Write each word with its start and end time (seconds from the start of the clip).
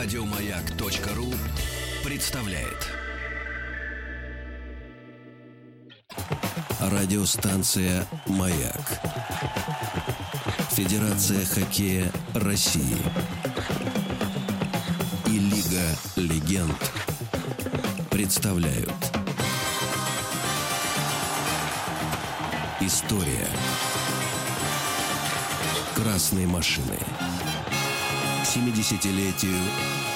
Радиомаяк.ру 0.00 1.34
представляет. 2.04 2.86
Радиостанция 6.78 8.06
«Маяк». 8.28 9.00
Федерация 10.70 11.44
хоккея 11.44 12.12
России. 12.34 12.96
И 15.26 15.36
Лига 15.40 15.96
легенд 16.14 16.92
представляют. 18.08 18.94
История 22.80 23.48
красной 25.96 26.46
машины. 26.46 26.98
70-летию 28.48 29.60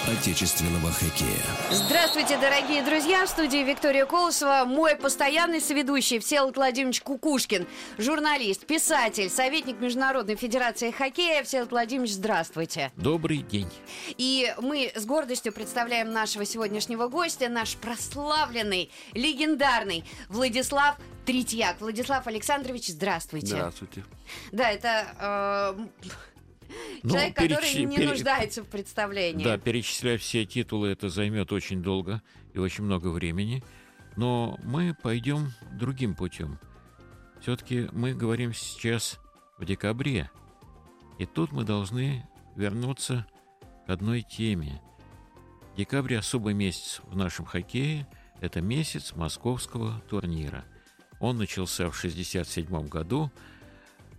отечественного 0.09 0.91
хоккея. 0.91 1.29
Здравствуйте, 1.71 2.37
дорогие 2.37 2.83
друзья! 2.83 3.25
В 3.25 3.29
студии 3.29 3.63
Виктория 3.63 4.05
Колосова, 4.05 4.65
мой 4.67 4.97
постоянный 4.97 5.61
соведущий 5.61 6.19
Всеволод 6.19 6.57
Владимирович 6.57 7.01
Кукушкин, 7.03 7.67
журналист, 7.99 8.67
писатель, 8.67 9.31
советник 9.31 9.81
Международной 9.81 10.37
Федерации 10.37 10.91
хоккея. 10.91 11.45
Всеволод 11.45 11.71
Владимирович, 11.71 12.13
здравствуйте! 12.15 12.91
Добрый 12.97 13.39
день! 13.39 13.71
И 14.19 14.53
мы 14.61 14.91
с 14.95 15.05
гордостью 15.07 15.53
представляем 15.53 16.13
нашего 16.13 16.45
сегодняшнего 16.45 17.07
гостя, 17.09 17.49
наш 17.49 17.77
прославленный, 17.77 18.91
легендарный 19.15 20.05
Владислав 20.29 20.97
Третьяк. 21.25 21.81
Владислав 21.81 22.27
Александрович, 22.27 22.89
здравствуйте! 22.89 23.47
Здравствуйте! 23.47 24.05
Да, 24.51 24.71
это... 24.71 25.77
Э, 25.79 26.09
Ну, 27.03 27.11
Человек, 27.11 27.35
который 27.37 27.57
перечи- 27.57 27.85
не 27.85 27.97
пере- 27.97 28.09
нуждается 28.09 28.63
в 28.63 28.69
представлении. 28.69 29.45
Да, 29.45 29.59
перечислять 29.59 30.21
все 30.21 30.45
титулы 30.45 30.89
это 30.89 31.09
займет 31.09 31.53
очень 31.53 31.83
долго 31.83 32.23
и 32.55 32.59
очень 32.59 32.85
много 32.85 33.09
времени. 33.09 33.63
Но 34.17 34.59
мы 34.63 34.95
пойдем 34.95 35.53
другим 35.73 36.15
путем. 36.15 36.59
Все-таки 37.41 37.89
мы 37.93 38.15
говорим 38.15 38.55
сейчас 38.55 39.19
в 39.59 39.65
декабре. 39.65 40.31
И 41.19 41.27
тут 41.27 41.51
мы 41.53 41.65
должны 41.65 42.27
вернуться 42.57 43.27
к 43.87 43.91
одной 43.91 44.23
теме. 44.23 44.81
Декабрь 45.77 46.15
особый 46.17 46.55
месяц 46.55 47.01
в 47.05 47.17
нашем 47.17 47.47
хоккее. 47.47 48.07
Это 48.41 48.61
месяц 48.61 49.15
московского 49.15 50.03
турнира. 50.09 50.65
Он 51.21 51.39
начался 51.39 51.89
в 51.91 51.97
67 51.97 52.89
году. 52.89 53.31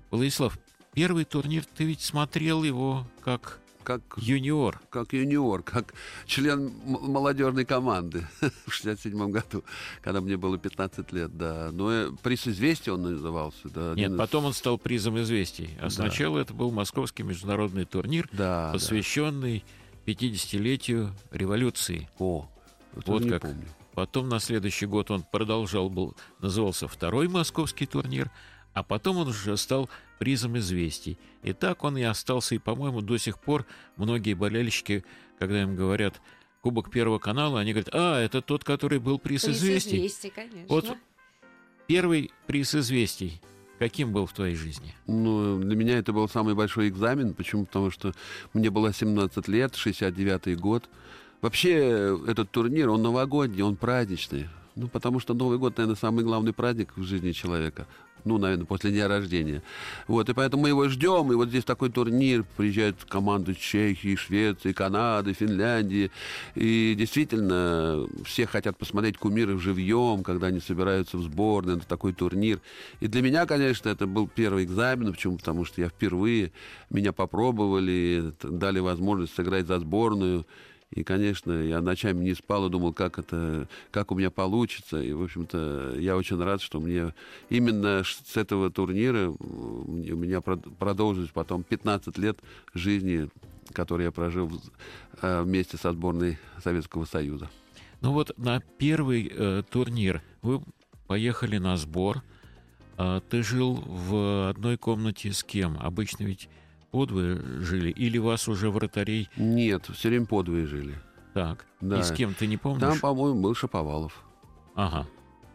Владислав, 0.10 0.58
первый 0.94 1.25
турнир, 1.25 1.63
ты 1.66 1.83
ведь 1.86 2.02
смотрел 2.02 2.63
его 2.63 3.05
как 3.23 3.59
Как, 3.83 4.02
юниор. 4.17 4.80
как 4.89 5.11
юниор, 5.13 5.61
как 5.63 5.94
член 6.25 6.72
молодежной 6.86 7.66
команды 7.66 8.25
в 8.67 8.72
67 8.73 9.30
году, 9.31 9.64
когда 10.02 10.21
мне 10.21 10.38
было 10.38 10.58
15 10.58 11.11
лет, 11.11 11.38
да. 11.38 11.69
Но 11.73 11.91
э, 11.91 12.11
приз 12.23 12.47
известия 12.47 12.94
он 12.94 13.02
назывался, 13.03 13.67
да. 13.69 13.94
Нет, 13.95 14.11
из- 14.11 14.17
потом 14.17 14.45
он 14.45 14.53
стал 14.53 14.77
призом 14.77 15.19
известий. 15.21 15.71
А 15.80 15.83
Да. 15.83 15.89
сначала 15.89 16.39
это 16.39 16.53
был 16.53 16.71
московский 16.71 17.23
международный 17.23 17.86
турнир, 17.86 18.30
Да, 18.31 18.67
да. 18.67 18.73
посвященный 18.73 19.66
50-летию 20.05 21.14
революции. 21.31 22.08
О, 22.19 22.47
вот, 22.94 23.08
Вот 23.08 23.23
не 23.23 23.30
как. 23.31 23.41
помню. 23.41 23.66
Потом 23.95 24.27
на 24.30 24.39
следующий 24.39 24.86
год 24.86 25.11
он 25.11 25.23
продолжал, 25.23 25.89
был, 25.89 26.16
назывался 26.39 26.88
второй 26.88 27.27
московский 27.27 27.86
турнир, 27.86 28.31
а 28.73 28.81
потом 28.81 29.17
он 29.17 29.27
уже 29.27 29.55
стал 29.58 29.88
призом 30.24 30.58
известий. 30.58 31.18
И 31.42 31.52
так 31.52 31.84
он 31.84 31.98
и 31.98 32.02
остался, 32.04 32.56
и, 32.56 32.58
по-моему, 32.58 33.02
до 33.02 33.18
сих 33.18 33.38
пор 33.38 33.66
многие 33.98 34.36
болельщики, 34.36 35.04
когда 35.38 35.64
им 35.64 35.76
говорят 35.76 36.22
Кубок 36.62 36.90
Первого 36.90 37.20
канала, 37.20 37.60
они 37.60 37.74
говорят, 37.74 37.90
а, 37.92 38.22
это 38.22 38.42
тот, 38.42 38.64
который 38.64 39.00
был 39.00 39.20
приз, 39.20 39.44
Приз 39.44 39.58
известий. 39.58 39.98
известий, 39.98 40.30
конечно. 40.30 40.66
Вот 40.70 40.95
первый 41.88 42.32
приз 42.48 42.73
известий, 42.73 43.42
каким 43.80 44.14
был 44.14 44.26
в 44.26 44.32
твоей 44.32 44.56
жизни? 44.56 44.95
Ну, 45.08 45.60
для 45.60 45.76
меня 45.76 45.98
это 45.98 46.14
был 46.14 46.30
самый 46.30 46.56
большой 46.56 46.88
экзамен. 46.88 47.33
Почему? 47.33 47.66
Потому 47.66 47.92
что 47.92 48.14
мне 48.54 48.70
было 48.70 48.94
17 48.94 49.50
лет, 49.50 49.76
69 49.76 50.58
год. 50.58 50.89
Вообще, 51.42 51.73
э, 51.73 52.17
этот 52.28 52.50
турнир, 52.50 52.89
он 52.92 53.02
новогодний, 53.02 53.62
он 53.62 53.76
праздничный. 53.76 54.48
Ну, 54.78 54.88
потому 54.88 55.20
что 55.20 55.33
Новый 55.33 55.58
год, 55.58 55.78
наверное, 55.78 55.98
самый 55.98 56.23
главный 56.23 56.54
праздник 56.54 56.95
в 56.95 57.04
жизни 57.04 57.33
человека. 57.33 57.88
Ну, 58.26 58.38
наверное, 58.38 58.66
после 58.66 58.92
дня 58.92 59.08
рождения. 59.08 59.61
Вот, 60.08 60.30
и 60.30 60.34
поэтому 60.34 60.64
мы 60.64 60.70
его 60.70 60.88
ждем. 60.88 61.32
И 61.32 61.36
вот 61.36 61.50
здесь 61.50 61.66
такой 61.66 61.89
турнир. 61.89 62.45
Приезжают 62.56 63.04
команды 63.04 63.54
Чехии, 63.54 64.16
Швеции, 64.16 64.72
Канады, 64.72 65.34
Финляндии. 65.34 66.10
И 66.56 66.95
действительно, 66.98 68.08
все 68.26 68.48
хотят 68.48 68.78
посмотреть 68.78 69.17
кумиров 69.17 69.62
живьем, 69.62 70.23
когда 70.23 70.48
они 70.48 70.60
собираются 70.60 71.17
в 71.17 71.23
сборной. 71.23 71.78
Это 71.78 71.88
такой 71.88 72.14
турнир. 72.14 72.62
И 73.02 73.08
для 73.08 73.22
меня, 73.22 73.45
конечно, 73.45 73.89
это 73.89 74.08
был 74.08 74.28
первый 74.28 74.64
экзамен. 74.64 75.12
Почему? 75.12 75.38
Потому 75.38 75.66
что 75.66 75.82
я 75.82 75.89
впервые, 75.89 76.52
меня 76.89 77.12
попробовали, 77.12 78.33
дали 78.42 78.80
возможность 78.80 79.36
сыграть 79.36 79.67
за 79.67 79.80
сборную. 79.80 80.45
И, 80.95 81.04
конечно, 81.04 81.52
я 81.52 81.81
ночами 81.81 82.23
не 82.23 82.36
спал 82.36 82.67
и 82.67 82.70
думал, 82.70 82.93
как 82.93 83.17
это, 83.17 83.67
как 83.92 84.11
у 84.11 84.15
меня 84.15 84.30
получится. 84.30 85.02
И, 85.02 85.11
в 85.11 85.23
общем-то, 85.23 85.95
я 85.98 86.15
очень 86.15 86.42
рад, 86.42 86.61
что 86.61 86.80
мне 86.80 87.14
именно 87.49 88.04
с 88.04 88.37
этого 88.37 88.70
турнира 88.70 89.30
у 89.30 89.92
меня 89.92 90.37
прод- 90.37 90.71
продолжилось 90.77 91.32
потом 91.32 91.64
15 91.64 92.17
лет 92.20 92.37
жизни, 92.76 93.30
которые 93.73 94.05
я 94.05 94.11
прожил 94.11 94.52
э, 95.21 95.42
вместе 95.42 95.77
со 95.77 95.92
сборной 95.93 96.37
Советского 96.64 97.05
Союза. 97.05 97.49
Ну 98.02 98.11
вот 98.11 98.37
на 98.37 98.59
первый 98.77 99.32
э, 99.33 99.64
турнир 99.70 100.21
вы 100.43 100.61
поехали 101.08 101.58
на 101.58 101.76
сбор. 101.77 102.21
А 102.98 103.21
ты 103.21 103.42
жил 103.42 103.83
в 103.87 104.49
одной 104.49 104.77
комнате 104.77 105.33
с 105.33 105.43
кем? 105.43 105.77
Обычно 105.80 106.26
ведь 106.26 106.48
подвое 106.93 107.42
жили. 107.61 107.89
Или 107.89 108.20
вас 108.20 108.48
уже 108.48 108.70
вратарей... 108.70 109.27
Нет, 109.36 109.89
все 109.95 110.09
время 110.09 110.27
подвое 110.27 110.67
жили. 110.67 110.93
Так, 111.33 111.65
Да. 111.81 111.99
и 111.99 112.04
с 112.04 112.11
кем 112.11 112.36
ты 112.36 112.45
не 112.45 112.58
помнишь? 112.58 112.81
Там, 112.81 112.99
по-моему, 112.99 113.42
был 113.42 113.55
Шаповалов. 113.55 114.23
Ага. 114.76 115.08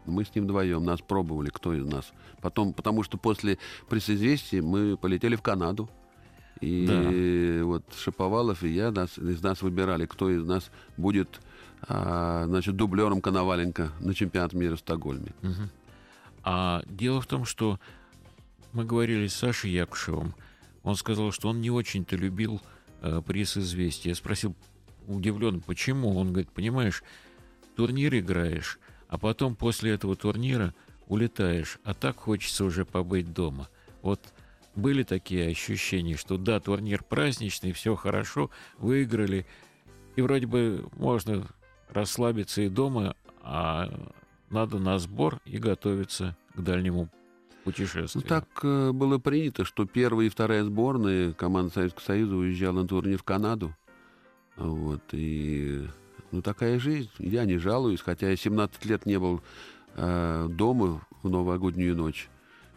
Мы 0.05 0.25
с 0.25 0.35
ним 0.35 0.45
вдвоем, 0.45 0.85
нас 0.85 1.01
пробовали, 1.01 1.51
кто 1.51 1.73
из 1.75 1.85
нас. 1.87 2.13
Потом, 2.43 2.73
потому 2.73 3.05
что 3.05 3.19
после 3.19 3.59
присозвестия 3.89 4.63
мы 4.63 4.97
полетели 4.97 5.37
в 5.37 5.43
Канаду. 5.43 5.89
И 6.61 7.61
вот 7.63 7.85
Шаповалов 7.97 8.65
и 8.65 8.69
я, 8.71 8.91
нас, 8.91 9.17
из 9.17 9.41
нас 9.41 9.63
выбирали, 9.63 10.07
кто 10.07 10.29
из 10.31 10.45
нас 10.45 10.73
будет 10.97 11.41
а, 11.87 12.47
значит, 12.47 12.75
дублером 12.75 13.21
Коноваленко 13.21 13.93
на 14.01 14.13
чемпионат 14.13 14.55
мира 14.55 14.75
в 14.75 14.81
Стокгольме. 14.81 15.33
мгм. 15.43 15.71
А 16.43 16.83
дело 16.87 17.21
в 17.21 17.27
том, 17.27 17.45
что 17.45 17.79
мы 18.73 18.85
говорили 18.85 19.29
с 19.29 19.35
Сашей 19.35 19.71
Якушевым. 19.71 20.35
Он 20.83 20.97
сказал, 20.97 21.33
что 21.33 21.49
он 21.49 21.61
не 21.61 21.71
очень-то 21.71 22.17
любил 22.17 22.61
э, 23.03 23.23
приз 23.27 23.57
известия. 23.57 24.13
Я 24.13 24.15
спросил 24.15 24.55
удивленно, 25.07 25.61
почему? 25.61 26.17
Он 26.17 26.29
говорит, 26.29 26.51
понимаешь, 26.51 27.03
турнир 27.77 28.15
играешь, 28.15 28.79
а 29.09 29.19
потом 29.19 29.57
после 29.57 29.93
этого 29.93 30.17
турнира 30.17 30.75
улетаешь, 31.07 31.79
а 31.85 31.95
так 31.95 32.17
хочется 32.17 32.65
уже 32.65 32.85
побыть 32.85 33.33
дома. 33.33 33.69
Вот 34.03 34.21
были 34.75 35.03
такие 35.03 35.49
ощущения, 35.49 36.17
что 36.17 36.39
да, 36.39 36.61
турнир 36.61 37.03
праздничный, 37.03 37.73
все 37.73 37.97
хорошо, 37.97 38.51
выиграли, 38.79 39.47
и 40.17 40.23
вроде 40.23 40.47
бы 40.47 40.89
можно 40.97 41.47
расслабиться 41.89 42.63
и 42.63 42.69
дома, 42.69 43.17
а 43.43 44.13
надо 44.51 44.79
на 44.79 44.99
сбор 44.99 45.41
и 45.45 45.59
готовиться 45.59 46.37
к 46.55 46.61
дальнему 46.61 47.09
Ну, 47.69 47.73
путешествию. 47.73 48.25
так 48.25 48.47
э, 48.63 48.93
было 48.93 49.19
принято, 49.19 49.65
что 49.65 49.85
первая 49.85 50.27
и 50.27 50.31
вторая 50.31 50.65
сборные 50.65 51.35
команды 51.35 51.73
Советского 51.73 52.05
Союза 52.05 52.37
уезжала 52.37 52.83
на 52.83 52.89
турнир 52.89 53.19
в 53.19 53.23
Канаду. 53.25 53.75
Вот, 54.57 55.03
и 55.13 55.87
ну, 56.33 56.43
такая 56.43 56.79
жизнь. 56.79 57.11
Я 57.19 57.45
не 57.45 57.59
жалуюсь, 57.59 58.01
хотя 58.01 58.29
я 58.31 58.37
17 58.37 58.85
лет 58.87 59.07
не 59.07 59.19
был 59.19 59.41
э, 59.97 60.49
дома 60.51 61.07
в 61.23 61.29
новогоднюю 61.29 61.97
ночь. 61.97 62.29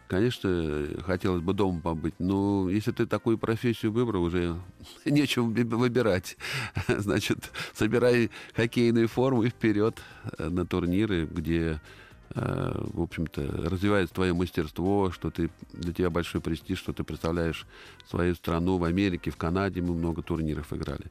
Конечно, 0.08 0.88
хотелось 1.06 1.42
бы 1.42 1.54
дома 1.54 1.80
побыть, 1.80 2.16
но 2.20 2.70
если 2.70 2.92
ты 2.92 3.06
такую 3.06 3.38
профессию 3.38 3.94
выбрал, 3.94 4.24
уже 4.24 4.58
нечего 5.06 5.50
ви- 5.50 5.64
выбирать. 5.64 6.38
Значит, 6.88 7.50
собирай 7.74 8.30
хоккейные 8.54 9.08
формы 9.08 9.48
и 9.48 9.50
вперед 9.50 10.02
э, 10.38 10.50
на 10.50 10.66
турниры, 10.66 11.26
где 11.26 11.80
в 12.36 13.02
общем-то, 13.02 13.42
развивается 13.70 14.14
твое 14.16 14.34
мастерство, 14.34 15.12
что 15.12 15.32
ты 15.32 15.50
для 15.74 15.94
тебя 15.94 16.10
большой 16.10 16.42
престиж, 16.42 16.80
что 16.80 16.94
ты 16.94 17.04
представляешь 17.04 17.66
свою 18.10 18.36
страну 18.36 18.78
в 18.78 18.84
Америке, 18.84 19.32
в 19.32 19.38
Канаде 19.38 19.82
мы 19.82 19.94
много 19.94 20.22
турниров 20.22 20.72
играли. 20.72 21.06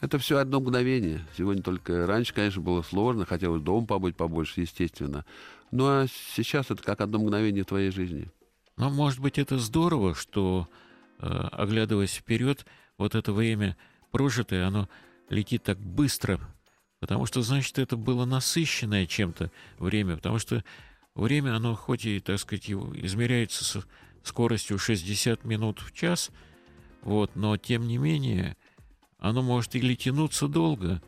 Это 0.00 0.18
все 0.18 0.38
одно 0.38 0.60
мгновение. 0.60 1.24
Сегодня 1.36 1.62
только 1.62 2.06
раньше, 2.06 2.32
конечно, 2.32 2.62
было 2.62 2.82
сложно, 2.82 3.26
хотелось 3.26 3.62
дома 3.62 3.86
побыть 3.86 4.16
побольше, 4.16 4.60
естественно. 4.60 5.24
Ну 5.70 5.86
а 5.86 6.06
сейчас 6.36 6.70
это 6.70 6.82
как 6.82 7.00
одно 7.00 7.18
мгновение 7.18 7.64
в 7.64 7.68
твоей 7.68 7.90
жизни. 7.90 8.30
Но, 8.76 8.90
может 8.90 9.18
быть, 9.18 9.38
это 9.38 9.58
здорово, 9.58 10.14
что, 10.14 10.68
э, 11.18 11.26
оглядываясь 11.26 12.14
вперед, 12.14 12.64
вот 12.96 13.16
это 13.16 13.32
время 13.32 13.76
прожитое, 14.12 14.66
оно 14.66 14.88
летит 15.28 15.64
так 15.64 15.78
быстро, 15.78 16.38
потому 17.00 17.26
что, 17.26 17.42
значит, 17.42 17.78
это 17.78 17.96
было 17.96 18.24
насыщенное 18.24 19.06
чем-то 19.06 19.50
время, 19.78 20.16
потому 20.16 20.38
что 20.38 20.64
время, 21.14 21.54
оно 21.56 21.74
хоть 21.74 22.04
и, 22.04 22.20
так 22.20 22.38
сказать, 22.38 22.70
измеряется 22.70 23.64
с 23.64 23.86
скоростью 24.22 24.78
60 24.78 25.44
минут 25.44 25.80
в 25.80 25.92
час, 25.92 26.30
вот, 27.02 27.36
но 27.36 27.56
тем 27.56 27.86
не 27.86 27.98
менее 27.98 28.56
оно 29.18 29.42
может 29.42 29.74
или 29.74 29.94
тянуться 29.94 30.48
долго, 30.48 31.02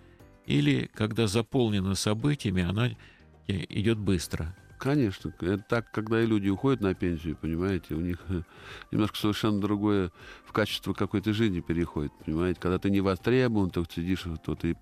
или, 0.47 0.91
когда 0.95 1.27
заполнено 1.27 1.95
событиями, 1.95 2.63
оно 2.63 2.89
идет 3.47 3.99
быстро. 3.99 4.57
Конечно. 4.81 5.31
Это 5.41 5.63
так, 5.69 5.91
когда 5.91 6.23
и 6.23 6.27
люди 6.27 6.49
уходят 6.49 6.81
на 6.81 6.95
пенсию, 6.95 7.37
понимаете, 7.37 7.95
у 7.95 8.01
них 8.01 8.17
э, 8.31 8.41
немножко 8.91 9.19
совершенно 9.19 9.61
другое 9.61 10.11
в 10.47 10.53
качество 10.53 10.95
какой-то 10.95 11.35
жизни 11.35 11.61
переходит, 11.61 12.13
понимаете. 12.25 12.59
Когда 12.59 12.79
ты 12.79 12.89
не 12.89 13.03
востребован, 13.03 13.69
то 13.69 13.85
сидишь, 13.95 14.25
то 14.43 14.55
ты 14.55 14.79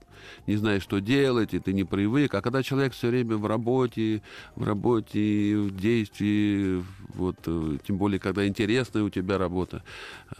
не 0.46 0.54
знаешь, 0.54 0.84
что 0.84 1.00
делать, 1.00 1.52
и 1.52 1.58
ты 1.58 1.72
не 1.72 1.82
привык. 1.82 2.32
А 2.34 2.42
когда 2.42 2.62
человек 2.62 2.92
все 2.92 3.08
время 3.08 3.36
в 3.36 3.46
работе, 3.46 4.22
в 4.54 4.62
работе, 4.62 5.56
в 5.56 5.76
действии, 5.76 6.80
вот, 7.14 7.36
э, 7.46 7.78
тем 7.84 7.98
более, 7.98 8.20
когда 8.20 8.46
интересная 8.46 9.02
у 9.02 9.10
тебя 9.10 9.36
работа, 9.36 9.82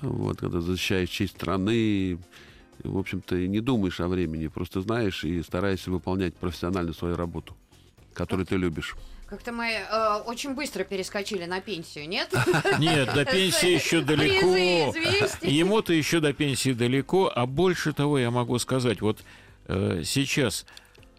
вот, 0.00 0.38
когда 0.38 0.61
защищаешь 0.61 1.08
честь 1.08 1.34
страны, 1.34 2.20
в 2.84 2.96
общем-то, 2.96 3.37
и 3.37 3.49
не 3.49 3.58
думаешь 3.58 3.99
о 3.99 4.06
времени, 4.06 4.46
просто 4.46 4.82
знаешь 4.82 5.25
и 5.25 5.43
стараешься 5.43 5.90
выполнять 5.90 6.37
профессионально 6.37 6.93
свою 6.93 7.16
работу, 7.16 7.56
которую 8.14 8.46
ты 8.46 8.56
любишь. 8.56 8.94
Как-то 9.28 9.52
мы 9.52 9.66
э, 9.66 10.14
очень 10.25 10.54
быстро 10.54 10.84
перескочили 10.84 11.44
на 11.44 11.60
пенсию, 11.60 12.08
нет? 12.08 12.32
Нет, 12.78 13.12
до 13.12 13.26
пенсии 13.26 13.75
еще 13.75 14.00
далеко. 14.00 14.56
Ему-то 15.46 15.92
еще 15.92 16.20
до 16.20 16.32
пенсии 16.32 16.72
далеко, 16.72 17.30
а 17.34 17.44
больше 17.44 17.92
того 17.92 18.19
я 18.19 18.30
могу 18.30 18.58
сказать. 18.58 19.02
Вот 19.02 19.22
э, 19.66 20.00
сейчас, 20.02 20.64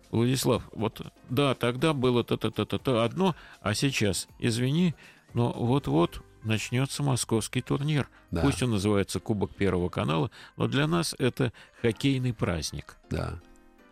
Владислав, 0.10 0.64
вот 0.72 1.02
да, 1.30 1.54
тогда 1.54 1.94
было 1.94 2.24
то-то-то-то 2.24 3.04
одно, 3.04 3.36
а 3.62 3.76
сейчас, 3.76 4.28
извини, 4.40 4.96
но 5.36 5.52
вот-вот 5.52 6.24
начнется 6.44 7.04
московский 7.04 7.62
турнир. 7.62 8.10
Да. 8.32 8.42
Пусть 8.42 8.64
он 8.64 8.72
называется 8.72 9.20
Кубок 9.20 9.56
Первого 9.56 9.90
канала, 9.90 10.32
но 10.58 10.68
для 10.68 10.88
нас 10.88 11.16
это 11.20 11.54
хоккейный 11.84 12.34
праздник. 12.34 12.98
Да, 13.12 13.40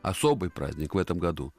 особый 0.02 0.50
праздник 0.50 0.96
в 0.96 0.98
этом 0.98 1.20
году. 1.20 1.54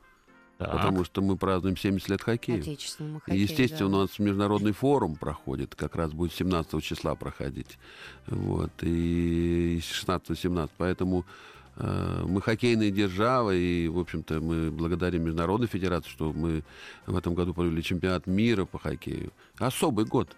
Так. 0.58 0.72
Потому 0.72 1.04
что 1.04 1.22
мы 1.22 1.36
празднуем 1.36 1.76
70 1.76 2.08
лет 2.08 2.20
хоккея. 2.20 2.58
Отечественному 2.58 3.20
хоккею, 3.20 3.38
И, 3.38 3.42
естественно, 3.42 3.90
да. 3.90 3.96
у 3.96 4.00
нас 4.00 4.18
международный 4.18 4.72
форум 4.72 5.14
проходит, 5.14 5.76
как 5.76 5.94
раз 5.94 6.12
будет 6.12 6.32
17 6.32 6.82
числа 6.82 7.14
проходить. 7.14 7.78
Вот, 8.26 8.72
и 8.82 9.78
16-17. 9.78 10.68
Поэтому 10.76 11.24
э, 11.76 12.24
мы 12.26 12.42
хоккейная 12.42 12.90
держава, 12.90 13.54
и, 13.54 13.86
в 13.86 14.00
общем-то, 14.00 14.40
мы 14.40 14.72
благодарим 14.72 15.22
Международной 15.26 15.68
Федерации, 15.68 16.10
что 16.10 16.32
мы 16.32 16.64
в 17.06 17.16
этом 17.16 17.34
году 17.34 17.54
провели 17.54 17.80
чемпионат 17.80 18.26
мира 18.26 18.64
по 18.64 18.80
хоккею. 18.80 19.32
Особый 19.58 20.06
год 20.06 20.36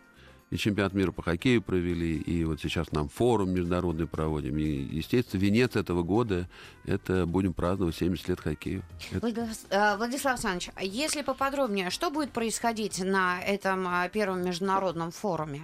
и 0.51 0.57
чемпионат 0.57 0.93
мира 0.95 1.13
по 1.13 1.23
хоккею 1.23 1.63
провели, 1.63 2.17
и 2.17 2.45
вот 2.45 2.61
сейчас 2.61 2.91
нам 2.93 3.09
форум 3.09 3.51
международный 3.51 4.07
проводим. 4.07 4.59
И, 4.59 4.65
естественно, 4.65 5.41
венец 5.41 5.77
этого 5.77 6.03
года– 6.03 6.49
это 6.85 7.25
будем 7.25 7.55
праздновать 7.55 7.95
70 7.97 8.29
лет 8.29 8.41
хоккею. 8.41 8.83
Это... 9.13 9.49
Э, 9.71 9.97
Владислав 9.97 10.35
Александрович, 10.35 10.71
а 10.75 10.83
если 10.83 11.23
поподробнее, 11.23 11.91
что 11.91 12.11
будет 12.11 12.33
происходить 12.33 13.03
на 13.03 13.41
этом 13.41 13.87
э, 13.87 14.11
первом 14.13 14.45
международном 14.45 15.13
форуме? 15.13 15.63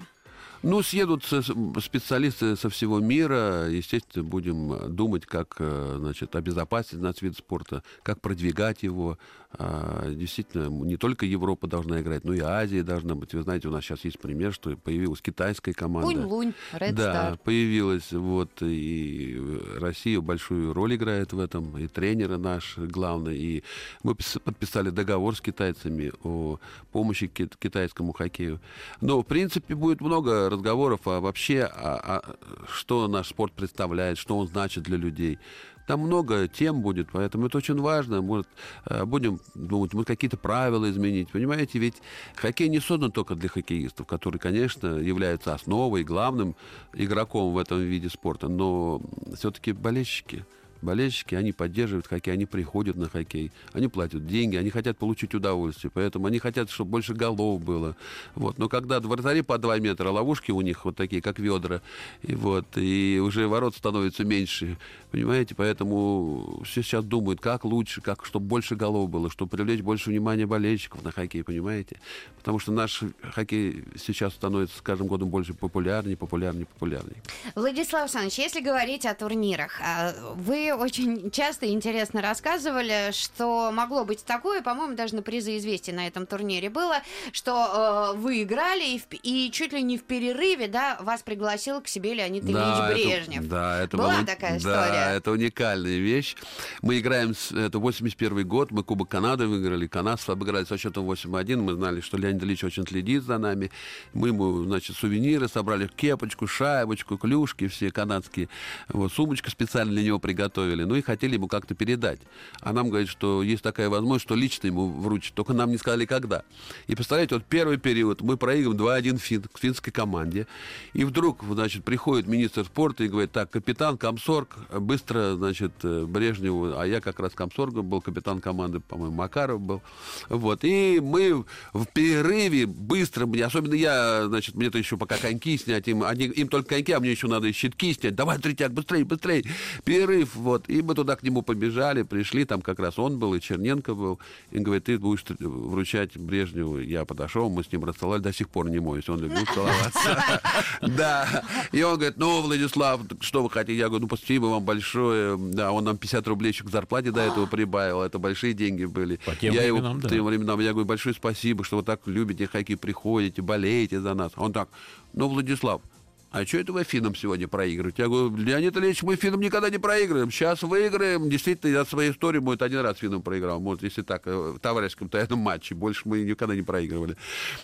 Ну, 0.62 0.82
съедут 0.82 1.24
специалисты 1.24 2.56
со 2.56 2.70
всего 2.70 2.98
мира. 2.98 3.68
Естественно, 3.68 4.24
будем 4.24 4.94
думать, 4.94 5.26
как 5.26 5.56
значит, 5.58 6.34
обезопасить 6.34 6.98
наш 6.98 7.20
вид 7.20 7.36
спорта, 7.36 7.82
как 8.02 8.20
продвигать 8.20 8.82
его. 8.82 9.18
А, 9.52 10.10
действительно, 10.10 10.68
не 10.68 10.96
только 10.96 11.24
Европа 11.24 11.66
должна 11.66 12.00
играть, 12.00 12.24
но 12.24 12.34
и 12.34 12.40
Азия 12.40 12.82
должна 12.82 13.14
быть. 13.14 13.32
Вы 13.32 13.42
знаете, 13.42 13.68
у 13.68 13.70
нас 13.70 13.84
сейчас 13.84 14.04
есть 14.04 14.18
пример, 14.18 14.52
что 14.52 14.76
появилась 14.76 15.22
китайская 15.22 15.72
команда. 15.72 16.08
Лунь-лунь, 16.08 16.52
Red 16.72 16.92
Да, 16.92 17.32
Star. 17.32 17.40
появилась. 17.42 18.12
Вот, 18.12 18.50
и 18.60 19.40
Россия 19.76 20.20
большую 20.20 20.72
роль 20.72 20.96
играет 20.96 21.32
в 21.32 21.38
этом. 21.38 21.76
И 21.78 21.86
тренеры 21.86 22.38
наш 22.38 22.76
главный. 22.76 23.36
И 23.36 23.64
мы 24.02 24.14
подписали 24.14 24.90
договор 24.90 25.36
с 25.36 25.40
китайцами 25.40 26.12
о 26.22 26.58
помощи 26.92 27.26
китайскому 27.26 28.12
хоккею. 28.12 28.60
Но, 29.00 29.20
в 29.22 29.26
принципе, 29.26 29.74
будет 29.74 30.00
много 30.00 30.50
разговоров 30.50 31.00
а 31.06 31.20
вообще, 31.20 31.62
а, 31.62 32.22
а, 32.26 32.36
что 32.68 33.08
наш 33.08 33.28
спорт 33.28 33.52
представляет, 33.52 34.18
что 34.18 34.36
он 34.36 34.48
значит 34.48 34.84
для 34.84 34.96
людей. 34.96 35.38
Там 35.86 36.00
много 36.00 36.48
тем 36.48 36.82
будет, 36.82 37.08
поэтому 37.12 37.46
это 37.46 37.58
очень 37.58 37.80
важно. 37.80 38.20
Может, 38.20 38.48
э, 38.86 39.04
будем 39.04 39.40
думать, 39.54 39.94
может, 39.94 40.08
какие-то 40.08 40.36
правила 40.36 40.90
изменить. 40.90 41.30
Понимаете, 41.30 41.78
ведь 41.78 41.96
хоккей 42.34 42.68
не 42.68 42.80
создан 42.80 43.12
только 43.12 43.34
для 43.34 43.48
хоккеистов, 43.48 44.06
которые, 44.06 44.40
конечно, 44.40 44.98
являются 44.98 45.54
основой, 45.54 46.02
главным 46.04 46.56
игроком 46.92 47.52
в 47.54 47.58
этом 47.58 47.80
виде 47.80 48.08
спорта, 48.08 48.48
но 48.48 49.00
все-таки 49.34 49.72
болельщики– 49.72 50.44
болельщики, 50.86 51.34
они 51.34 51.52
поддерживают 51.52 52.06
хоккей, 52.06 52.32
они 52.32 52.46
приходят 52.46 52.96
на 52.96 53.08
хоккей, 53.08 53.52
они 53.72 53.88
платят 53.88 54.26
деньги, 54.26 54.56
они 54.56 54.70
хотят 54.70 54.96
получить 54.96 55.34
удовольствие, 55.34 55.90
поэтому 55.92 56.26
они 56.26 56.38
хотят, 56.38 56.70
чтобы 56.70 56.92
больше 56.92 57.12
голов 57.12 57.60
было. 57.62 57.96
Вот. 58.34 58.58
Но 58.58 58.68
когда 58.68 59.00
вратари 59.00 59.42
по 59.42 59.58
2 59.58 59.78
метра, 59.80 60.08
ловушки 60.10 60.52
у 60.52 60.60
них 60.62 60.84
вот 60.84 60.96
такие, 60.96 61.20
как 61.20 61.38
ведра, 61.38 61.82
и, 62.22 62.34
вот, 62.34 62.64
и 62.76 63.20
уже 63.22 63.48
ворот 63.48 63.76
становится 63.76 64.24
меньше, 64.24 64.78
понимаете, 65.10 65.54
поэтому 65.54 66.62
все 66.64 66.82
сейчас 66.82 67.04
думают, 67.04 67.40
как 67.40 67.64
лучше, 67.64 68.00
как, 68.00 68.24
чтобы 68.24 68.46
больше 68.46 68.76
голов 68.76 69.10
было, 69.10 69.30
чтобы 69.30 69.50
привлечь 69.50 69.80
больше 69.80 70.10
внимания 70.10 70.46
болельщиков 70.46 71.02
на 71.02 71.10
хоккей, 71.10 71.42
понимаете? 71.42 72.00
Потому 72.38 72.58
что 72.58 72.72
наш 72.72 73.02
хоккей 73.34 73.84
сейчас 73.96 74.34
становится 74.34 74.78
с 74.78 74.80
каждым 74.80 75.08
годом 75.08 75.28
больше 75.28 75.52
популярнее, 75.52 76.16
популярнее, 76.16 76.66
популярнее. 76.66 77.16
Владислав 77.54 78.02
Александрович, 78.02 78.38
если 78.38 78.60
говорить 78.60 79.04
о 79.04 79.14
турнирах, 79.14 79.80
а, 79.82 80.14
вы 80.36 80.75
очень 80.76 81.30
часто 81.30 81.66
и 81.66 81.70
интересно 81.70 82.22
рассказывали, 82.22 83.10
что 83.12 83.70
могло 83.72 84.04
быть 84.04 84.24
такое, 84.24 84.62
по-моему, 84.62 84.94
даже 84.94 85.14
на 85.14 85.22
призы 85.22 85.56
известия 85.56 85.94
на 85.94 86.06
этом 86.06 86.26
турнире 86.26 86.70
было, 86.70 86.96
что 87.32 88.12
э, 88.14 88.18
вы 88.18 88.42
играли 88.42 88.94
и, 88.94 88.98
в, 88.98 89.06
и 89.22 89.50
чуть 89.50 89.72
ли 89.72 89.82
не 89.82 89.98
в 89.98 90.04
перерыве, 90.04 90.68
да, 90.68 90.98
вас 91.00 91.22
пригласил 91.22 91.80
к 91.80 91.88
себе 91.88 92.14
Леонид 92.14 92.44
да, 92.46 92.90
Ильич 92.90 93.06
Брежнев. 93.06 93.40
Это, 93.40 93.50
да, 93.50 93.82
это 93.82 93.96
была 93.96 94.16
было, 94.16 94.26
такая 94.26 94.52
да, 94.52 94.58
история. 94.58 94.92
Да, 94.92 95.12
это 95.12 95.30
уникальная 95.30 95.98
вещь. 95.98 96.36
Мы 96.82 96.98
играем, 96.98 97.34
с, 97.34 97.52
это 97.52 97.78
81 97.78 98.46
год, 98.46 98.70
мы 98.70 98.82
Кубок 98.82 99.08
Канады 99.08 99.46
выиграли, 99.46 99.86
канадцев 99.86 100.30
обыграли 100.30 100.64
со 100.64 100.78
счетом 100.78 101.10
8-1, 101.10 101.56
мы 101.56 101.74
знали, 101.74 102.00
что 102.00 102.16
Леонид 102.16 102.42
Ильич 102.42 102.64
очень 102.64 102.86
следит 102.86 103.22
за 103.22 103.38
нами, 103.38 103.70
мы 104.12 104.28
ему, 104.28 104.64
значит, 104.64 104.96
сувениры 104.96 105.48
собрали, 105.48 105.88
кепочку, 105.88 106.46
шайбочку, 106.46 107.16
клюшки 107.16 107.68
все 107.68 107.90
канадские, 107.90 108.48
вот, 108.88 109.12
сумочку 109.12 109.50
специально 109.50 109.92
для 109.92 110.02
него 110.02 110.18
приготовили, 110.56 110.84
ну 110.84 110.94
и 110.94 111.02
хотели 111.02 111.34
ему 111.34 111.48
как-то 111.48 111.74
передать. 111.74 112.20
А 112.60 112.72
нам 112.72 112.88
говорит, 112.88 113.08
что 113.08 113.42
есть 113.42 113.62
такая 113.62 113.88
возможность, 113.88 114.24
что 114.24 114.34
лично 114.34 114.66
ему 114.66 114.88
вручат, 114.88 115.34
только 115.34 115.52
нам 115.52 115.70
не 115.70 115.78
сказали, 115.78 116.06
когда. 116.06 116.42
И 116.86 116.94
представляете, 116.94 117.34
вот 117.34 117.44
первый 117.44 117.76
период 117.76 118.22
мы 118.22 118.36
проигрываем 118.36 118.80
2-1 118.80 119.18
фин, 119.18 119.42
к 119.42 119.58
финской 119.58 119.92
команде, 119.92 120.46
и 120.94 121.04
вдруг, 121.04 121.44
значит, 121.44 121.84
приходит 121.84 122.26
министр 122.26 122.64
спорта 122.64 123.04
и 123.04 123.08
говорит, 123.08 123.32
так, 123.32 123.50
капитан 123.50 123.98
Комсорг, 123.98 124.56
быстро, 124.80 125.36
значит, 125.36 125.72
Брежневу, 125.82 126.78
а 126.78 126.86
я 126.86 127.00
как 127.00 127.20
раз 127.20 127.32
Комсорга 127.32 127.82
был, 127.82 128.00
капитан 128.00 128.40
команды, 128.40 128.80
по-моему, 128.80 129.14
Макаров 129.14 129.60
был, 129.60 129.82
вот, 130.28 130.64
и 130.64 131.00
мы 131.02 131.44
в 131.72 131.86
перерыве 131.92 132.66
быстро, 132.66 133.26
мне, 133.26 133.44
особенно 133.44 133.74
я, 133.74 134.26
значит, 134.26 134.54
мне-то 134.54 134.78
еще 134.78 134.96
пока 134.96 135.16
коньки 135.16 135.58
снять, 135.58 135.88
им, 135.88 136.02
они, 136.02 136.26
им 136.26 136.48
только 136.48 136.70
коньки, 136.70 136.92
а 136.92 137.00
мне 137.00 137.10
еще 137.10 137.26
надо 137.26 137.46
и 137.48 137.52
щитки 137.52 137.92
снять, 137.94 138.14
давай, 138.14 138.38
Третьяк, 138.38 138.72
быстрее, 138.72 139.04
быстрее, 139.04 139.44
перерыв, 139.84 140.36
вот, 140.46 140.68
и 140.68 140.80
мы 140.80 140.94
туда 140.94 141.16
к 141.16 141.22
нему 141.22 141.42
побежали, 141.42 142.02
пришли, 142.02 142.44
там 142.44 142.62
как 142.62 142.78
раз 142.78 142.98
он 142.98 143.18
был, 143.18 143.34
и 143.34 143.40
Черненко 143.40 143.94
был, 143.94 144.20
и 144.52 144.60
говорит, 144.60 144.84
ты 144.84 144.98
будешь 144.98 145.24
вручать 145.38 146.16
Брежневу, 146.16 146.78
я 146.78 147.04
подошел, 147.04 147.50
мы 147.50 147.64
с 147.64 147.72
ним 147.72 147.84
расцеловали, 147.84 148.22
до 148.22 148.32
сих 148.32 148.48
пор 148.48 148.70
не 148.70 148.78
моюсь, 148.78 149.08
он 149.08 149.20
любит 149.20 149.48
целоваться, 149.52 150.40
да, 150.82 151.42
и 151.72 151.82
он 151.82 151.96
говорит, 151.96 152.16
ну, 152.16 152.42
Владислав, 152.42 153.00
что 153.20 153.42
вы 153.42 153.50
хотите, 153.50 153.78
я 153.78 153.88
говорю, 153.88 154.06
ну, 154.08 154.16
спасибо 154.16 154.46
вам 154.46 154.64
большое, 154.64 155.36
да, 155.36 155.72
он 155.72 155.84
нам 155.84 155.98
50 155.98 156.26
рублей 156.28 156.52
еще 156.52 156.64
к 156.64 156.70
зарплате 156.70 157.10
до 157.10 157.22
этого 157.22 157.46
прибавил, 157.46 158.02
это 158.02 158.18
большие 158.18 158.54
деньги 158.54 158.84
были. 158.84 159.18
По 159.26 159.34
тем 159.34 159.52
временам, 159.52 160.00
да. 160.00 160.08
тем 160.08 160.24
временам, 160.24 160.60
я 160.60 160.70
говорю, 160.70 160.86
большое 160.86 161.14
спасибо, 161.14 161.64
что 161.64 161.78
вы 161.78 161.82
так 161.82 162.00
любите 162.06 162.46
хоккей, 162.46 162.76
приходите, 162.76 163.42
болеете 163.42 164.00
за 164.00 164.14
нас. 164.14 164.30
Он 164.36 164.52
так, 164.52 164.68
ну, 165.12 165.28
Владислав, 165.28 165.82
а 166.30 166.44
что 166.44 166.58
это 166.58 166.72
вы 166.72 166.84
финнам 166.84 167.14
сегодня 167.14 167.48
проигрываете? 167.48 168.02
Я 168.02 168.08
говорю, 168.08 168.36
Леонид 168.36 168.76
Ильич, 168.76 169.02
мы 169.02 169.16
финнам 169.16 169.40
никогда 169.40 169.70
не 169.70 169.78
проигрываем. 169.78 170.30
Сейчас 170.30 170.62
выиграем. 170.62 171.30
Действительно, 171.30 171.70
я 171.70 171.84
своей 171.84 172.12
истории, 172.12 172.40
может, 172.40 172.62
один 172.62 172.80
раз 172.80 172.98
финнам 172.98 173.22
проиграл. 173.22 173.58
Может, 173.60 173.82
если 173.82 174.02
так, 174.02 174.26
э, 174.26 174.52
в 174.56 174.58
товарищеском 174.58 175.08
тайном 175.08 175.38
матче. 175.38 175.74
Больше 175.74 176.02
мы 176.04 176.20
никогда 176.20 176.54
не 176.54 176.62
проигрывали. 176.62 177.16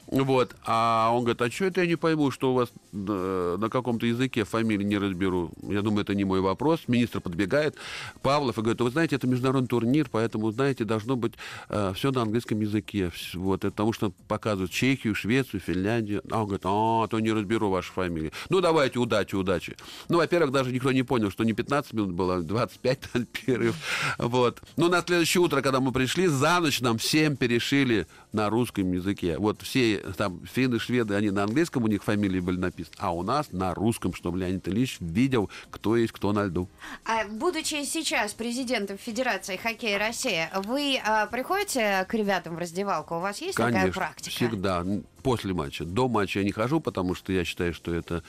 Вот. 0.06 0.56
А 0.64 1.10
он 1.12 1.24
говорит, 1.24 1.42
а 1.42 1.50
что 1.50 1.66
это 1.66 1.82
я 1.82 1.86
не 1.86 1.96
пойму, 1.96 2.30
что 2.30 2.52
у 2.52 2.54
вас 2.54 2.72
э, 2.92 3.56
на 3.58 3.68
каком-то 3.68 4.06
языке 4.06 4.44
фамилии 4.44 4.84
не 4.84 4.96
разберу? 4.98 5.50
Я 5.62 5.82
думаю, 5.82 6.02
это 6.02 6.14
не 6.14 6.24
мой 6.24 6.40
вопрос. 6.40 6.80
Министр 6.88 7.20
подбегает, 7.20 7.76
Павлов, 8.22 8.58
и 8.58 8.62
говорит, 8.62 8.80
вы 8.80 8.90
знаете, 8.90 9.16
это 9.16 9.26
международный 9.26 9.68
турнир, 9.68 10.08
поэтому, 10.10 10.50
знаете, 10.50 10.84
должно 10.84 11.16
быть 11.16 11.34
э, 11.68 11.92
все 11.94 12.10
на 12.10 12.22
английском 12.22 12.58
языке. 12.60 13.12
Вот. 13.34 13.64
Это 13.64 13.82
потому 13.82 13.92
что 13.92 14.12
показывают 14.28 14.70
Чехию, 14.70 15.12
Швецию, 15.12 15.60
Финляндию. 15.60 16.22
А 16.30 16.38
он 16.40 16.46
говорит, 16.46 16.62
а, 16.64 17.08
то 17.08 17.18
не 17.18 17.32
разберу 17.32 17.68
вашу 17.68 17.92
фамилию. 17.92 18.30
Ну, 18.52 18.60
давайте, 18.60 18.98
удачи, 18.98 19.34
удачи. 19.34 19.78
Ну, 20.10 20.18
во-первых, 20.18 20.52
даже 20.52 20.72
никто 20.72 20.92
не 20.92 21.02
понял, 21.02 21.30
что 21.30 21.42
не 21.42 21.54
15 21.54 21.94
минут 21.94 22.10
было, 22.10 22.36
а 22.36 22.40
25 22.42 23.00
там, 23.12 23.24
перерыв. 23.24 23.74
Вот. 24.18 24.60
Ну, 24.76 24.90
на 24.90 25.00
следующее 25.00 25.40
утро, 25.40 25.62
когда 25.62 25.80
мы 25.80 25.90
пришли, 25.90 26.26
за 26.26 26.60
ночь 26.60 26.82
нам 26.82 26.98
всем 26.98 27.36
перешили 27.36 28.06
на 28.32 28.50
русском 28.50 28.92
языке. 28.92 29.38
Вот 29.38 29.62
все 29.62 30.00
там 30.18 30.42
финны, 30.44 30.78
шведы, 30.78 31.14
они 31.14 31.30
на 31.30 31.44
английском, 31.44 31.84
у 31.84 31.86
них 31.86 32.04
фамилии 32.04 32.40
были 32.40 32.58
написаны, 32.58 32.94
а 32.98 33.14
у 33.14 33.22
нас 33.22 33.52
на 33.52 33.72
русском, 33.72 34.12
чтобы 34.12 34.40
Леонид 34.40 34.68
Ильич 34.68 34.98
видел, 35.00 35.48
кто 35.70 35.96
есть 35.96 36.12
кто 36.12 36.32
на 36.32 36.44
льду. 36.44 36.68
А, 37.06 37.24
будучи 37.26 37.82
сейчас 37.84 38.34
президентом 38.34 38.98
Федерации 38.98 39.56
хоккея 39.56 39.98
России, 39.98 40.50
вы 40.64 41.00
а, 41.02 41.24
приходите 41.24 42.04
к 42.06 42.12
ребятам 42.12 42.56
в 42.56 42.58
раздевалку? 42.58 43.16
У 43.16 43.20
вас 43.20 43.40
есть 43.40 43.56
Конечно, 43.56 43.78
такая 43.78 43.92
практика? 43.92 44.36
всегда. 44.36 44.84
После 45.22 45.54
матча. 45.54 45.84
До 45.84 46.08
матча 46.08 46.40
я 46.40 46.44
не 46.44 46.52
хожу, 46.52 46.80
потому 46.80 47.14
что 47.14 47.32
я 47.32 47.44
считаю, 47.44 47.72
что 47.74 47.94
это 47.94 48.22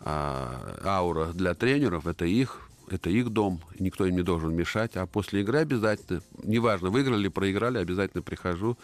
а, 0.00 0.78
аура 0.84 1.26
для 1.32 1.54
тренеров, 1.54 2.06
это 2.06 2.24
их 2.24 2.66
это 2.90 3.08
их 3.08 3.28
дом, 3.30 3.60
никто 3.78 4.04
им 4.04 4.16
не 4.16 4.22
должен 4.22 4.52
мешать. 4.52 4.96
А 4.96 5.06
после 5.06 5.42
игры 5.42 5.58
обязательно, 5.58 6.22
неважно, 6.42 6.90
выиграли 6.90 7.28
проиграли, 7.28 7.78
обязательно 7.78 8.20
прихожу. 8.20 8.76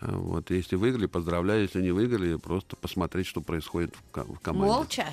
А, 0.00 0.12
Вот, 0.14 0.50
если 0.50 0.76
выиграли, 0.76 1.06
поздравляю, 1.06 1.62
если 1.62 1.80
не 1.80 1.90
выиграли, 1.90 2.36
просто 2.36 2.76
посмотреть, 2.76 3.26
что 3.26 3.40
происходит 3.40 3.94
в, 3.96 4.10
ко- 4.10 4.24
в 4.24 4.38
команде. 4.40 4.66
Молча? 4.74 5.06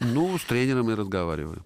Ну, 0.00 0.36
с 0.36 0.44
тренером 0.44 0.90
и 0.90 0.94
разговариваю. 0.94 1.62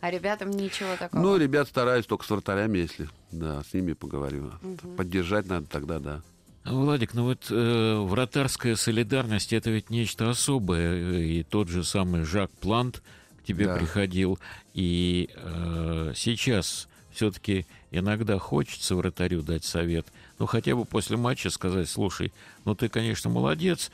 А 0.00 0.10
ребятам 0.10 0.50
ничего 0.50 0.96
такого? 0.98 1.20
Ну, 1.22 1.36
ребят 1.36 1.68
стараюсь 1.68 2.06
только 2.06 2.24
с 2.24 2.30
вратарями, 2.30 2.78
если, 2.78 3.08
да, 3.30 3.62
с 3.62 3.72
ними 3.72 3.92
поговорю. 3.92 4.50
Поддержать 4.96 5.46
надо 5.46 5.66
тогда, 5.68 6.00
да. 6.00 6.22
Владик, 6.70 7.14
ну 7.14 7.24
вот 7.24 7.46
э, 7.50 7.98
вратарская 7.98 8.76
солидарность 8.76 9.52
это 9.52 9.70
ведь 9.70 9.90
нечто 9.90 10.30
особое. 10.30 11.20
И 11.20 11.42
тот 11.42 11.68
же 11.68 11.84
самый 11.84 12.24
Жак 12.24 12.50
Плант 12.60 13.02
к 13.40 13.44
тебе 13.46 13.66
Да. 13.66 13.76
приходил. 13.76 14.38
И 14.74 15.30
э, 15.34 16.12
сейчас 16.14 16.88
все-таки 17.10 17.66
иногда 17.90 18.38
хочется 18.38 18.94
вратарю 18.94 19.42
дать 19.42 19.64
совет. 19.64 20.06
Ну, 20.38 20.46
хотя 20.46 20.76
бы 20.76 20.84
после 20.84 21.16
матча 21.16 21.50
сказать, 21.50 21.88
слушай, 21.88 22.32
ну 22.64 22.74
ты, 22.74 22.88
конечно, 22.88 23.28
молодец, 23.30 23.90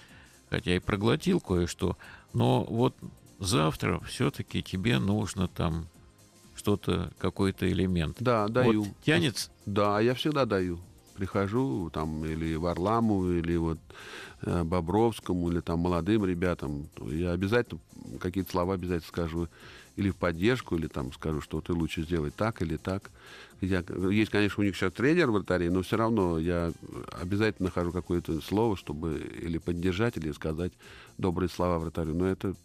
хотя 0.50 0.74
и 0.76 0.78
проглотил 0.78 1.40
кое-что, 1.40 1.96
но 2.32 2.64
вот 2.64 2.94
завтра 3.38 4.00
все-таки 4.00 4.62
тебе 4.62 4.98
нужно 4.98 5.48
там 5.48 5.88
что-то, 6.54 7.12
какой-то 7.18 7.70
элемент. 7.70 8.16
Да, 8.20 8.48
даю. 8.48 8.84
Вот 8.84 8.92
тянется 9.04 9.50
Да, 9.66 10.00
я 10.00 10.14
всегда 10.14 10.44
даю. 10.44 10.78
Прихожу 11.16 11.90
там 11.90 12.24
или 12.24 12.54
Варламу, 12.56 13.30
или 13.30 13.56
вот 13.56 13.78
э, 14.42 14.64
Бобровскому, 14.64 15.50
или 15.50 15.60
там 15.60 15.80
молодым 15.80 16.24
ребятам. 16.24 16.88
Я 17.00 17.32
обязательно 17.32 17.80
какие-то 18.20 18.50
слова 18.50 18.74
обязательно 18.74 19.08
скажу. 19.08 19.48
Или 19.96 20.10
в 20.10 20.16
поддержку, 20.16 20.74
или 20.74 20.88
там 20.88 21.12
скажу, 21.12 21.40
что 21.40 21.60
ты 21.60 21.72
лучше 21.72 22.02
сделай 22.02 22.32
так 22.32 22.62
или 22.62 22.76
так. 22.76 23.12
Я, 23.60 23.84
есть, 24.10 24.30
конечно, 24.30 24.60
у 24.60 24.64
них 24.64 24.76
сейчас 24.76 24.92
тренер 24.92 25.30
вратарей, 25.30 25.68
но 25.68 25.82
все 25.82 25.96
равно 25.96 26.38
я 26.38 26.72
обязательно 27.12 27.68
нахожу 27.68 27.92
какое-то 27.92 28.40
слово, 28.40 28.76
чтобы 28.76 29.18
или 29.40 29.58
поддержать, 29.58 30.16
или 30.16 30.32
сказать 30.32 30.72
добрые 31.16 31.48
слова 31.48 31.78
вратарю. 31.78 32.14
Но 32.14 32.26
это, 32.26 32.56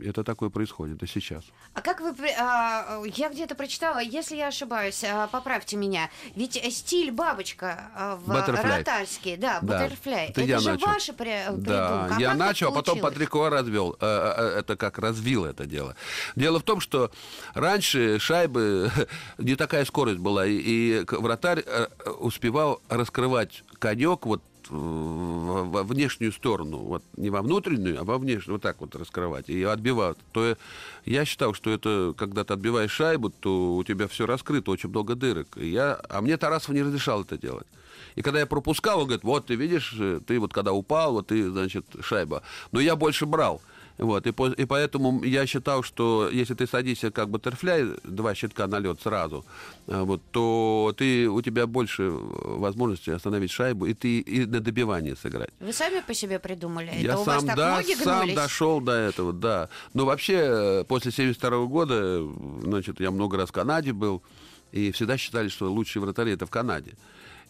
это 0.00 0.24
такое 0.24 0.50
происходит, 0.50 0.96
это 0.96 1.06
сейчас. 1.06 1.44
А 1.74 1.80
как 1.80 2.00
вы... 2.00 2.12
а, 2.38 3.02
я 3.04 3.28
где-то 3.30 3.54
прочитала, 3.54 3.98
если 3.98 4.36
я 4.36 4.48
ошибаюсь, 4.48 5.02
а, 5.04 5.26
поправьте 5.28 5.76
меня, 5.76 6.10
ведь 6.36 6.56
э, 6.56 6.70
стиль 6.70 7.10
бабочка 7.10 7.90
а, 7.94 8.16
в 8.16 8.30
Butterfly. 8.30 8.78
ротарский, 8.78 9.36
да, 9.36 9.58
Да, 9.62 9.80
баттерфляй, 9.80 10.28
это 10.28 10.40
это, 10.42 10.48
я 10.48 10.58
же 10.58 10.70
начал. 10.70 10.86
ваша 10.86 11.12
при- 11.12 11.44
Да, 11.56 11.88
придумка. 12.06 12.16
А 12.16 12.20
я 12.20 12.34
начал, 12.34 12.68
а 12.68 12.72
потом? 12.72 13.00
Патрико 13.00 13.48
развел. 13.48 13.96
Э, 14.00 14.34
э, 14.36 14.58
Это 14.58 14.76
как 14.76 14.98
развил 14.98 15.44
это 15.44 15.66
дело. 15.66 15.96
Дело 16.36 16.60
в 16.60 16.62
том, 16.62 16.80
что 16.80 17.10
раньше 17.54 18.18
шайбы 18.18 18.90
не 19.38 19.56
такая 19.56 19.84
скорость 19.84 20.18
была, 20.18 20.46
и, 20.46 20.52
и 20.56 21.04
вратарь 21.08 21.62
э, 21.66 21.86
успевал 22.20 22.80
раскрывать 22.88 23.64
конек 23.78 24.26
вот 24.26 24.42
э, 24.42 24.57
во 24.70 25.82
внешнюю 25.82 26.32
сторону, 26.32 26.78
вот 26.78 27.02
не 27.16 27.30
во 27.30 27.42
внутреннюю, 27.42 28.00
а 28.00 28.04
во 28.04 28.18
внешнюю, 28.18 28.56
вот 28.56 28.62
так 28.62 28.80
вот 28.80 28.94
раскрывать 28.96 29.48
и 29.48 29.62
отбивать. 29.62 30.16
То 30.32 30.48
я- 30.48 30.56
я 31.04 31.24
считал, 31.24 31.54
что 31.54 31.70
это, 31.70 32.14
когда 32.16 32.44
ты 32.44 32.54
отбиваешь 32.54 32.90
шайбу, 32.90 33.30
то 33.30 33.76
у 33.76 33.84
тебя 33.84 34.08
все 34.08 34.26
раскрыто, 34.26 34.70
очень 34.70 34.90
много 34.90 35.14
дырок. 35.14 35.48
И 35.56 35.68
я, 35.68 36.00
а 36.08 36.20
мне 36.20 36.36
Тарасов 36.36 36.74
не 36.74 36.82
разрешал 36.82 37.22
это 37.22 37.38
делать. 37.38 37.66
И 38.14 38.22
когда 38.22 38.40
я 38.40 38.46
пропускал, 38.46 38.98
он 39.00 39.04
говорит, 39.06 39.24
вот 39.24 39.46
ты 39.46 39.54
видишь, 39.54 39.94
э, 39.98 40.20
ты 40.26 40.38
вот 40.40 40.52
когда 40.52 40.72
упал, 40.72 41.12
вот 41.12 41.28
ты, 41.28 41.48
значит, 41.50 41.84
шайба. 42.00 42.42
Но 42.72 42.80
я 42.80 42.96
больше 42.96 43.26
брал. 43.26 43.60
Вот, 43.98 44.26
и, 44.28 44.30
по- 44.32 44.52
и 44.52 44.64
поэтому 44.64 45.24
я 45.24 45.44
считал, 45.46 45.82
что 45.82 46.28
если 46.30 46.54
ты 46.54 46.66
садишься 46.68 47.10
как 47.10 47.28
баттерфляй, 47.30 47.84
два 48.04 48.32
щитка 48.34 48.68
на 48.68 48.78
лед 48.78 49.00
сразу, 49.02 49.44
э, 49.88 50.00
вот, 50.02 50.22
то 50.30 50.94
ты, 50.96 51.28
у 51.28 51.42
тебя 51.42 51.66
больше 51.66 52.04
э, 52.04 52.10
возможности 52.12 53.10
остановить 53.10 53.50
шайбу, 53.50 53.86
и 53.86 53.94
ты 53.94 54.20
и 54.20 54.46
на 54.46 54.60
добивание 54.60 55.16
сыграть. 55.16 55.50
Вы 55.58 55.72
сами 55.72 56.00
по 56.06 56.14
себе 56.14 56.38
придумали? 56.38 56.90
Я 56.94 57.10
это 57.12 57.18
у 57.18 57.24
сам, 57.24 57.34
вас 57.34 57.44
так 57.44 57.56
да, 57.56 57.76
ноги 57.76 57.94
сам 57.96 58.18
гнулись? 58.20 58.36
дошел 58.36 58.80
до 58.80 58.92
этого, 58.92 59.32
да. 59.32 59.68
Но 59.94 60.04
вообще, 60.04 60.34
э, 60.36 60.84
после 60.84 61.10
72 61.10 61.66
года, 61.66 62.22
значит, 62.62 63.00
я 63.00 63.10
много 63.10 63.36
раз 63.36 63.48
в 63.48 63.52
Канаде 63.52 63.92
был, 63.92 64.22
и 64.70 64.92
всегда 64.92 65.16
считали, 65.18 65.48
что 65.48 65.72
лучшие 65.72 66.00
вратари 66.02 66.32
это 66.34 66.46
в 66.46 66.50
Канаде. 66.50 66.92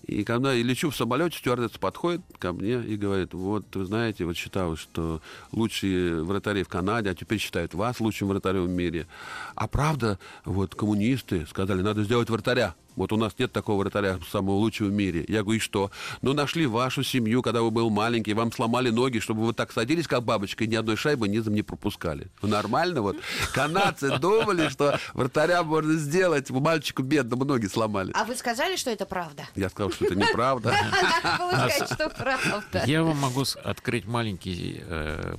И 0.06 0.24
когда 0.24 0.52
я 0.52 0.62
лечу 0.62 0.90
в 0.90 0.96
самолете, 0.96 1.36
стюардесса 1.38 1.78
подходит 1.78 2.22
ко 2.38 2.52
мне 2.52 2.82
и 2.82 2.96
говорит, 2.96 3.34
вот, 3.34 3.64
вы 3.74 3.84
знаете, 3.84 4.24
вот 4.24 4.36
считалось, 4.36 4.80
что 4.80 5.20
лучшие 5.52 6.22
вратари 6.22 6.62
в 6.62 6.68
Канаде, 6.68 7.10
а 7.10 7.14
теперь 7.14 7.38
считают 7.38 7.74
вас 7.74 8.00
лучшим 8.00 8.28
вратарем 8.28 8.64
в 8.64 8.70
мире. 8.70 9.06
А 9.54 9.68
правда, 9.68 10.18
вот 10.44 10.74
коммунисты 10.74 11.46
сказали, 11.46 11.82
надо 11.82 12.04
сделать 12.04 12.30
вратаря. 12.30 12.74
Вот 12.98 13.12
у 13.12 13.16
нас 13.16 13.32
нет 13.38 13.52
такого 13.52 13.78
вратаря 13.78 14.18
самого 14.30 14.56
лучшего 14.56 14.88
в 14.88 14.92
мире. 14.92 15.24
Я 15.28 15.42
говорю, 15.42 15.58
и 15.58 15.60
что? 15.60 15.92
Ну, 16.20 16.32
нашли 16.32 16.66
вашу 16.66 17.04
семью, 17.04 17.42
когда 17.42 17.62
вы 17.62 17.70
был 17.70 17.90
маленький, 17.90 18.34
вам 18.34 18.50
сломали 18.50 18.90
ноги, 18.90 19.20
чтобы 19.20 19.46
вы 19.46 19.54
так 19.54 19.72
садились, 19.72 20.08
как 20.08 20.24
бабочка, 20.24 20.64
и 20.64 20.66
ни 20.66 20.74
одной 20.74 20.96
шайбы 20.96 21.28
низом 21.28 21.54
не 21.54 21.62
пропускали. 21.62 22.26
Ну, 22.42 22.48
нормально 22.48 23.02
вот. 23.02 23.16
Канадцы 23.54 24.18
думали, 24.18 24.68
что 24.68 24.98
вратаря 25.14 25.62
можно 25.62 25.94
сделать. 25.94 26.50
Мальчику 26.50 27.02
бедному 27.02 27.44
ноги 27.44 27.66
сломали. 27.66 28.10
А 28.14 28.24
вы 28.24 28.34
сказали, 28.34 28.74
что 28.74 28.90
это 28.90 29.06
правда? 29.06 29.46
Я 29.54 29.68
сказал, 29.68 29.92
что 29.92 30.06
это 30.06 30.16
неправда. 30.16 30.74
Получается, 31.38 31.94
что 31.94 32.10
правда? 32.10 32.82
Я 32.84 33.04
вам 33.04 33.16
могу 33.18 33.44
открыть 33.62 34.06
маленький 34.06 34.82
э, 34.84 35.36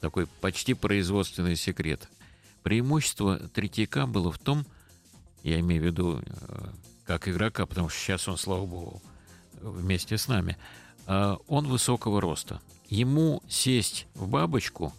такой 0.00 0.26
почти 0.26 0.74
производственный 0.74 1.56
секрет. 1.56 2.08
Преимущество 2.62 3.38
Третьяка 3.54 4.06
было 4.06 4.30
в 4.30 4.38
том, 4.38 4.66
я 5.42 5.60
имею 5.60 5.82
в 5.82 5.86
виду 5.86 6.20
э, 6.24 6.66
как 7.04 7.28
игрока, 7.28 7.66
потому 7.66 7.88
что 7.88 7.98
сейчас 7.98 8.28
он, 8.28 8.36
слава 8.36 8.66
богу, 8.66 9.02
вместе 9.60 10.18
с 10.18 10.28
нами, 10.28 10.56
э, 11.06 11.36
он 11.48 11.66
высокого 11.66 12.20
роста. 12.20 12.60
Ему 12.88 13.42
сесть 13.48 14.06
в 14.14 14.28
бабочку, 14.28 14.92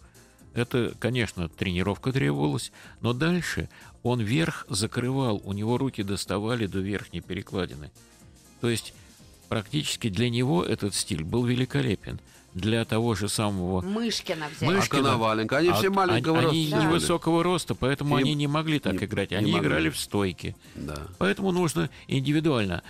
это, 0.54 0.94
конечно, 0.98 1.48
тренировка 1.48 2.12
требовалась, 2.12 2.72
но 3.00 3.12
дальше 3.12 3.68
он 4.02 4.20
верх 4.20 4.66
закрывал, 4.68 5.40
у 5.44 5.52
него 5.52 5.78
руки 5.78 6.02
доставали 6.02 6.66
до 6.66 6.78
верхней 6.78 7.20
перекладины. 7.20 7.90
То 8.60 8.68
есть 8.68 8.94
практически 9.48 10.08
для 10.08 10.30
него 10.30 10.64
этот 10.64 10.94
стиль 10.94 11.24
был 11.24 11.44
великолепен. 11.44 12.20
Для 12.54 12.84
того 12.84 13.16
же 13.16 13.28
самого 13.28 13.80
Мышкина 13.80 14.46
взяли. 14.48 14.76
Мышкина. 14.76 15.00
А 15.00 15.02
Коноваленко? 15.04 15.56
Они 15.58 15.72
все 15.72 15.88
А- 15.88 15.90
маленького 15.90 16.38
они, 16.38 16.46
роста 16.46 16.56
они 16.58 16.70
были. 16.70 16.82
невысокого 16.84 17.42
роста, 17.42 17.74
поэтому 17.74 18.16
Им- 18.16 18.24
они 18.24 18.34
не 18.34 18.46
могли 18.46 18.78
так 18.78 19.00
не- 19.00 19.06
играть. 19.06 19.32
Они 19.32 19.50
могли. 19.52 19.66
играли 19.68 19.90
в 19.90 19.98
стойке. 19.98 20.54
Да. 20.76 20.96
Поэтому 21.18 21.50
нужно 21.50 21.90
индивидуально. 22.06 22.82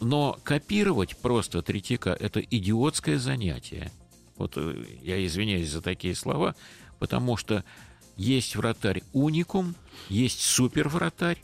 Но 0.00 0.38
копировать 0.44 1.16
просто 1.16 1.62
Третьяка– 1.62 2.10
это 2.20 2.40
идиотское 2.40 3.18
занятие. 3.18 3.90
Вот 4.36 4.52
э, 4.56 4.84
я 5.02 5.26
извиняюсь 5.26 5.68
за 5.70 5.82
такие 5.82 6.14
слова, 6.14 6.54
потому 7.00 7.36
что 7.36 7.64
есть 8.16 8.54
вратарь 8.54 9.02
уникум, 9.12 9.74
есть 10.08 10.40
супер 10.42 10.88
вратарь, 10.88 11.42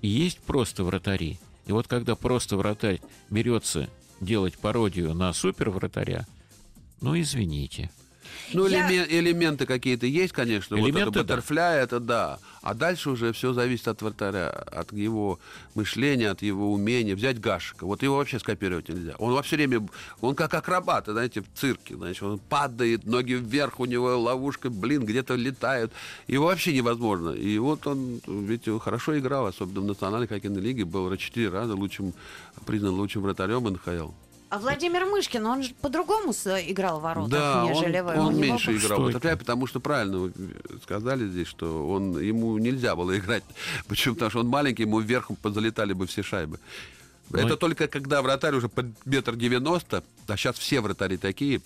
и 0.00 0.08
есть 0.08 0.38
просто 0.38 0.82
вратари. 0.84 1.38
И 1.66 1.72
вот 1.72 1.86
когда 1.88 2.14
просто 2.16 2.56
вратарь 2.56 3.02
берется 3.28 3.90
делать 4.22 4.56
пародию 4.56 5.12
на 5.14 5.30
супер 5.34 5.68
вратаря, 5.68 6.26
ну 7.00 7.18
извините. 7.18 7.90
Ну, 8.52 8.66
Я- 8.66 8.88
элеме- 8.88 9.06
элементы 9.08 9.66
какие-то 9.66 10.06
есть, 10.06 10.32
конечно. 10.32 10.76
вот 10.76 10.84
Элементы, 10.86 11.10
это 11.10 11.24
да. 11.24 11.34
баттерфляй, 11.34 11.82
это 11.82 12.00
да. 12.00 12.38
А 12.62 12.74
дальше 12.74 13.10
уже 13.10 13.32
все 13.32 13.52
зависит 13.52 13.88
от 13.88 14.02
вратаря, 14.02 14.48
от 14.50 14.92
его 14.92 15.38
мышления, 15.74 16.30
от 16.30 16.42
его 16.42 16.72
умения. 16.72 17.16
Взять 17.16 17.40
Гашика. 17.40 17.86
Вот 17.86 18.02
его 18.02 18.16
вообще 18.16 18.38
скопировать 18.38 18.88
нельзя. 18.88 19.14
Он 19.18 19.32
во 19.32 19.42
все 19.42 19.56
время, 19.56 19.86
он 20.20 20.34
как 20.34 20.54
акробат, 20.54 21.06
знаете, 21.06 21.42
в 21.42 21.46
цирке. 21.58 21.96
Значит, 21.96 22.22
он 22.22 22.38
падает, 22.38 23.04
ноги 23.04 23.32
вверх, 23.34 23.80
у 23.80 23.84
него 23.84 24.18
ловушка, 24.18 24.70
блин, 24.70 25.04
где-то 25.04 25.34
летают. 25.34 25.92
Его 26.28 26.46
вообще 26.46 26.72
невозможно. 26.72 27.30
И 27.30 27.58
вот 27.58 27.86
он, 27.86 28.20
ведь 28.26 28.68
он 28.68 28.78
хорошо 28.78 29.18
играл, 29.18 29.46
особенно 29.46 29.80
в 29.80 29.84
национальной 29.86 30.28
хоккейной 30.28 30.60
лиге, 30.60 30.84
был 30.84 31.14
четыре 31.16 31.48
раза 31.48 31.74
лучшим, 31.74 32.12
признан 32.64 32.94
лучшим 32.94 33.22
вратарем 33.22 33.64
НХЛ. 33.64 34.10
А 34.48 34.58
Владимир 34.58 35.04
Мышкин, 35.06 35.44
он 35.44 35.62
же 35.64 35.74
по-другому 35.80 36.32
с- 36.32 36.46
играл 36.70 37.00
в 37.00 37.02
воротах, 37.02 37.30
Да, 37.30 37.64
он, 37.64 37.72
нежели 37.72 37.98
вы. 38.00 38.12
он 38.14 38.34
него 38.34 38.42
меньше 38.44 38.70
был- 38.70 38.78
играл. 38.78 38.86
Стойко. 38.98 39.02
Баттерфляй, 39.06 39.36
потому 39.36 39.66
что 39.66 39.80
правильно 39.80 40.18
вы 40.18 40.32
сказали 40.84 41.26
здесь, 41.26 41.48
что 41.48 41.88
он, 41.88 42.18
ему 42.20 42.56
нельзя 42.58 42.94
было 42.94 43.18
играть. 43.18 43.42
Почему? 43.88 44.14
Потому 44.14 44.30
что 44.30 44.40
он 44.40 44.46
маленький, 44.46 44.82
ему 44.82 45.00
вверх 45.00 45.30
залетали 45.42 45.94
бы 45.94 46.06
все 46.06 46.22
шайбы. 46.22 46.60
Ну, 47.30 47.38
Это 47.38 47.56
только 47.56 47.88
когда 47.88 48.22
вратарь 48.22 48.54
уже 48.54 48.68
под 48.68 48.86
метр 49.04 49.34
девяносто, 49.34 50.04
а 50.28 50.36
сейчас 50.36 50.56
все 50.56 50.80
вратари 50.80 51.16
такие, 51.16 51.60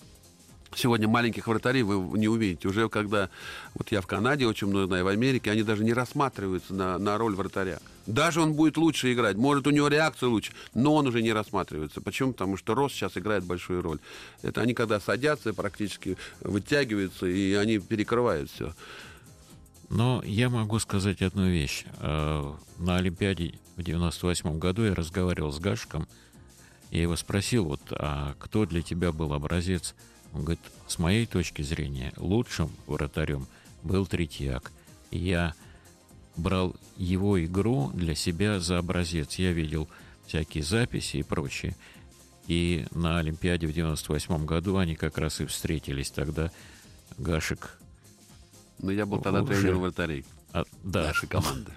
Сегодня 0.73 1.07
маленьких 1.07 1.47
вратарей 1.47 1.83
вы 1.83 2.17
не 2.17 2.27
увидите. 2.27 2.67
Уже 2.67 2.87
когда, 2.87 3.29
вот 3.73 3.91
я 3.91 4.01
в 4.01 4.07
Канаде 4.07 4.47
очень 4.47 4.67
много 4.67 4.87
знаю, 4.87 5.03
в 5.03 5.07
Америке, 5.09 5.51
они 5.51 5.63
даже 5.63 5.83
не 5.83 5.93
рассматриваются 5.93 6.73
на, 6.73 6.97
на 6.97 7.17
роль 7.17 7.35
вратаря. 7.35 7.79
Даже 8.07 8.41
он 8.41 8.53
будет 8.53 8.77
лучше 8.77 9.13
играть, 9.13 9.35
может, 9.37 9.67
у 9.67 9.69
него 9.69 9.87
реакция 9.89 10.29
лучше, 10.29 10.53
но 10.73 10.95
он 10.95 11.07
уже 11.07 11.21
не 11.21 11.33
рассматривается. 11.33 12.01
Почему? 12.01 12.31
Потому 12.31 12.57
что 12.57 12.73
рост 12.73 12.95
сейчас 12.95 13.17
играет 13.17 13.43
большую 13.43 13.81
роль. 13.81 13.99
Это 14.41 14.61
они, 14.61 14.73
когда 14.73 14.99
садятся, 14.99 15.53
практически 15.53 16.17
вытягиваются, 16.39 17.27
и 17.27 17.53
они 17.53 17.79
перекрывают 17.79 18.49
все. 18.49 18.73
Но 19.89 20.23
я 20.25 20.49
могу 20.49 20.79
сказать 20.79 21.21
одну 21.21 21.49
вещь. 21.49 21.83
Э, 21.99 22.53
На 22.79 22.95
Олимпиаде 22.95 23.59
в 23.75 23.83
98 23.83 24.57
году 24.57 24.83
я 24.85 24.95
разговаривал 24.95 25.51
с 25.51 25.59
Гашком. 25.59 26.07
Я 26.91 27.01
его 27.03 27.15
спросил, 27.17 27.65
вот, 27.65 27.81
а 27.91 28.35
кто 28.39 28.65
для 28.65 28.81
тебя 28.81 29.11
был 29.11 29.33
образец? 29.33 29.95
Он 30.33 30.43
говорит, 30.43 30.61
с 30.87 30.99
моей 30.99 31.25
точки 31.25 31.61
зрения, 31.61 32.13
лучшим 32.17 32.71
вратарем 32.87 33.47
был 33.83 34.05
Третьяк. 34.05 34.71
Я 35.11 35.53
брал 36.37 36.75
его 36.97 37.43
игру 37.43 37.91
для 37.93 38.15
себя 38.15 38.59
за 38.59 38.77
образец. 38.77 39.35
Я 39.35 39.51
видел 39.51 39.89
всякие 40.27 40.63
записи 40.63 41.17
и 41.17 41.23
прочее. 41.23 41.75
И 42.47 42.85
на 42.91 43.19
Олимпиаде 43.19 43.67
в 43.67 43.73
98 43.73 44.45
году 44.45 44.77
они 44.77 44.95
как 44.95 45.17
раз 45.17 45.41
и 45.41 45.45
встретились. 45.45 46.11
Тогда 46.11 46.51
Гашек... 47.17 47.77
Но 48.79 48.91
я 48.91 49.05
был 49.05 49.21
тогда 49.21 49.43
Уже. 49.43 49.53
тренером 49.53 49.81
вратарей 49.81 50.25
а, 50.53 50.63
да, 50.83 51.03
нашей 51.03 51.27
команды. 51.27 51.71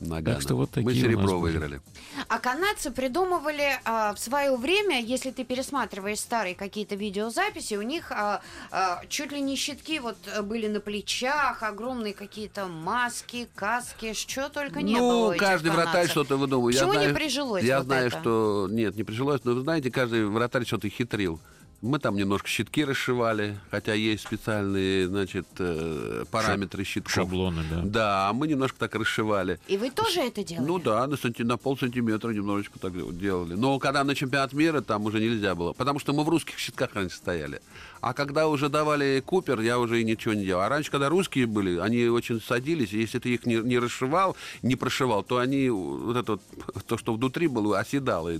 Нагано. 0.00 0.40
что 0.40 0.54
вот 0.54 0.70
Мы 0.76 0.84
такие 0.84 1.04
нас 1.08 1.12
серебро 1.12 1.38
выиграли. 1.40 1.80
А 2.28 2.38
канадцы 2.38 2.90
придумывали 2.90 3.80
а, 3.84 4.14
в 4.14 4.18
свое 4.18 4.56
время, 4.56 5.00
если 5.02 5.30
ты 5.30 5.44
пересматриваешь 5.44 6.20
старые 6.20 6.54
какие-то 6.54 6.94
видеозаписи, 6.94 7.74
у 7.74 7.82
них 7.82 8.12
а, 8.12 8.40
а, 8.70 9.02
чуть 9.08 9.32
ли 9.32 9.40
не 9.40 9.56
щитки 9.56 9.98
вот 9.98 10.16
а, 10.34 10.42
были 10.42 10.68
на 10.68 10.80
плечах, 10.80 11.62
огромные 11.62 12.14
какие-то 12.14 12.66
маски, 12.66 13.48
каски, 13.54 14.12
что 14.12 14.48
только 14.48 14.82
не 14.82 14.94
было. 14.96 15.28
у 15.28 15.32
Ну, 15.32 15.38
каждый 15.38 15.70
вратарь 15.72 15.92
канадцев. 15.92 16.10
что-то 16.12 16.36
выдумывает. 16.36 16.74
Я 16.76 16.82
Почему 16.82 16.92
не 16.94 16.98
знаю- 17.06 17.14
прижилось 17.14 17.64
Я 17.64 17.78
вот 17.78 17.86
знаю, 17.86 18.06
это? 18.08 18.20
что... 18.20 18.68
Нет, 18.70 18.94
не 18.96 19.02
прижилось, 19.04 19.40
но 19.44 19.54
вы 19.54 19.60
знаете, 19.62 19.90
каждый 19.90 20.26
вратарь 20.26 20.64
что-то 20.64 20.88
хитрил. 20.88 21.40
Мы 21.80 22.00
там 22.00 22.16
немножко 22.16 22.48
щитки 22.48 22.84
расшивали, 22.84 23.56
хотя 23.70 23.94
есть 23.94 24.24
специальные, 24.24 25.06
значит, 25.06 25.46
э, 25.60 26.24
параметры 26.28 26.82
щитков. 26.82 27.12
шаблоны, 27.12 27.62
да. 27.70 27.82
Да, 27.84 28.28
а 28.28 28.32
мы 28.32 28.48
немножко 28.48 28.76
так 28.80 28.96
расшивали. 28.96 29.60
И 29.68 29.76
вы 29.76 29.90
тоже 29.92 30.20
это 30.22 30.42
делали? 30.42 30.66
Ну 30.66 30.80
да, 30.80 31.06
на, 31.06 31.14
санти- 31.16 31.44
на 31.44 31.56
полсантиметра 31.56 32.30
немножечко 32.32 32.80
так 32.80 32.92
делали. 33.16 33.54
Но 33.54 33.78
когда 33.78 34.02
на 34.02 34.16
чемпионат 34.16 34.52
мира, 34.54 34.80
там 34.80 35.04
уже 35.04 35.20
нельзя 35.20 35.54
было. 35.54 35.72
Потому 35.72 36.00
что 36.00 36.12
мы 36.12 36.24
в 36.24 36.28
русских 36.28 36.58
щитках 36.58 36.94
раньше 36.94 37.16
стояли. 37.16 37.60
А 38.00 38.14
когда 38.14 38.48
уже 38.48 38.68
давали 38.68 39.22
Купер, 39.24 39.60
я 39.60 39.78
уже 39.78 40.00
и 40.00 40.04
ничего 40.04 40.34
не 40.34 40.44
делал. 40.44 40.62
А 40.62 40.68
раньше, 40.68 40.90
когда 40.90 41.08
русские 41.08 41.46
были, 41.46 41.78
они 41.78 42.06
очень 42.06 42.40
садились. 42.40 42.92
Если 42.92 43.18
ты 43.18 43.30
их 43.34 43.46
не, 43.46 43.56
не 43.56 43.78
расшивал, 43.78 44.36
не 44.62 44.76
прошивал, 44.76 45.22
то 45.22 45.38
они, 45.38 45.68
вот 45.70 46.16
это 46.16 46.32
вот, 46.32 46.84
то, 46.86 46.96
что 46.98 47.14
внутри 47.14 47.46
было, 47.48 47.78
оседало. 47.78 48.32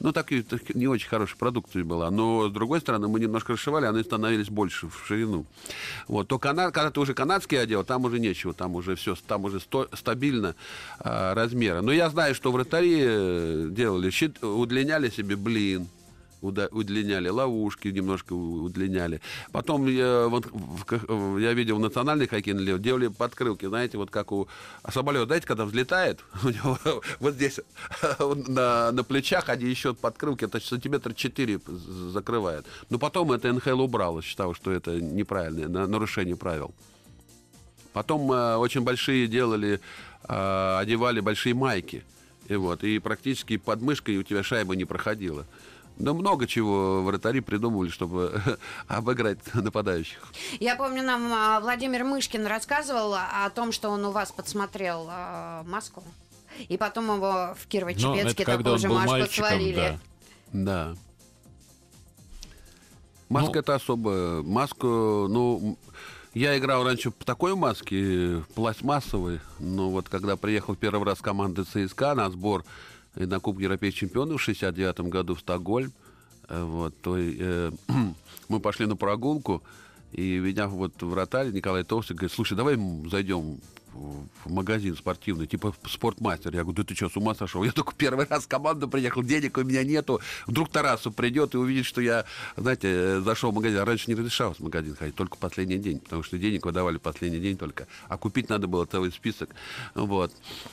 Ну, 0.00 0.12
так, 0.12 0.32
и- 0.32 0.44
не 0.74 0.86
очень 0.86 1.08
хорошая 1.08 1.36
продукция 1.36 1.84
была. 1.84 2.10
Но, 2.10 2.48
с 2.48 2.52
другой 2.52 2.80
стороны, 2.80 3.08
мы 3.08 3.20
немножко 3.20 3.52
расшивали, 3.52 3.86
они 3.86 4.02
становились 4.02 4.48
больше 4.48 4.88
в 4.88 5.06
ширину. 5.06 5.46
Вот. 6.08 6.28
То 6.28 6.38
кана- 6.38 6.70
когда 6.70 6.90
ты 6.90 7.00
уже 7.00 7.14
канадский 7.14 7.60
одел, 7.60 7.84
там 7.84 8.04
уже 8.04 8.18
нечего, 8.18 8.52
там 8.52 8.74
уже 8.74 8.94
все, 8.96 9.14
там 9.26 9.44
уже 9.44 9.60
сто- 9.60 9.88
стабильно 9.94 10.54
а, 10.98 11.34
размера. 11.34 11.80
Но 11.82 11.92
я 11.92 12.08
знаю, 12.10 12.34
что 12.34 12.52
вратари 12.52 12.98
э, 13.02 13.68
делали, 13.70 14.10
щит, 14.10 14.42
удлиняли 14.42 15.10
себе 15.10 15.36
блин, 15.36 15.88
удлиняли 16.42 17.28
ловушки, 17.28 17.88
немножко 17.88 18.32
удлиняли. 18.34 19.20
Потом 19.52 19.86
я, 19.86 20.26
вот 20.28 20.46
в- 20.46 20.84
в- 21.08 21.38
я 21.38 21.52
видел 21.54 21.76
в 21.76 21.80
национальной 21.80 22.26
хоккейной 22.26 22.62
лиге, 22.62 22.78
делали 22.78 23.06
подкрылки, 23.08 23.66
знаете, 23.66 23.96
вот 23.96 24.10
как 24.10 24.32
у 24.32 24.48
самолета, 24.92 25.26
знаете, 25.26 25.46
когда 25.46 25.64
взлетает, 25.64 26.20
у 26.44 26.48
него 26.48 26.78
вот 27.20 27.34
здесь 27.34 27.60
на, 28.48 28.90
на 28.92 29.04
плечах 29.04 29.48
они 29.48 29.66
еще 29.66 29.94
подкрылки, 29.94 30.44
это 30.44 30.60
сантиметра 30.60 31.12
4 31.14 31.60
закрывают. 32.12 32.66
Но 32.90 32.98
потом 32.98 33.32
это 33.32 33.52
НХЛ 33.52 33.80
убрало, 33.80 34.20
считал, 34.22 34.54
что 34.54 34.72
это 34.72 35.00
неправильное 35.00 35.68
на- 35.68 35.86
нарушение 35.86 36.36
правил. 36.36 36.74
Потом 37.92 38.32
э, 38.32 38.56
очень 38.56 38.80
большие 38.80 39.26
делали, 39.26 39.78
э, 40.28 40.76
одевали 40.78 41.20
большие 41.20 41.54
майки. 41.54 42.02
И, 42.48 42.56
вот, 42.56 42.82
и 42.84 42.98
практически 42.98 43.56
под 43.56 43.82
мышкой 43.82 44.16
у 44.16 44.22
тебя 44.22 44.42
шайба 44.42 44.74
не 44.74 44.84
проходила. 44.84 45.46
Да 45.98 46.12
много 46.14 46.46
чего 46.46 47.02
вратари 47.02 47.40
придумывали, 47.40 47.90
чтобы 47.90 48.40
обыграть 48.88 49.38
нападающих. 49.54 50.20
Я 50.58 50.76
помню, 50.76 51.02
нам 51.02 51.32
а, 51.32 51.60
Владимир 51.60 52.04
Мышкин 52.04 52.46
рассказывал 52.46 53.14
о 53.14 53.48
том, 53.50 53.72
что 53.72 53.90
он 53.90 54.04
у 54.04 54.10
вас 54.10 54.32
подсмотрел 54.32 55.06
а, 55.10 55.62
маску. 55.64 56.02
И 56.68 56.76
потом 56.76 57.06
его 57.06 57.54
в 57.54 57.64
Ну, 57.64 57.68
Кирово-Чепецке 57.70 58.44
такую 58.44 58.72
он 58.74 58.78
же 58.78 58.88
был 58.88 58.96
маску 58.96 59.10
мальчиком, 59.12 59.46
свалили. 59.48 59.74
да. 59.74 59.98
Да. 60.52 60.94
Маска 63.28 63.52
Ну- 63.54 63.60
это 63.60 63.74
особо. 63.74 64.42
Маску, 64.42 64.86
ну, 65.28 65.78
я 66.34 66.56
играл 66.58 66.84
раньше 66.84 67.10
в 67.10 67.24
такой 67.24 67.54
маске, 67.54 68.42
пластмассовой, 68.54 69.40
но 69.58 69.90
вот 69.90 70.08
когда 70.08 70.36
приехал 70.36 70.74
первый 70.74 71.04
раз 71.06 71.20
команда 71.20 71.64
ЦСКА 71.64 72.14
на 72.14 72.28
сбор 72.30 72.64
и 73.16 73.26
на 73.26 73.40
Кубок 73.40 73.62
Европейских 73.62 74.00
чемпионов 74.00 74.40
в 74.40 74.44
69 74.44 75.00
году 75.00 75.34
в 75.34 75.40
Стокгольм, 75.40 75.92
э, 76.48 76.62
вот, 76.62 76.94
то 77.00 77.16
э, 77.18 77.70
мы 78.48 78.60
пошли 78.60 78.86
на 78.86 78.96
прогулку, 78.96 79.62
и 80.12 80.38
меня 80.38 80.68
вот 80.68 81.02
вратарь 81.02 81.50
Николай 81.50 81.84
Толстый 81.84 82.14
говорит, 82.14 82.32
слушай, 82.32 82.56
давай 82.56 82.78
зайдем 83.10 83.58
в 83.92 84.26
в 84.44 84.50
магазин 84.50 84.96
спортивный, 84.96 85.46
типа 85.46 85.74
спортмастер. 85.86 86.54
Я 86.54 86.62
говорю, 86.62 86.76
да 86.76 86.84
ты 86.84 86.94
что, 86.94 87.08
с 87.08 87.16
ума 87.16 87.34
сошел? 87.34 87.62
Я 87.62 87.72
только 87.72 87.94
первый 87.96 88.26
раз 88.26 88.44
в 88.44 88.48
команду 88.48 88.88
приехал, 88.88 89.22
денег 89.22 89.56
у 89.58 89.62
меня 89.62 89.84
нету. 89.84 90.20
Вдруг 90.46 90.68
Тарасу 90.70 91.12
придет 91.12 91.54
и 91.54 91.58
увидит, 91.58 91.86
что 91.86 92.00
я, 92.00 92.24
знаете, 92.56 93.20
зашел 93.20 93.52
в 93.52 93.54
магазин. 93.54 93.80
А 93.80 93.84
раньше 93.84 94.10
не 94.10 94.14
разрешалось 94.14 94.58
в 94.58 94.62
магазин 94.62 94.96
ходить, 94.96 95.14
только 95.14 95.36
последний 95.36 95.78
день, 95.78 95.98
потому 96.00 96.22
что 96.22 96.38
денег 96.38 96.64
выдавали 96.64 96.98
последний 96.98 97.40
день 97.40 97.56
только. 97.56 97.86
А 98.08 98.16
купить 98.16 98.48
надо 98.48 98.66
было 98.66 98.84
целый 98.84 99.12
список. 99.12 99.50
Вот. 99.94 100.32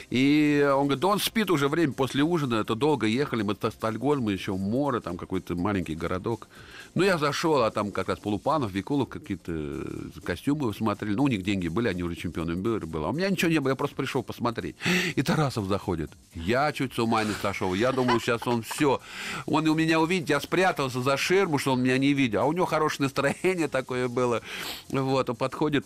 И 0.10 0.68
он 0.76 0.86
говорит, 0.86 1.02
да 1.02 1.08
он 1.08 1.20
спит 1.20 1.50
уже 1.52 1.68
время 1.68 1.94
после 1.94 2.24
ужина, 2.24 2.56
это 2.56 2.76
долго 2.76 3.08
ехали, 3.08 3.44
мы 3.44 3.56
до 3.56 3.72
Стокгольма, 3.72 4.32
еще 4.32 4.56
море, 4.56 5.00
там 5.00 5.18
какой-то 5.18 5.56
маленький 5.56 5.96
городок. 5.96 6.48
Ну, 6.96 7.04
я 7.04 7.18
зашел, 7.18 7.64
а 7.64 7.72
там 7.72 7.92
как 7.92 8.10
раз 8.10 8.20
Полупанов, 8.20 8.72
Викулов 8.72 9.10
какие-то 9.10 9.52
э, 9.52 10.10
костюмы 10.24 10.74
смотрели. 10.74 11.16
Ну, 11.16 11.24
у 11.24 11.28
них 11.28 11.44
деньги 11.44 11.68
были, 11.68 11.88
они 11.88 12.04
уже 12.04 12.16
чемпионами 12.16 12.60
были. 12.60 12.86
А 13.04 13.10
у 13.10 13.14
меня 13.14 13.30
ничего 13.30 13.52
не 13.52 13.60
было, 13.60 13.70
я 13.70 13.76
просто 13.76 13.96
пришел 13.96 14.24
посмотреть. 14.24 14.76
И 15.16 15.22
Тарасов 15.22 15.66
заходит. 15.68 16.12
Я 16.34 16.72
чуть 16.72 16.94
с 16.94 17.00
ума 17.00 17.24
не 17.24 17.34
сошел. 17.42 17.74
Я 17.74 17.92
думаю, 17.92 18.20
сейчас 18.20 18.46
он 18.48 18.64
все. 18.64 19.02
Он 19.46 19.68
у 19.68 19.76
меня 19.76 20.00
увидит, 20.00 20.30
я 20.30 20.40
спрятался 20.40 21.02
за 21.02 21.18
ширму, 21.18 21.58
что 21.58 21.74
он 21.74 21.84
меня 21.84 21.98
не 21.98 22.14
видел. 22.14 22.42
А 22.42 22.46
у 22.46 22.54
него 22.54 22.66
хорошее 22.66 23.06
настроение 23.06 23.68
такое 23.68 24.08
было. 24.08 24.42
Вот, 24.90 25.30
он 25.30 25.36
подходит 25.36 25.86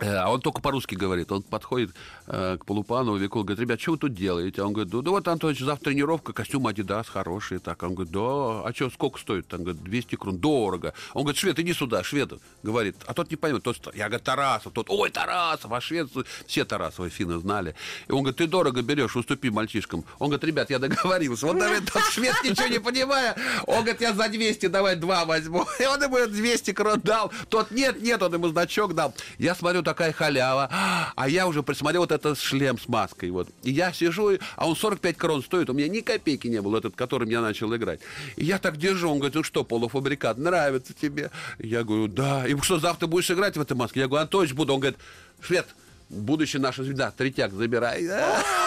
А 0.00 0.28
он 0.28 0.40
только 0.40 0.60
по-русски 0.60 0.96
говорит. 0.96 1.30
Он 1.30 1.42
подходит 1.42 1.94
э, 2.26 2.56
к 2.58 2.64
Полупанову, 2.64 3.16
Викул, 3.16 3.44
говорит, 3.44 3.60
ребят, 3.60 3.80
что 3.80 3.92
вы 3.92 3.98
тут 3.98 4.14
делаете? 4.14 4.62
Он 4.62 4.72
говорит, 4.72 4.92
да, 4.92 5.10
вот, 5.10 5.28
Антонович, 5.28 5.60
завтра 5.60 5.90
тренировка, 5.90 6.32
костюм 6.32 6.66
Адидас 6.66 7.08
хороший. 7.08 7.60
Так. 7.60 7.82
Он 7.84 7.94
говорит, 7.94 8.12
да, 8.12 8.20
а 8.20 8.72
что, 8.74 8.90
сколько 8.90 9.20
стоит? 9.20 9.52
Он 9.54 9.62
говорит, 9.62 9.82
200 9.82 10.16
крон, 10.16 10.38
дорого. 10.38 10.94
Он 11.12 11.22
говорит, 11.22 11.38
швед, 11.38 11.60
иди 11.60 11.72
сюда, 11.72 12.02
швед, 12.02 12.32
говорит. 12.64 12.96
А 13.06 13.14
тот 13.14 13.30
не 13.30 13.36
поймет, 13.36 13.62
тот, 13.62 13.94
я 13.94 14.08
говорю, 14.08 14.24
Тарасов, 14.24 14.72
тот, 14.72 14.90
ой, 14.90 15.10
Тарасов, 15.10 15.70
а 15.72 15.80
швед, 15.80 16.10
все 16.46 16.64
Тарасовы 16.64 17.08
финны 17.08 17.38
знали. 17.38 17.76
И 18.08 18.12
он 18.12 18.22
говорит, 18.22 18.38
ты 18.38 18.48
дорого 18.48 18.82
берешь, 18.82 19.14
уступи 19.14 19.50
мальчишкам. 19.50 20.04
Он 20.18 20.28
говорит, 20.28 20.44
ребят, 20.44 20.70
я 20.70 20.80
договорился. 20.80 21.46
Вот 21.46 21.58
давай, 21.58 21.80
тот 21.80 22.02
швед, 22.10 22.34
ничего 22.42 22.66
не 22.66 22.80
понимая, 22.80 23.36
он 23.66 23.82
говорит, 23.82 24.00
я 24.00 24.12
за 24.12 24.28
200 24.28 24.66
давай 24.66 24.96
два 24.96 25.24
возьму. 25.24 25.64
И 25.78 25.86
он 25.86 26.02
ему 26.02 26.26
200 26.26 26.72
крон 26.72 27.00
дал. 27.00 27.30
Тот, 27.48 27.70
нет, 27.70 28.02
нет, 28.02 28.20
он 28.20 28.34
ему 28.34 28.48
значок 28.48 28.94
дал. 28.94 29.14
Я 29.38 29.54
смотрю, 29.54 29.83
такая 29.84 30.12
халява. 30.12 30.68
А 31.14 31.28
я 31.28 31.46
уже 31.46 31.62
присмотрел 31.62 32.02
вот 32.02 32.12
этот 32.12 32.38
шлем 32.38 32.78
с 32.78 32.88
маской. 32.88 33.30
Вот. 33.30 33.48
И 33.62 33.70
я 33.70 33.92
сижу, 33.92 34.38
а 34.56 34.68
он 34.68 34.76
45 34.76 35.16
крон 35.16 35.42
стоит. 35.42 35.70
У 35.70 35.72
меня 35.72 35.88
ни 35.88 36.00
копейки 36.00 36.48
не 36.48 36.60
было, 36.60 36.78
этот, 36.78 36.96
которым 36.96 37.28
я 37.28 37.40
начал 37.40 37.74
играть. 37.74 38.00
И 38.36 38.44
я 38.44 38.58
так 38.58 38.76
держу. 38.76 39.10
Он 39.10 39.18
говорит, 39.18 39.34
ну 39.34 39.42
что, 39.42 39.64
полуфабрикат, 39.64 40.38
нравится 40.38 40.92
тебе? 40.94 41.30
Я 41.58 41.84
говорю, 41.84 42.08
да. 42.08 42.46
И 42.46 42.56
что, 42.60 42.78
завтра 42.78 43.06
будешь 43.06 43.30
играть 43.30 43.56
в 43.56 43.60
этой 43.60 43.76
маске? 43.76 44.00
Я 44.00 44.08
говорю, 44.08 44.22
Антонович, 44.22 44.54
буду. 44.54 44.74
Он 44.74 44.80
говорит, 44.80 44.98
швед, 45.40 45.66
будущий 46.14 46.58
наша 46.58 46.84
звезда, 46.84 47.10
третьяк 47.10 47.52
забирай. 47.52 48.08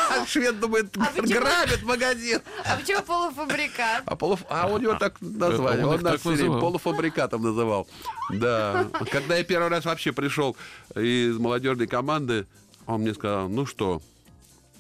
А 0.10 0.26
Швед 0.26 0.60
думает, 0.62 0.96
грабит 0.96 1.84
магазин. 1.84 2.40
А 2.64 2.78
почему 2.78 3.02
полуфабрикат? 3.02 4.04
А, 4.06 4.16
полуф... 4.16 4.46
а 4.50 4.68
у 4.68 4.78
него 4.78 4.96
так 4.96 5.18
название. 5.20 5.86
Он 5.86 6.02
нас 6.02 6.22
все 6.22 6.30
время 6.30 6.60
полуфабрикатом 6.60 7.44
называл. 7.44 7.90
Да. 8.30 8.88
Когда 9.12 9.36
я 9.36 9.44
первый 9.44 9.68
раз 9.68 9.84
вообще 9.84 10.14
пришел 10.14 10.56
из 10.96 11.38
молодежной 11.38 11.88
команды, 11.88 12.48
он 12.86 13.02
мне 13.02 13.14
сказал, 13.14 13.50
ну 13.50 13.66
что, 13.66 14.02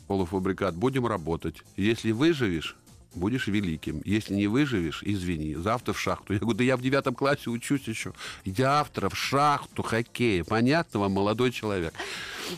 полуфабрикат, 0.08 0.75
будем 0.75 1.06
работать. 1.06 1.62
Если 1.75 2.12
выживешь, 2.12 2.77
будешь 3.13 3.47
великим. 3.47 4.01
Если 4.06 4.34
не 4.34 4.47
выживешь, 4.47 5.01
извини, 5.03 5.56
завтра 5.56 5.93
в 5.93 5.99
шахту. 5.99 6.34
Я 6.34 6.39
говорю, 6.39 6.58
да 6.58 6.63
я 6.63 6.77
в 6.77 6.82
девятом 6.82 7.15
классе 7.15 7.49
учусь 7.49 7.88
еще. 7.88 8.13
Завтра 8.45 9.10
в 9.10 9.17
шахту 9.17 9.84
хоккея. 9.84 10.43
Понятно 10.43 11.01
вам, 11.01 11.12
молодой 11.13 11.51
человек? 11.51 11.93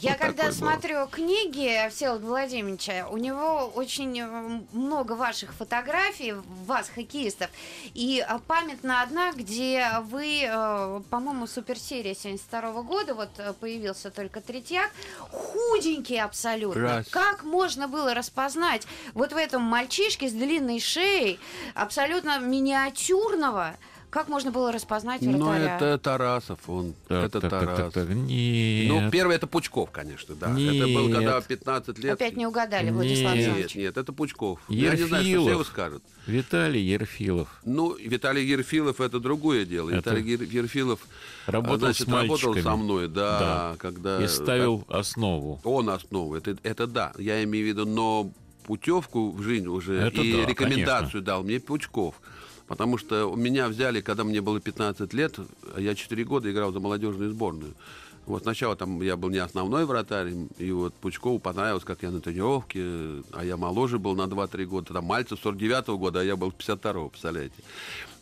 Я 0.02 0.12
Вот 0.12 0.20
когда 0.20 0.44
такое 0.44 0.60
было. 0.60 0.72
смотрю 0.72 1.08
книги 1.08 1.90
Всеволода 1.90 2.26
Владимировича, 2.26 3.08
у 3.10 3.18
него 3.18 3.72
очень 3.76 4.20
э, 4.20 4.62
много 4.72 5.14
ваших 5.14 5.54
фотографий, 5.54 6.34
вас, 6.66 6.90
хоккеистов, 6.90 7.50
и 7.94 8.26
э, 8.28 8.40
памятна 8.48 9.02
одна, 9.02 9.32
где 9.32 9.88
вы, 10.04 10.44
э, 10.44 11.02
по-моему, 11.10 11.48
суперсерия 11.48 12.14
72 12.14 12.82
года, 12.84 13.16
вот 13.16 13.30
появился 13.60 14.12
только 14.12 14.42
Третьяк, 14.42 14.92
худенький 15.32 16.22
абсолютно. 16.22 16.82
Раз. 16.82 17.08
Как 17.10 17.44
можно 17.44 17.88
было 17.88 18.14
распознать 18.14 18.88
вот 19.14 19.34
в 19.34 19.38
этом 19.38 19.62
мальчишке 19.64 20.30
с 20.30 20.34
длинной 20.34 20.80
шеей, 20.80 21.40
абсолютно 21.74 22.40
миниатюрного, 22.40 23.76
как 24.10 24.28
можно 24.28 24.52
было 24.52 24.72
распознать 24.72 25.22
Ну, 25.22 25.38
вратаря? 25.38 25.76
это 25.76 25.98
Тарасов. 26.00 26.60
Он, 26.68 26.94
Так, 27.08 27.26
это 27.26 27.42
так, 27.42 27.52
так, 27.52 27.60
Тарасов. 27.62 27.94
так, 27.94 28.08
так. 28.08 28.16
Нет. 28.16 28.88
Ну, 28.92 29.12
первый 29.12 29.36
это 29.36 29.48
Пучков, 29.48 29.92
конечно, 29.92 30.36
да. 30.36 30.48
Это 30.52 30.88
был, 30.88 31.08
Нет. 31.08 31.16
когда 31.18 31.42
15 31.42 32.00
лет. 32.00 32.14
Опять 32.14 32.36
не 32.38 32.48
угадали, 32.48 32.92
Владислав 32.92 33.36
Нет. 33.36 33.38
Нет, 33.38 33.48
Александрович. 33.56 33.76
нет, 33.76 33.98
это 33.98 34.14
Пучков. 34.14 34.60
Я 34.70 34.96
не 34.96 35.04
знаю, 35.04 35.24
что 35.24 35.30
Ерфилов. 35.30 35.44
все 35.44 35.52
его 35.52 35.64
скажут. 35.64 36.04
Виталий 36.28 36.82
Ерфилов. 36.82 37.62
Ну, 37.66 37.96
Виталий 37.96 38.46
Ерфилов 38.46 39.02
это 39.02 39.20
другое 39.20 39.66
дело. 39.66 39.90
Это- 39.90 39.98
Виталий 40.16 40.24
Ер- 40.34 40.44
Ерфилов 40.44 41.00
Работал 41.48 41.78
значит, 41.80 42.08
с 42.08 42.10
мальчиками. 42.12 42.54
работал 42.56 42.72
со 42.72 42.76
мной, 42.78 43.08
да, 43.08 43.40
Да. 43.40 43.76
когда 43.80 44.24
И 44.24 44.28
ставил 44.28 44.86
основу. 44.90 45.60
он 45.64 45.90
основу. 45.90 46.36
Это, 46.36 46.58
это 46.64 46.88
да, 46.88 47.14
я 47.18 47.44
имею 47.44 47.66
в 47.66 47.68
виду, 47.70 47.86
но 47.86 48.30
путевку 48.66 49.32
в 49.32 49.42
жизнь 49.42 49.66
уже 49.68 49.96
Это 49.96 50.22
и 50.22 50.34
да, 50.42 50.46
рекомендацию 50.46 51.24
дал 51.24 51.44
мне 51.44 51.60
Пучков. 51.60 52.16
Потому 52.70 53.00
что 53.00 53.36
меня 53.36 53.68
взяли, 53.68 54.00
когда 54.00 54.24
мне 54.24 54.42
было 54.42 54.62
15 54.62 55.12
лет, 55.14 55.38
я 55.76 55.96
4 55.96 56.24
года 56.24 56.52
играл 56.52 56.72
за 56.72 56.80
молодежную 56.80 57.32
сборную. 57.32 57.74
Вот 58.28 58.44
сначала 58.44 58.76
там 58.76 59.02
я 59.02 59.18
был 59.18 59.30
не 59.30 59.40
основной 59.40 59.86
вратарь, 59.86 60.32
и 60.60 60.72
вот 60.72 60.94
Пучкову 60.94 61.40
понравилось, 61.40 61.84
как 61.84 62.04
я 62.04 62.12
на 62.12 62.22
тренировке, 62.22 63.24
а 63.32 63.44
я 63.44 63.58
моложе 63.58 63.98
был 63.98 64.16
на 64.16 64.28
2-3 64.28 64.66
года. 64.66 64.94
Там 64.94 65.06
Мальцев 65.06 65.40
49 65.42 65.88
года, 65.98 66.20
а 66.20 66.24
я 66.24 66.36
был 66.36 66.52
52 66.52 67.10
представляете. 67.10 67.56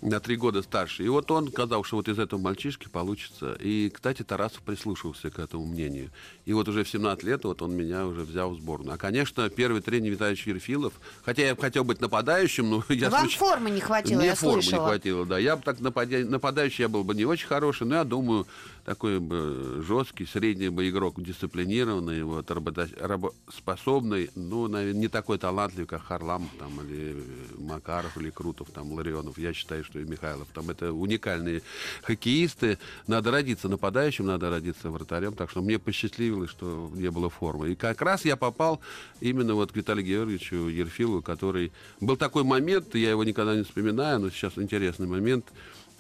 На 0.02 0.20
3 0.20 0.36
года 0.38 0.62
старше. 0.62 1.04
И 1.04 1.08
вот 1.10 1.32
он 1.32 1.50
сказал, 1.52 1.84
что 1.84 1.96
вот 1.98 2.08
из 2.08 2.20
этого 2.20 2.40
мальчишки 2.40 2.88
получится. 2.88 3.58
И, 3.60 3.90
кстати, 3.90 4.22
Тарасов 4.22 4.62
прислушался 4.62 5.32
к 5.32 5.40
этому 5.40 5.66
мнению. 5.66 6.12
И 6.46 6.54
вот 6.54 6.68
уже 6.70 6.84
в 6.84 6.90
17 6.90 7.24
лет 7.24 7.44
вот 7.46 7.62
он 7.64 7.76
меня 7.76 8.06
уже 8.06 8.22
взял 8.22 8.52
в 8.52 8.58
сборную. 8.58 8.94
А, 8.94 8.98
конечно, 8.98 9.50
первый 9.50 9.82
тренер 9.82 10.12
Витальевич 10.12 10.46
Ерфилов, 10.46 10.94
хотя 11.26 11.48
я 11.48 11.56
хотел 11.56 11.84
быть 11.84 12.00
нападающим, 12.00 12.70
но 12.70 12.84
я 12.90 13.10
Вам 13.10 13.22
случ- 13.28 13.38
формы 13.38 13.72
не 13.72 13.82
хватило, 13.82 14.20
мне 14.20 14.28
я 14.28 14.36
формы 14.36 14.62
слышала. 14.62 14.82
не 14.84 14.88
хватило, 14.90 15.26
да. 15.26 15.40
Я 15.40 15.56
бы 15.56 15.64
так 15.64 15.80
нападя- 15.80 16.26
нападающий 16.26 16.84
я 16.84 16.90
был 16.90 17.04
бы 17.04 17.16
не 17.16 17.26
очень 17.26 17.48
хороший, 17.48 17.88
но 17.88 17.96
я 17.96 18.04
думаю, 18.04 18.46
такой 18.86 19.20
бы 19.20 19.84
жесткий, 19.86 20.26
средний 20.28 20.70
бы 20.70 20.88
игрок, 20.90 21.20
дисциплинированный, 21.22 22.22
вот, 22.24 22.50
работа- 22.52 22.88
работоспособный, 23.00 24.30
ну, 24.36 24.68
наверное, 24.68 25.02
не 25.02 25.08
такой 25.08 25.38
талантливый, 25.38 25.88
как 25.88 26.04
Харламов 26.04 26.50
там, 26.60 26.80
или 26.82 27.24
Макаров, 27.58 28.18
или 28.18 28.30
Крутов, 28.30 28.70
там, 28.72 28.92
Ларионов. 28.94 29.38
Я 29.38 29.54
считаю, 29.54 29.84
что 29.88 30.00
и 30.00 30.06
Михайлов. 30.06 30.48
Там 30.54 30.70
это 30.70 30.94
уникальные 30.94 31.62
хоккеисты. 32.04 32.78
Надо 33.08 33.32
родиться 33.32 33.70
нападающим, 33.70 34.26
надо 34.26 34.50
родиться 34.50 34.90
вратарем. 34.90 35.34
Так 35.34 35.50
что 35.50 35.62
мне 35.62 35.80
посчастливилось, 35.80 36.50
что 36.50 36.92
не 36.94 37.10
было 37.10 37.30
формы. 37.30 37.72
И 37.72 37.76
как 37.76 38.02
раз 38.02 38.26
я 38.26 38.36
попал 38.36 38.80
именно 39.22 39.56
вот 39.56 39.72
к 39.72 39.76
Виталию 39.76 40.06
Георгиевичу 40.06 40.68
Ерфилову, 40.68 41.22
который... 41.22 41.72
Был 42.02 42.18
такой 42.18 42.44
момент, 42.44 42.94
я 42.96 43.12
его 43.12 43.24
никогда 43.24 43.56
не 43.56 43.64
вспоминаю, 43.64 44.20
но 44.20 44.30
сейчас 44.30 44.58
интересный 44.58 45.08
момент. 45.08 45.46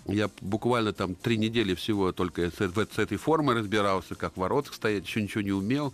Я 0.05 0.29
буквально 0.39 0.93
там 0.93 1.15
три 1.15 1.37
недели 1.37 1.73
всего 1.75 2.11
только 2.13 2.49
с, 2.49 2.57
с 2.57 2.97
этой 2.97 3.17
формой 3.17 3.55
разбирался, 3.55 4.15
как 4.15 4.33
в 4.33 4.37
воротах 4.37 4.73
стоять, 4.73 5.05
еще 5.05 5.21
ничего 5.21 5.41
не 5.41 5.51
умел. 5.51 5.93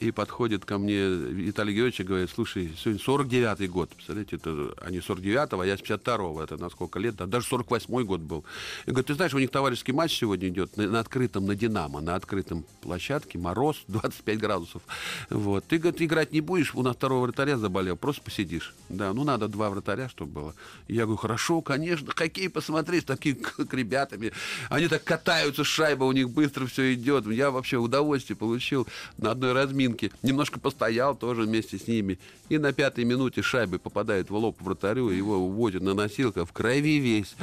И 0.00 0.12
подходит 0.12 0.64
ко 0.64 0.78
мне 0.78 1.08
Виталий 1.08 1.74
Георгиевич 1.74 2.00
и 2.00 2.04
говорит, 2.04 2.30
слушай, 2.34 2.72
сегодня 2.82 3.02
49-й 3.02 3.68
год, 3.68 3.90
представляете, 3.90 4.36
это 4.36 4.74
они 4.80 4.98
49-го, 4.98 5.60
а 5.60 5.66
я 5.66 5.76
с 5.76 5.80
52-го, 5.82 6.42
это 6.42 6.56
на 6.56 6.70
сколько 6.70 6.98
лет, 6.98 7.16
да, 7.16 7.26
даже 7.26 7.46
48-й 7.50 8.04
год 8.04 8.20
был. 8.22 8.46
И 8.86 8.92
говорит, 8.92 9.08
ты 9.08 9.14
знаешь, 9.14 9.34
у 9.34 9.38
них 9.38 9.50
товарищеский 9.50 9.92
матч 9.92 10.18
сегодня 10.18 10.48
идет 10.48 10.74
на, 10.78 10.88
на 10.88 11.00
открытом, 11.00 11.44
на 11.44 11.54
Динамо, 11.54 12.00
на 12.00 12.14
открытом 12.14 12.64
площадке, 12.80 13.38
мороз, 13.38 13.76
25 13.88 14.38
градусов. 14.38 14.80
Вот. 15.28 15.66
Ты, 15.66 15.76
говорит, 15.76 16.00
играть 16.00 16.32
не 16.32 16.40
будешь, 16.40 16.74
у 16.74 16.82
нас 16.82 16.96
второго 16.96 17.26
вратаря 17.26 17.58
заболел, 17.58 17.98
просто 17.98 18.22
посидишь. 18.22 18.72
Да, 18.88 19.12
ну 19.12 19.22
надо 19.24 19.48
два 19.48 19.68
вратаря, 19.68 20.08
чтобы 20.08 20.32
было. 20.32 20.54
Я 20.88 21.02
говорю, 21.02 21.18
хорошо, 21.18 21.60
конечно, 21.60 22.10
хоккей 22.16 22.48
посмотреть, 22.48 23.04
такие 23.04 23.34
к, 23.34 23.66
к 23.66 23.74
ребятами. 23.74 24.32
Они 24.70 24.88
так 24.88 25.04
катаются, 25.04 25.62
шайба 25.62 26.04
у 26.04 26.12
них 26.12 26.30
быстро 26.30 26.64
все 26.64 26.94
идет. 26.94 27.26
Я 27.26 27.50
вообще 27.50 27.76
удовольствие 27.76 28.38
получил 28.38 28.88
на 29.18 29.32
одной 29.32 29.52
разминке. 29.52 29.89
Немножко 30.22 30.60
постоял 30.60 31.14
тоже 31.14 31.42
вместе 31.42 31.78
с 31.78 31.86
ними. 31.86 32.18
И 32.48 32.58
на 32.58 32.72
пятой 32.72 33.04
минуте 33.04 33.42
шайбы 33.42 33.78
попадает 33.78 34.30
в 34.30 34.34
лоб 34.34 34.60
вратарю, 34.60 35.08
его 35.10 35.36
уводят 35.36 35.82
на 35.82 35.94
носилках, 35.94 36.48
в 36.48 36.52
крови 36.52 36.98
весь. 36.98 37.34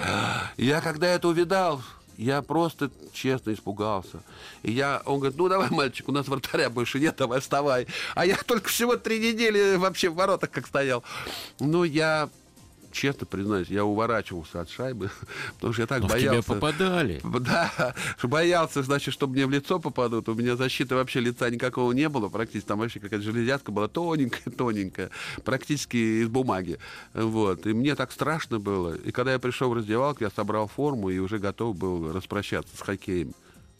Я 0.57 0.81
когда 0.81 1.07
это 1.07 1.27
увидал, 1.27 1.81
я 2.17 2.41
просто 2.41 2.89
честно 3.13 3.53
испугался. 3.53 4.23
И 4.63 4.71
я, 4.71 5.01
он 5.05 5.19
говорит, 5.19 5.37
ну 5.37 5.47
давай, 5.47 5.69
мальчик, 5.69 6.09
у 6.09 6.11
нас 6.11 6.27
вратаря 6.27 6.69
больше 6.69 6.99
нет, 6.99 7.15
давай 7.17 7.39
вставай. 7.39 7.87
А 8.15 8.25
я 8.25 8.35
только 8.45 8.69
всего 8.69 8.97
три 8.97 9.19
недели 9.19 9.75
вообще 9.75 10.09
в 10.09 10.15
воротах 10.15 10.49
как 10.49 10.67
стоял. 10.67 11.03
Ну, 11.59 11.83
я 11.83 12.29
честно 12.91 13.25
признаюсь, 13.25 13.67
я 13.69 13.85
уворачивался 13.85 14.61
от 14.61 14.69
шайбы, 14.69 15.09
потому 15.55 15.73
что 15.73 15.83
я 15.83 15.87
так 15.87 16.01
Но 16.01 16.07
в 16.07 16.17
тебя 16.17 16.29
боялся. 16.29 16.53
попадали. 16.53 17.21
Да, 17.47 17.93
боялся, 18.23 18.83
значит, 18.83 19.13
что 19.13 19.27
мне 19.27 19.45
в 19.45 19.51
лицо 19.51 19.79
попадут. 19.79 20.27
У 20.27 20.33
меня 20.33 20.55
защиты 20.55 20.95
вообще 20.95 21.19
лица 21.19 21.49
никакого 21.49 21.91
не 21.93 22.09
было. 22.09 22.29
Практически 22.29 22.67
там 22.67 22.79
вообще 22.79 22.99
какая-то 22.99 23.23
железятка 23.23 23.71
была 23.71 23.87
тоненькая-тоненькая. 23.87 25.11
Практически 25.45 26.21
из 26.23 26.27
бумаги. 26.27 26.79
Вот. 27.13 27.65
И 27.67 27.73
мне 27.73 27.95
так 27.95 28.11
страшно 28.11 28.59
было. 28.59 28.95
И 28.95 29.11
когда 29.11 29.33
я 29.33 29.39
пришел 29.39 29.69
в 29.69 29.73
раздевалку, 29.73 30.23
я 30.23 30.29
собрал 30.29 30.67
форму 30.67 31.09
и 31.09 31.19
уже 31.19 31.37
готов 31.37 31.77
был 31.77 32.11
распрощаться 32.11 32.75
с 32.75 32.81
хоккеем. 32.81 33.33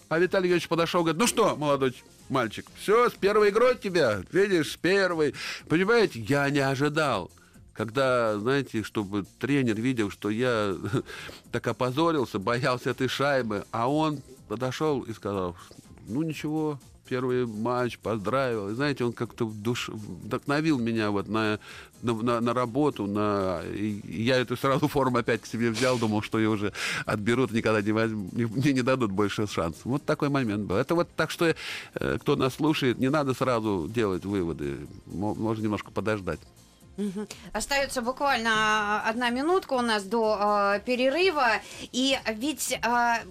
А 0.09 0.19
Виталий 0.19 0.47
Юрьевич 0.47 0.69
подошел, 0.69 1.01
говорит, 1.01 1.19
ну 1.19 1.27
что, 1.27 1.55
молодой 1.57 1.93
мальчик, 2.29 2.65
все, 2.79 3.09
с 3.09 3.13
первой 3.13 3.49
игрой 3.49 3.77
тебя, 3.77 4.21
видишь, 4.31 4.71
с 4.71 4.77
первой. 4.77 5.33
Понимаете, 5.67 6.19
я 6.19 6.49
не 6.49 6.59
ожидал. 6.59 7.29
Когда, 7.77 8.39
знаете, 8.39 8.81
чтобы 8.81 9.23
тренер 9.39 9.79
видел, 9.79 10.09
что 10.09 10.31
я 10.31 10.75
так 11.51 11.67
опозорился, 11.67 12.39
боялся 12.39 12.89
этой 12.89 13.07
шайбы, 13.07 13.65
а 13.71 13.87
он 13.87 14.19
подошел 14.47 15.01
и 15.01 15.13
сказал, 15.13 15.55
ну 16.07 16.23
ничего, 16.23 16.79
первый 17.07 17.45
матч, 17.45 17.99
поздравил. 17.99 18.69
И 18.69 18.73
знаете, 18.73 19.05
он 19.05 19.13
как-то 19.13 19.45
душ... 19.45 19.89
вдохновил 19.89 20.79
меня 20.79 21.11
вот 21.11 21.27
на, 21.27 21.59
на, 22.01 22.15
на, 22.15 22.41
на 22.41 22.53
работу. 22.55 23.05
На... 23.05 23.61
И 23.61 24.01
я 24.23 24.37
эту 24.37 24.57
сразу 24.57 24.87
форму 24.87 25.19
опять 25.19 25.41
к 25.41 25.45
себе 25.45 25.69
взял, 25.69 25.99
думал, 25.99 26.23
что 26.23 26.39
ее 26.39 26.49
уже 26.49 26.73
отберут, 27.05 27.51
никогда 27.51 27.83
не 27.83 27.91
возьму, 27.91 28.27
мне 28.31 28.73
не 28.73 28.81
дадут 28.81 29.11
больше 29.11 29.45
шансов. 29.45 29.85
Вот 29.85 30.03
такой 30.03 30.29
момент 30.29 30.65
был. 30.65 30.77
Это 30.77 30.95
вот 30.95 31.09
так 31.15 31.29
что, 31.29 31.53
э, 31.93 32.17
кто 32.19 32.35
нас 32.35 32.55
слушает, 32.55 32.97
не 32.97 33.09
надо 33.09 33.35
сразу 33.35 33.87
делать 33.87 34.25
выводы. 34.25 34.79
Можно 35.05 35.61
немножко 35.61 35.91
подождать. 35.91 36.39
Угу. 36.97 37.27
Остается 37.53 38.01
буквально 38.01 38.49
а, 38.53 39.03
одна 39.09 39.29
минутка 39.29 39.73
у 39.73 39.81
нас 39.81 40.03
до 40.03 40.75
э, 40.75 40.79
перерыва. 40.83 41.47
И 41.91 42.17
ведь 42.33 42.71
э, 42.71 42.79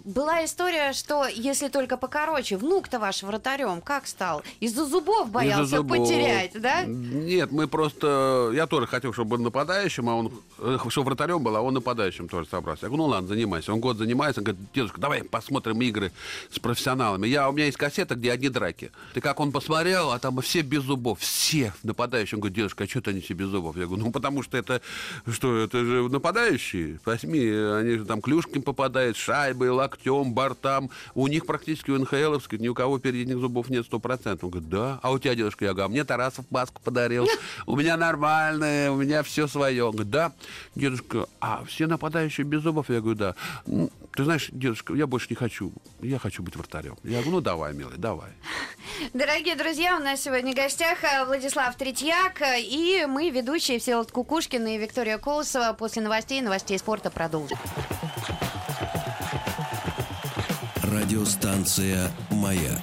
была 0.04 0.44
история, 0.44 0.92
что 0.92 1.26
если 1.26 1.68
только 1.68 1.96
покороче, 1.96 2.56
внук-то 2.56 3.00
ваш 3.00 3.24
вратарем 3.24 3.80
как 3.80 4.06
стал? 4.06 4.42
Из-за 4.60 4.84
зубов 4.84 5.30
боялся 5.30 5.64
Из-за 5.64 5.76
зубов. 5.78 5.98
потерять, 5.98 6.52
да? 6.54 6.84
Нет, 6.84 7.50
мы 7.50 7.66
просто... 7.66 8.52
Я 8.54 8.68
тоже 8.68 8.86
хотел, 8.86 9.12
чтобы 9.12 9.36
был 9.36 9.44
нападающим, 9.44 10.08
а 10.08 10.14
он... 10.14 10.32
Э, 10.58 10.78
чтобы 10.88 11.06
вратарем 11.06 11.42
был, 11.42 11.56
а 11.56 11.60
он 11.60 11.74
нападающим 11.74 12.28
тоже 12.28 12.48
собрался. 12.48 12.86
Я 12.86 12.88
говорю, 12.88 13.04
ну 13.04 13.08
ладно, 13.10 13.28
занимайся. 13.28 13.72
Он 13.72 13.80
год 13.80 13.96
занимается, 13.96 14.40
он 14.40 14.44
говорит, 14.44 14.62
дедушка, 14.72 15.00
давай 15.00 15.24
посмотрим 15.24 15.80
игры 15.82 16.12
с 16.50 16.60
профессионалами. 16.60 17.26
Я, 17.26 17.48
у 17.48 17.52
меня 17.52 17.66
есть 17.66 17.76
кассета, 17.76 18.14
где 18.14 18.30
одни 18.30 18.48
драки. 18.48 18.92
Ты 19.12 19.20
как 19.20 19.40
он 19.40 19.50
посмотрел, 19.50 20.12
а 20.12 20.20
там 20.20 20.40
все 20.40 20.62
без 20.62 20.82
зубов, 20.82 21.18
все 21.18 21.72
нападающие. 21.82 22.36
Он 22.36 22.40
говорит, 22.40 22.56
дедушка, 22.56 22.84
а 22.84 22.86
что-то 22.86 23.10
они 23.10 23.20
все 23.20 23.34
без 23.34 23.46
зубов. 23.46 23.55
Я 23.56 23.86
говорю, 23.86 24.04
ну 24.04 24.12
потому 24.12 24.42
что 24.42 24.56
это 24.56 24.80
что, 25.30 25.56
это 25.58 25.84
же 25.84 26.08
нападающие. 26.08 27.00
Возьми, 27.04 27.40
они 27.40 27.98
же 27.98 28.04
там 28.04 28.20
клюшками 28.20 28.62
попадают, 28.62 29.16
шайбой, 29.16 29.70
локтем, 29.70 30.32
бортам. 30.32 30.90
У 31.14 31.26
них 31.26 31.46
практически 31.46 31.90
у 31.90 31.98
НХЛовских 31.98 32.60
ни 32.60 32.68
у 32.68 32.74
кого 32.74 32.98
передних 32.98 33.38
зубов 33.38 33.70
нет 33.70 33.86
сто 33.86 33.98
процентов. 33.98 34.44
Он 34.44 34.50
говорит, 34.50 34.68
да. 34.68 35.00
А 35.02 35.10
у 35.10 35.18
тебя, 35.18 35.34
дедушка, 35.34 35.64
я 35.64 35.72
говорю, 35.72 35.86
а 35.86 35.88
мне 35.88 36.04
Тарасов 36.04 36.44
маску 36.50 36.80
подарил. 36.82 37.28
У 37.66 37.76
меня 37.76 37.96
нормальная, 37.96 38.90
у 38.90 38.96
меня 38.96 39.22
все 39.22 39.46
свое. 39.46 39.84
Он 39.84 39.92
говорит, 39.92 40.10
да. 40.10 40.32
Дедушка, 40.74 41.26
а 41.40 41.64
все 41.64 41.86
нападающие 41.86 42.44
без 42.46 42.62
зубов? 42.62 42.90
Я 42.90 43.00
говорю, 43.00 43.18
да. 43.18 43.34
«Ну, 43.66 43.90
ты 44.16 44.24
знаешь, 44.24 44.48
дедушка, 44.50 44.94
я 44.94 45.06
больше 45.06 45.26
не 45.28 45.36
хочу. 45.36 45.72
Я 46.00 46.18
хочу 46.18 46.42
быть 46.42 46.56
вратарем. 46.56 46.96
Я 47.04 47.18
говорю, 47.18 47.32
ну 47.32 47.40
давай, 47.42 47.74
милый, 47.74 47.98
давай. 47.98 48.30
Дорогие 49.12 49.56
друзья, 49.56 49.96
у 49.96 50.02
нас 50.02 50.22
сегодня 50.22 50.52
в 50.52 50.56
гостях 50.56 51.04
э, 51.04 51.26
Владислав 51.26 51.76
Третьяк 51.76 52.40
э, 52.40 52.62
и 52.62 53.04
мы, 53.06 53.30
ведущие 53.46 53.78
Всеволод 53.78 54.10
Кукушкин 54.10 54.66
и 54.66 54.76
Виктория 54.76 55.18
Колосова. 55.18 55.72
После 55.72 56.02
новостей, 56.02 56.40
новостей 56.40 56.76
спорта 56.80 57.10
продолжим. 57.10 57.56
Радиостанция 60.82 62.10
«Маяк» 62.32 62.82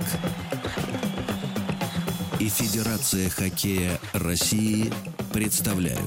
и 2.39 2.47
Федерация 2.47 3.29
хоккея 3.29 3.99
России 4.13 4.93
представляют 5.33 5.99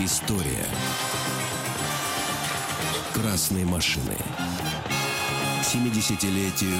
История 0.00 0.66
красной 3.14 3.64
машины. 3.64 4.16
70-летию 5.62 6.76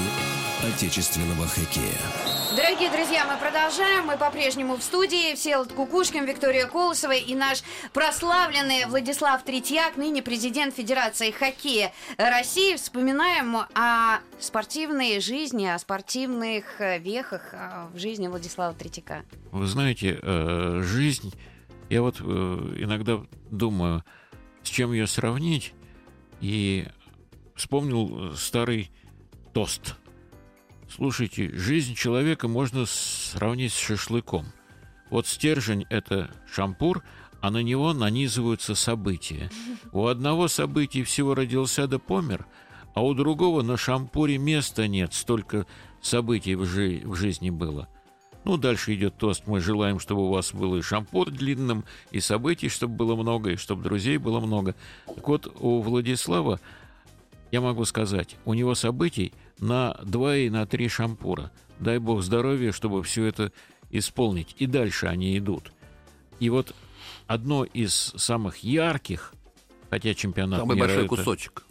отечественного 0.65 1.47
хоккея. 1.47 2.34
Дорогие 2.55 2.89
друзья, 2.89 3.25
мы 3.25 3.37
продолжаем. 3.37 4.05
Мы 4.05 4.15
по-прежнему 4.17 4.77
в 4.77 4.81
студии. 4.81 5.35
Всеволод 5.35 5.73
Кукушкин, 5.73 6.23
Виктория 6.25 6.67
Колосова 6.67 7.11
и 7.11 7.35
наш 7.35 7.63
прославленный 7.91 8.85
Владислав 8.85 9.43
Третьяк, 9.43 9.97
ныне 9.97 10.21
президент 10.21 10.73
Федерации 10.73 11.31
хоккея 11.31 11.91
России. 12.17 12.77
Вспоминаем 12.77 13.57
о 13.73 14.19
спортивной 14.39 15.19
жизни, 15.19 15.65
о 15.65 15.77
спортивных 15.77 16.79
вехах 16.79 17.49
э, 17.51 17.87
в 17.93 17.99
жизни 17.99 18.29
Владислава 18.29 18.73
Третьяка. 18.73 19.25
Вы 19.51 19.67
знаете, 19.67 20.17
э, 20.21 20.81
жизнь, 20.81 21.33
я 21.89 22.01
вот 22.01 22.21
э, 22.21 22.23
иногда 22.23 23.19
думаю, 23.51 24.05
с 24.63 24.69
чем 24.69 24.93
ее 24.93 25.07
сравнить, 25.07 25.73
и 26.39 26.87
вспомнил 27.53 28.33
старый 28.37 28.91
тост– 29.51 29.95
Слушайте, 30.89 31.51
жизнь 31.51 31.95
человека 31.95 32.47
можно 32.47 32.85
сравнить 32.85 33.73
с 33.73 33.77
шашлыком. 33.77 34.45
Вот 35.09 35.27
стержень– 35.27 35.85
это 35.89 36.31
шампур, 36.51 37.03
а 37.41 37.51
на 37.51 37.61
него 37.61 37.93
нанизываются 37.93 38.75
события. 38.75 39.49
У 39.91 40.07
одного 40.07 40.47
события 40.47 41.03
всего 41.03 41.35
родился 41.35 41.87
да 41.87 41.99
помер, 41.99 42.45
а 42.93 43.03
у 43.03 43.13
другого 43.13 43.61
на 43.61 43.77
шампуре 43.77 44.37
места 44.37 44.87
нет, 44.87 45.13
столько 45.13 45.65
событий 46.01 46.55
в, 46.55 46.65
жи- 46.65 47.01
в 47.03 47.15
жизни 47.15 47.49
было. 47.49 47.87
Ну, 48.45 48.57
дальше 48.57 48.93
идет 48.93 49.17
тост. 49.17 49.47
Мы 49.47 49.59
желаем, 49.59 49.99
чтобы 49.99 50.27
у 50.27 50.31
вас 50.31 50.53
был 50.53 50.75
и 50.75 50.81
шампур 50.81 51.31
длинным, 51.31 51.83
и 52.11 52.19
событий, 52.19 52.69
чтобы 52.69 52.95
было 52.95 53.15
много, 53.15 53.51
и 53.51 53.55
чтобы 53.57 53.83
друзей 53.83 54.17
было 54.17 54.39
много. 54.39 54.75
Так 55.07 55.27
вот, 55.27 55.51
у 55.59 55.81
Владислава, 55.81 56.59
я 57.51 57.59
могу 57.59 57.85
сказать, 57.85 58.37
у 58.45 58.53
него 58.53 58.75
событий– 58.75 59.33
на 59.59 59.99
два 60.03 60.35
и 60.35 60.49
на 60.49 60.65
три 60.65 60.87
шампура. 60.87 61.51
Дай 61.79 61.99
бог 61.99 62.21
здоровья, 62.21 62.71
чтобы 62.71 63.03
все 63.03 63.25
это 63.25 63.51
исполнить. 63.89 64.55
И 64.57 64.65
дальше 64.65 65.07
они 65.07 65.37
идут. 65.37 65.71
И 66.39 66.49
вот 66.49 66.73
одно 67.27 67.63
из 67.63 67.93
самых 67.93 68.57
ярких, 68.57 69.33
хотя 69.89 70.13
чемпионат 70.13 70.59
Самый 70.59 70.75
мира 70.75 70.87
большой 70.87 71.05
это, 71.05 71.09
кусочек. 71.09 71.65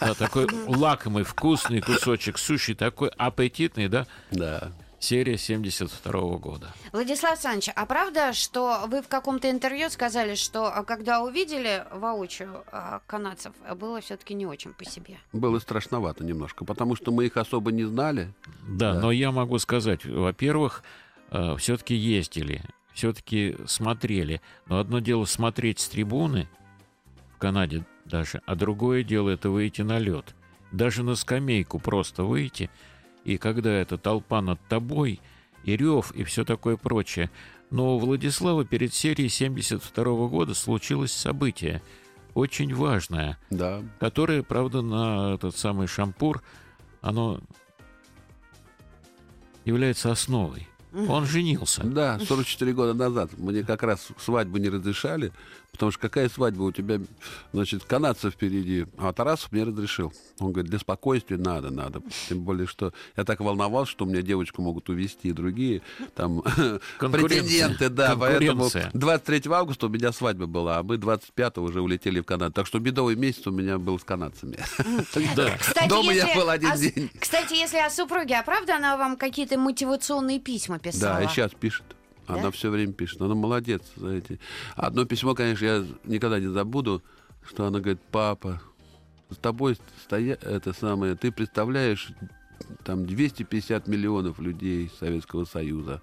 Да, 0.00 0.14
такой 0.14 0.46
лакомый, 0.66 1.24
вкусный 1.24 1.80
кусочек 1.80 2.38
суши, 2.38 2.74
такой 2.74 3.08
аппетитный, 3.10 3.88
да? 3.88 4.06
Да 4.30 4.72
серия 5.02 5.36
72 5.36 6.38
года. 6.38 6.72
Владислав 6.92 7.32
Александрович, 7.32 7.70
а 7.74 7.86
правда, 7.86 8.32
что 8.32 8.84
вы 8.86 9.02
в 9.02 9.08
каком-то 9.08 9.50
интервью 9.50 9.90
сказали, 9.90 10.36
что 10.36 10.66
а, 10.66 10.84
когда 10.84 11.22
увидели 11.22 11.84
воочию 11.90 12.62
а, 12.70 13.00
канадцев, 13.06 13.52
было 13.76 14.00
все-таки 14.00 14.34
не 14.34 14.46
очень 14.46 14.72
по 14.72 14.84
себе? 14.84 15.18
Было 15.32 15.58
страшновато 15.58 16.24
немножко, 16.24 16.64
потому 16.64 16.94
что 16.94 17.10
мы 17.10 17.26
их 17.26 17.36
особо 17.36 17.72
не 17.72 17.84
знали. 17.84 18.32
Да, 18.68 18.94
да. 18.94 19.00
но 19.00 19.10
я 19.10 19.32
могу 19.32 19.58
сказать, 19.58 20.04
во-первых, 20.04 20.84
э, 21.30 21.56
все-таки 21.58 21.94
ездили, 21.94 22.62
все-таки 22.94 23.56
смотрели. 23.66 24.40
Но 24.66 24.78
одно 24.78 25.00
дело 25.00 25.24
смотреть 25.24 25.80
с 25.80 25.88
трибуны 25.88 26.48
в 27.34 27.38
Канаде 27.38 27.84
даже, 28.04 28.40
а 28.46 28.54
другое 28.54 29.02
дело 29.02 29.30
это 29.30 29.50
выйти 29.50 29.82
на 29.82 29.98
лед. 29.98 30.34
Даже 30.70 31.02
на 31.02 31.16
скамейку 31.16 31.80
просто 31.80 32.22
выйти– 32.22 32.70
и 33.24 33.38
когда 33.38 33.70
эта 33.70 33.98
толпа 33.98 34.40
над 34.40 34.60
тобой, 34.68 35.20
и 35.64 35.76
рев, 35.76 36.12
и 36.12 36.24
все 36.24 36.44
такое 36.44 36.76
прочее. 36.76 37.30
Но 37.70 37.96
у 37.96 37.98
Владислава 37.98 38.64
перед 38.64 38.92
серией 38.92 39.28
72 39.28 40.04
-го 40.04 40.28
года 40.28 40.54
случилось 40.54 41.12
событие, 41.12 41.82
очень 42.34 42.74
важное, 42.74 43.38
да. 43.50 43.82
которое, 44.00 44.42
правда, 44.42 44.82
на 44.82 45.34
этот 45.34 45.56
самый 45.56 45.86
шампур, 45.86 46.42
оно 47.00 47.40
является 49.64 50.10
основой. 50.10 50.68
Он 50.94 51.26
женился. 51.26 51.82
Да, 51.84 52.18
44 52.18 52.72
года 52.72 52.94
назад. 52.94 53.30
Мне 53.38 53.62
как 53.62 53.82
раз 53.82 54.08
свадьбу 54.18 54.58
не 54.58 54.68
разрешали, 54.68 55.32
потому 55.72 55.90
что 55.90 56.00
какая 56.00 56.28
свадьба 56.28 56.64
у 56.64 56.72
тебя, 56.72 57.00
значит, 57.52 57.84
канадцев 57.84 58.34
впереди. 58.34 58.86
А 58.98 59.12
Тарасов 59.12 59.52
мне 59.52 59.64
разрешил. 59.64 60.12
Он 60.38 60.52
говорит, 60.52 60.70
для 60.70 60.78
спокойствия 60.78 61.38
надо, 61.38 61.70
надо. 61.70 62.02
Тем 62.28 62.42
более, 62.42 62.66
что 62.66 62.92
я 63.16 63.24
так 63.24 63.40
волновался, 63.40 63.92
что 63.92 64.04
у 64.04 64.08
меня 64.08 64.22
девочку 64.22 64.60
могут 64.60 64.88
увезти 64.90 65.28
и 65.28 65.32
другие 65.32 65.82
там 66.14 66.42
претенденты. 66.98 67.88
Да, 67.88 68.14
поэтому 68.16 68.68
23 68.92 69.42
августа 69.50 69.86
у 69.86 69.88
меня 69.88 70.12
свадьба 70.12 70.46
была, 70.46 70.78
а 70.78 70.82
мы 70.82 70.98
25 70.98 71.58
уже 71.58 71.80
улетели 71.80 72.20
в 72.20 72.24
Канаду. 72.24 72.52
Так 72.52 72.66
что 72.66 72.78
бедовый 72.78 73.16
месяц 73.16 73.46
у 73.46 73.50
меня 73.50 73.78
был 73.78 73.98
с 73.98 74.04
канадцами. 74.04 74.58
Дома 75.88 76.12
я 76.12 76.34
был 76.34 76.50
один 76.50 76.74
день. 76.76 77.10
Кстати, 77.18 77.54
если 77.54 77.78
о 77.78 77.88
супруге, 77.88 78.36
а 78.36 78.42
правда 78.42 78.76
она 78.76 78.96
вам 78.96 79.16
какие-то 79.16 79.58
мотивационные 79.58 80.38
письма 80.38 80.78
писала? 80.82 81.18
Да, 81.18 81.24
и 81.24 81.28
сейчас 81.28 81.52
пишет. 81.52 81.84
Она 82.26 82.44
да? 82.44 82.50
все 82.50 82.70
время 82.70 82.92
пишет. 82.92 83.20
Она 83.20 83.34
молодец. 83.34 83.82
Знаете. 83.96 84.38
Одно 84.76 85.04
письмо, 85.04 85.34
конечно, 85.34 85.64
я 85.64 85.84
никогда 86.04 86.40
не 86.40 86.48
забуду, 86.48 87.02
что 87.46 87.66
она 87.66 87.80
говорит, 87.80 88.00
папа, 88.10 88.60
с 89.30 89.36
тобой 89.36 89.76
стоя... 90.04 90.38
это 90.40 90.72
самое, 90.72 91.16
ты 91.16 91.32
представляешь, 91.32 92.12
там 92.84 93.06
250 93.06 93.88
миллионов 93.88 94.38
людей 94.38 94.90
Советского 94.98 95.44
Союза. 95.44 96.02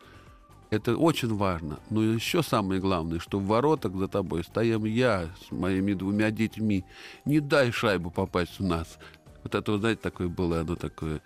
Это 0.70 0.96
очень 0.98 1.34
важно. 1.34 1.80
Но 1.90 2.04
еще 2.04 2.44
самое 2.44 2.80
главное, 2.80 3.20
что 3.20 3.40
в 3.40 3.48
воротах 3.48 3.96
за 3.96 4.08
тобой 4.08 4.44
стоям 4.44 4.86
я 4.86 5.30
с 5.48 5.52
моими 5.52 5.94
двумя 5.94 6.30
детьми. 6.30 6.86
Не 7.26 7.40
дай 7.40 7.72
шайбу 7.72 8.12
попасть 8.12 8.60
в 8.60 8.64
нас. 8.64 9.00
Вот 9.44 9.56
это, 9.56 9.78
знаете, 9.78 10.02
такое 10.02 10.28
было, 10.28 10.60
оно 10.60 10.76
такое, 10.76 11.22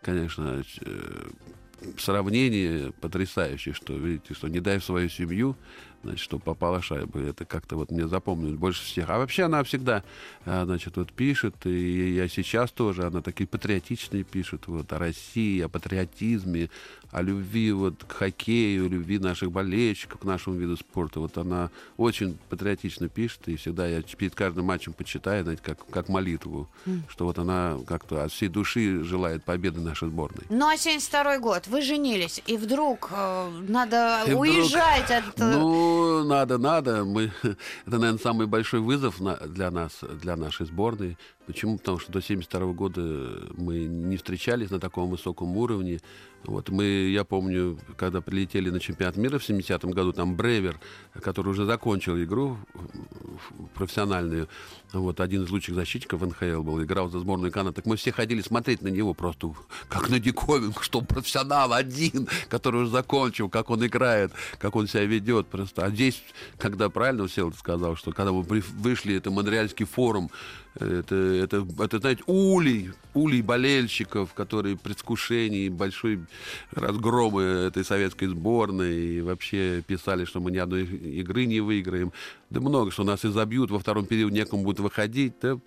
конечно, 0.00 0.62
э, 0.80 1.28
сравнение 1.98 2.92
потрясающее, 3.00 3.74
что, 3.74 3.94
видите, 3.94 4.34
что 4.34 4.48
не 4.48 4.60
дай 4.60 4.80
свою 4.80 5.08
семью, 5.08 5.56
значит, 6.06 6.24
что 6.24 6.38
попала 6.38 6.80
шайба. 6.82 7.20
Это 7.20 7.44
как-то 7.44 7.76
вот 7.76 7.90
мне 7.90 8.08
запомнилось 8.08 8.56
больше 8.56 8.84
всех. 8.84 9.10
А 9.10 9.18
вообще 9.18 9.44
она 9.44 9.62
всегда, 9.62 10.02
а, 10.44 10.64
значит, 10.64 10.96
вот 10.96 11.12
пишет, 11.12 11.66
и 11.66 12.14
я 12.14 12.28
сейчас 12.28 12.70
тоже, 12.70 13.04
она 13.04 13.20
такие 13.22 13.46
патриотичные 13.46 14.24
пишет, 14.24 14.66
вот, 14.66 14.92
о 14.92 14.98
России, 14.98 15.60
о 15.60 15.68
патриотизме, 15.68 16.70
о 17.10 17.22
любви 17.22 17.72
вот 17.72 18.04
к 18.04 18.12
хоккею, 18.12 18.88
любви 18.88 19.18
наших 19.18 19.50
болельщиков 19.50 20.20
к 20.20 20.24
нашему 20.24 20.56
виду 20.56 20.76
спорта. 20.76 21.20
Вот 21.20 21.38
она 21.38 21.70
очень 21.96 22.38
патриотично 22.48 23.08
пишет, 23.08 23.40
и 23.46 23.56
всегда 23.56 23.86
я 23.86 24.02
перед 24.02 24.34
каждым 24.34 24.66
матчем 24.66 24.92
почитаю, 24.92 25.42
знаете, 25.44 25.62
как, 25.62 25.86
как 25.86 26.08
молитву, 26.08 26.68
mm. 26.86 27.02
что 27.08 27.24
вот 27.24 27.38
она 27.38 27.78
как-то 27.86 28.24
от 28.24 28.32
всей 28.32 28.48
души 28.48 29.02
желает 29.04 29.44
победы 29.44 29.80
нашей 29.80 30.08
сборной. 30.08 30.44
Ну, 30.48 30.68
а 30.68 30.76
72 30.76 31.38
год, 31.38 31.66
вы 31.68 31.82
женились, 31.82 32.42
и 32.46 32.56
вдруг 32.56 33.10
э, 33.12 33.50
надо 33.68 34.24
и 34.26 34.32
уезжать 34.32 35.10
вдруг, 35.10 35.28
от... 35.28 35.40
Э, 35.40 35.52
ну, 35.96 36.24
надо, 36.24 36.58
надо. 36.58 37.04
Мы, 37.04 37.32
это, 37.42 37.58
наверное, 37.98 38.18
самый 38.18 38.46
большой 38.46 38.80
вызов 38.80 39.20
на, 39.20 39.36
для 39.36 39.70
нас, 39.70 40.00
для 40.22 40.36
нашей 40.36 40.66
сборной. 40.66 41.16
Почему? 41.46 41.78
Потому 41.78 41.98
что 41.98 42.12
до 42.12 42.20
72 42.20 42.72
года 42.72 43.00
мы 43.56 43.84
не 43.84 44.16
встречались 44.16 44.70
на 44.70 44.80
таком 44.80 45.10
высоком 45.10 45.56
уровне. 45.56 46.00
Вот 46.46 46.68
мы, 46.68 46.84
я 46.84 47.24
помню, 47.24 47.78
когда 47.96 48.20
прилетели 48.20 48.70
на 48.70 48.78
чемпионат 48.78 49.16
мира 49.16 49.38
в 49.38 49.48
70-м 49.48 49.90
году, 49.90 50.12
там 50.12 50.36
Бревер, 50.36 50.78
который 51.20 51.48
уже 51.48 51.64
закончил 51.64 52.16
игру 52.22 52.56
профессиональную, 53.74 54.48
вот 54.92 55.20
один 55.20 55.42
из 55.42 55.50
лучших 55.50 55.74
защитников 55.74 56.22
НХЛ 56.22 56.62
был, 56.62 56.82
играл 56.82 57.10
за 57.10 57.18
сборную 57.18 57.52
Канады. 57.52 57.76
Так 57.76 57.86
мы 57.86 57.96
все 57.96 58.12
ходили 58.12 58.40
смотреть 58.42 58.82
на 58.82 58.88
него 58.88 59.12
просто 59.12 59.54
как 59.88 60.08
на 60.08 60.20
диковинку, 60.20 60.82
что 60.82 61.00
профессионал 61.00 61.72
один, 61.72 62.28
который 62.48 62.82
уже 62.82 62.90
закончил, 62.90 63.48
как 63.48 63.70
он 63.70 63.84
играет, 63.84 64.32
как 64.58 64.76
он 64.76 64.86
себя 64.86 65.04
ведет. 65.04 65.48
Просто. 65.48 65.84
А 65.84 65.90
здесь, 65.90 66.22
когда 66.58 66.88
правильно 66.88 67.28
Сел 67.28 67.52
сказал, 67.52 67.96
что 67.96 68.12
когда 68.12 68.32
мы 68.32 68.42
вышли, 68.42 69.16
это 69.16 69.30
Монреальский 69.30 69.84
форум, 69.84 70.30
это, 70.78 71.14
это, 71.14 71.66
это, 71.78 71.98
знаете, 71.98 72.22
улей, 72.26 72.92
улей 73.14 73.40
болельщиков, 73.40 74.34
которые 74.34 74.76
предвкушении 74.76 75.70
большой 75.70 76.20
разгромы 76.72 77.42
этой 77.42 77.84
советской 77.84 78.26
сборной 78.26 78.94
и 78.94 79.20
вообще 79.22 79.82
писали, 79.86 80.26
что 80.26 80.40
мы 80.40 80.50
ни 80.50 80.58
одной 80.58 80.84
игры 80.84 81.46
не 81.46 81.60
выиграем. 81.60 82.12
Да 82.50 82.60
много, 82.60 82.90
что 82.90 83.04
нас 83.04 83.24
и 83.24 83.28
забьют, 83.28 83.70
во 83.70 83.78
втором 83.78 84.04
периоде 84.04 84.34
некому 84.34 84.64
будет 84.64 84.80
выходить, 84.80 85.34
да, 85.40 85.58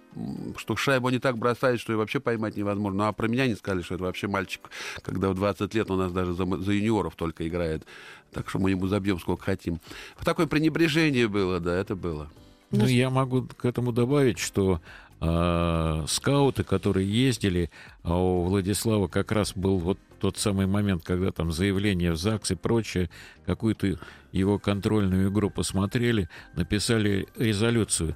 что 0.57 0.75
шайбу 0.75 1.07
они 1.07 1.19
так 1.19 1.37
бросают, 1.37 1.81
что 1.81 1.91
и 1.93 1.95
вообще 1.95 2.19
поймать 2.19 2.55
невозможно. 2.55 3.05
Ну, 3.05 3.09
а 3.09 3.13
про 3.13 3.27
меня 3.27 3.47
не 3.47 3.55
сказали, 3.55 3.81
что 3.81 3.95
это 3.95 4.03
вообще 4.03 4.27
мальчик, 4.27 4.69
когда 5.01 5.29
в 5.29 5.35
20 5.35 5.73
лет 5.73 5.89
у 5.89 5.95
нас 5.95 6.11
даже 6.11 6.33
за, 6.33 6.45
за 6.45 6.71
юниоров 6.71 7.15
только 7.15 7.47
играет. 7.47 7.83
Так 8.31 8.47
что 8.49 8.59
мы 8.59 8.69
ему 8.69 8.87
забьем 8.87 9.19
сколько 9.19 9.43
хотим. 9.43 9.81
Такое 10.23 10.45
пренебрежение 10.45 11.27
было, 11.27 11.59
да, 11.59 11.75
это 11.75 11.95
было. 11.95 12.29
Ну, 12.71 12.85
я 12.85 13.09
могу 13.09 13.43
к 13.43 13.65
этому 13.65 13.91
добавить, 13.91 14.39
что 14.39 14.81
э, 15.21 16.05
скауты, 16.07 16.63
которые 16.63 17.07
ездили, 17.09 17.71
а 18.03 18.15
у 18.15 18.43
Владислава 18.43 19.07
как 19.07 19.31
раз 19.31 19.53
был 19.55 19.77
вот 19.77 19.97
тот 20.19 20.37
самый 20.37 20.67
момент, 20.67 21.03
когда 21.03 21.31
там 21.31 21.51
заявление 21.51 22.11
в 22.11 22.17
ЗАГС 22.17 22.51
и 22.51 22.55
прочее, 22.55 23.09
какую-то 23.45 23.97
его 24.31 24.59
контрольную 24.59 25.29
игру 25.29 25.49
посмотрели, 25.49 26.29
написали 26.55 27.27
резолюцию 27.37 28.15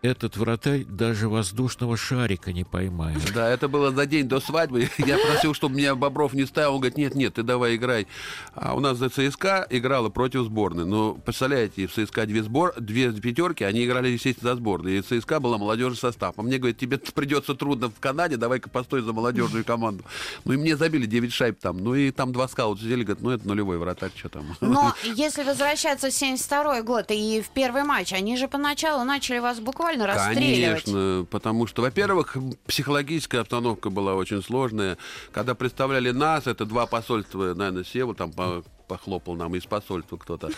этот 0.00 0.36
вратарь 0.36 0.84
даже 0.84 1.28
воздушного 1.28 1.96
шарика 1.96 2.52
не 2.52 2.62
поймает. 2.62 3.18
Да, 3.34 3.48
это 3.48 3.66
было 3.66 3.90
за 3.90 4.06
день 4.06 4.28
до 4.28 4.38
свадьбы. 4.38 4.88
Я 4.98 5.18
просил, 5.18 5.54
чтобы 5.54 5.76
меня 5.76 5.96
Бобров 5.96 6.34
не 6.34 6.46
ставил. 6.46 6.74
Он 6.74 6.80
говорит, 6.80 6.96
нет, 6.96 7.14
нет, 7.16 7.34
ты 7.34 7.42
давай 7.42 7.74
играй. 7.74 8.06
А 8.54 8.74
у 8.74 8.80
нас 8.80 8.98
за 8.98 9.08
ЦСКА 9.08 9.66
играла 9.70 10.08
против 10.08 10.44
сборной. 10.44 10.84
Ну, 10.84 11.14
представляете, 11.14 11.88
в 11.88 11.92
ЦСКА 11.92 12.26
две, 12.26 12.44
сбор... 12.44 12.74
две 12.78 13.10
пятерки, 13.12 13.64
они 13.64 13.84
играли, 13.84 14.08
естественно, 14.08 14.52
за 14.52 14.56
сборную. 14.56 14.98
И 14.98 15.02
ЦСКА 15.02 15.40
была 15.40 15.58
молодежный 15.58 15.98
состав. 15.98 16.34
А 16.36 16.42
мне 16.42 16.58
говорит, 16.58 16.78
тебе 16.78 16.98
придется 16.98 17.54
трудно 17.54 17.88
в 17.88 17.98
Канаде, 17.98 18.36
давай-ка 18.36 18.70
постой 18.70 19.02
за 19.02 19.12
молодежную 19.12 19.64
команду. 19.64 20.04
Ну, 20.44 20.52
и 20.52 20.56
мне 20.56 20.76
забили 20.76 21.06
9 21.06 21.32
шайб 21.32 21.58
там. 21.58 21.78
Ну, 21.78 21.96
и 21.96 22.12
там 22.12 22.32
два 22.32 22.46
скаута 22.46 22.82
сидели, 22.82 23.02
говорят, 23.02 23.22
ну, 23.22 23.30
это 23.30 23.48
нулевой 23.48 23.78
вратарь, 23.78 24.12
что 24.14 24.28
там. 24.28 24.56
Но 24.60 24.94
если 25.02 25.42
возвращаться 25.42 26.10
в 26.10 26.12
72 26.12 26.82
год 26.82 27.06
и 27.08 27.42
в 27.42 27.48
первый 27.48 27.82
матч, 27.82 28.12
они 28.12 28.36
же 28.36 28.46
поначалу 28.46 29.02
начали 29.02 29.40
вас 29.40 29.58
буквально 29.58 29.87
буквально 29.88 30.06
расстреливать. 30.06 30.84
Конечно, 30.84 31.26
потому 31.30 31.66
что, 31.66 31.82
во-первых, 31.82 32.36
психологическая 32.66 33.40
обстановка 33.40 33.90
была 33.90 34.14
очень 34.14 34.42
сложная. 34.42 34.98
Когда 35.32 35.54
представляли 35.54 36.10
нас, 36.10 36.46
это 36.46 36.64
два 36.66 36.86
посольства, 36.86 37.54
наверное, 37.54 37.84
Сева, 37.84 38.14
там 38.14 38.32
по 38.32 38.62
похлопал 38.88 39.36
нам 39.36 39.54
из 39.54 39.66
посольства 39.66 40.16
кто-то. 40.16 40.50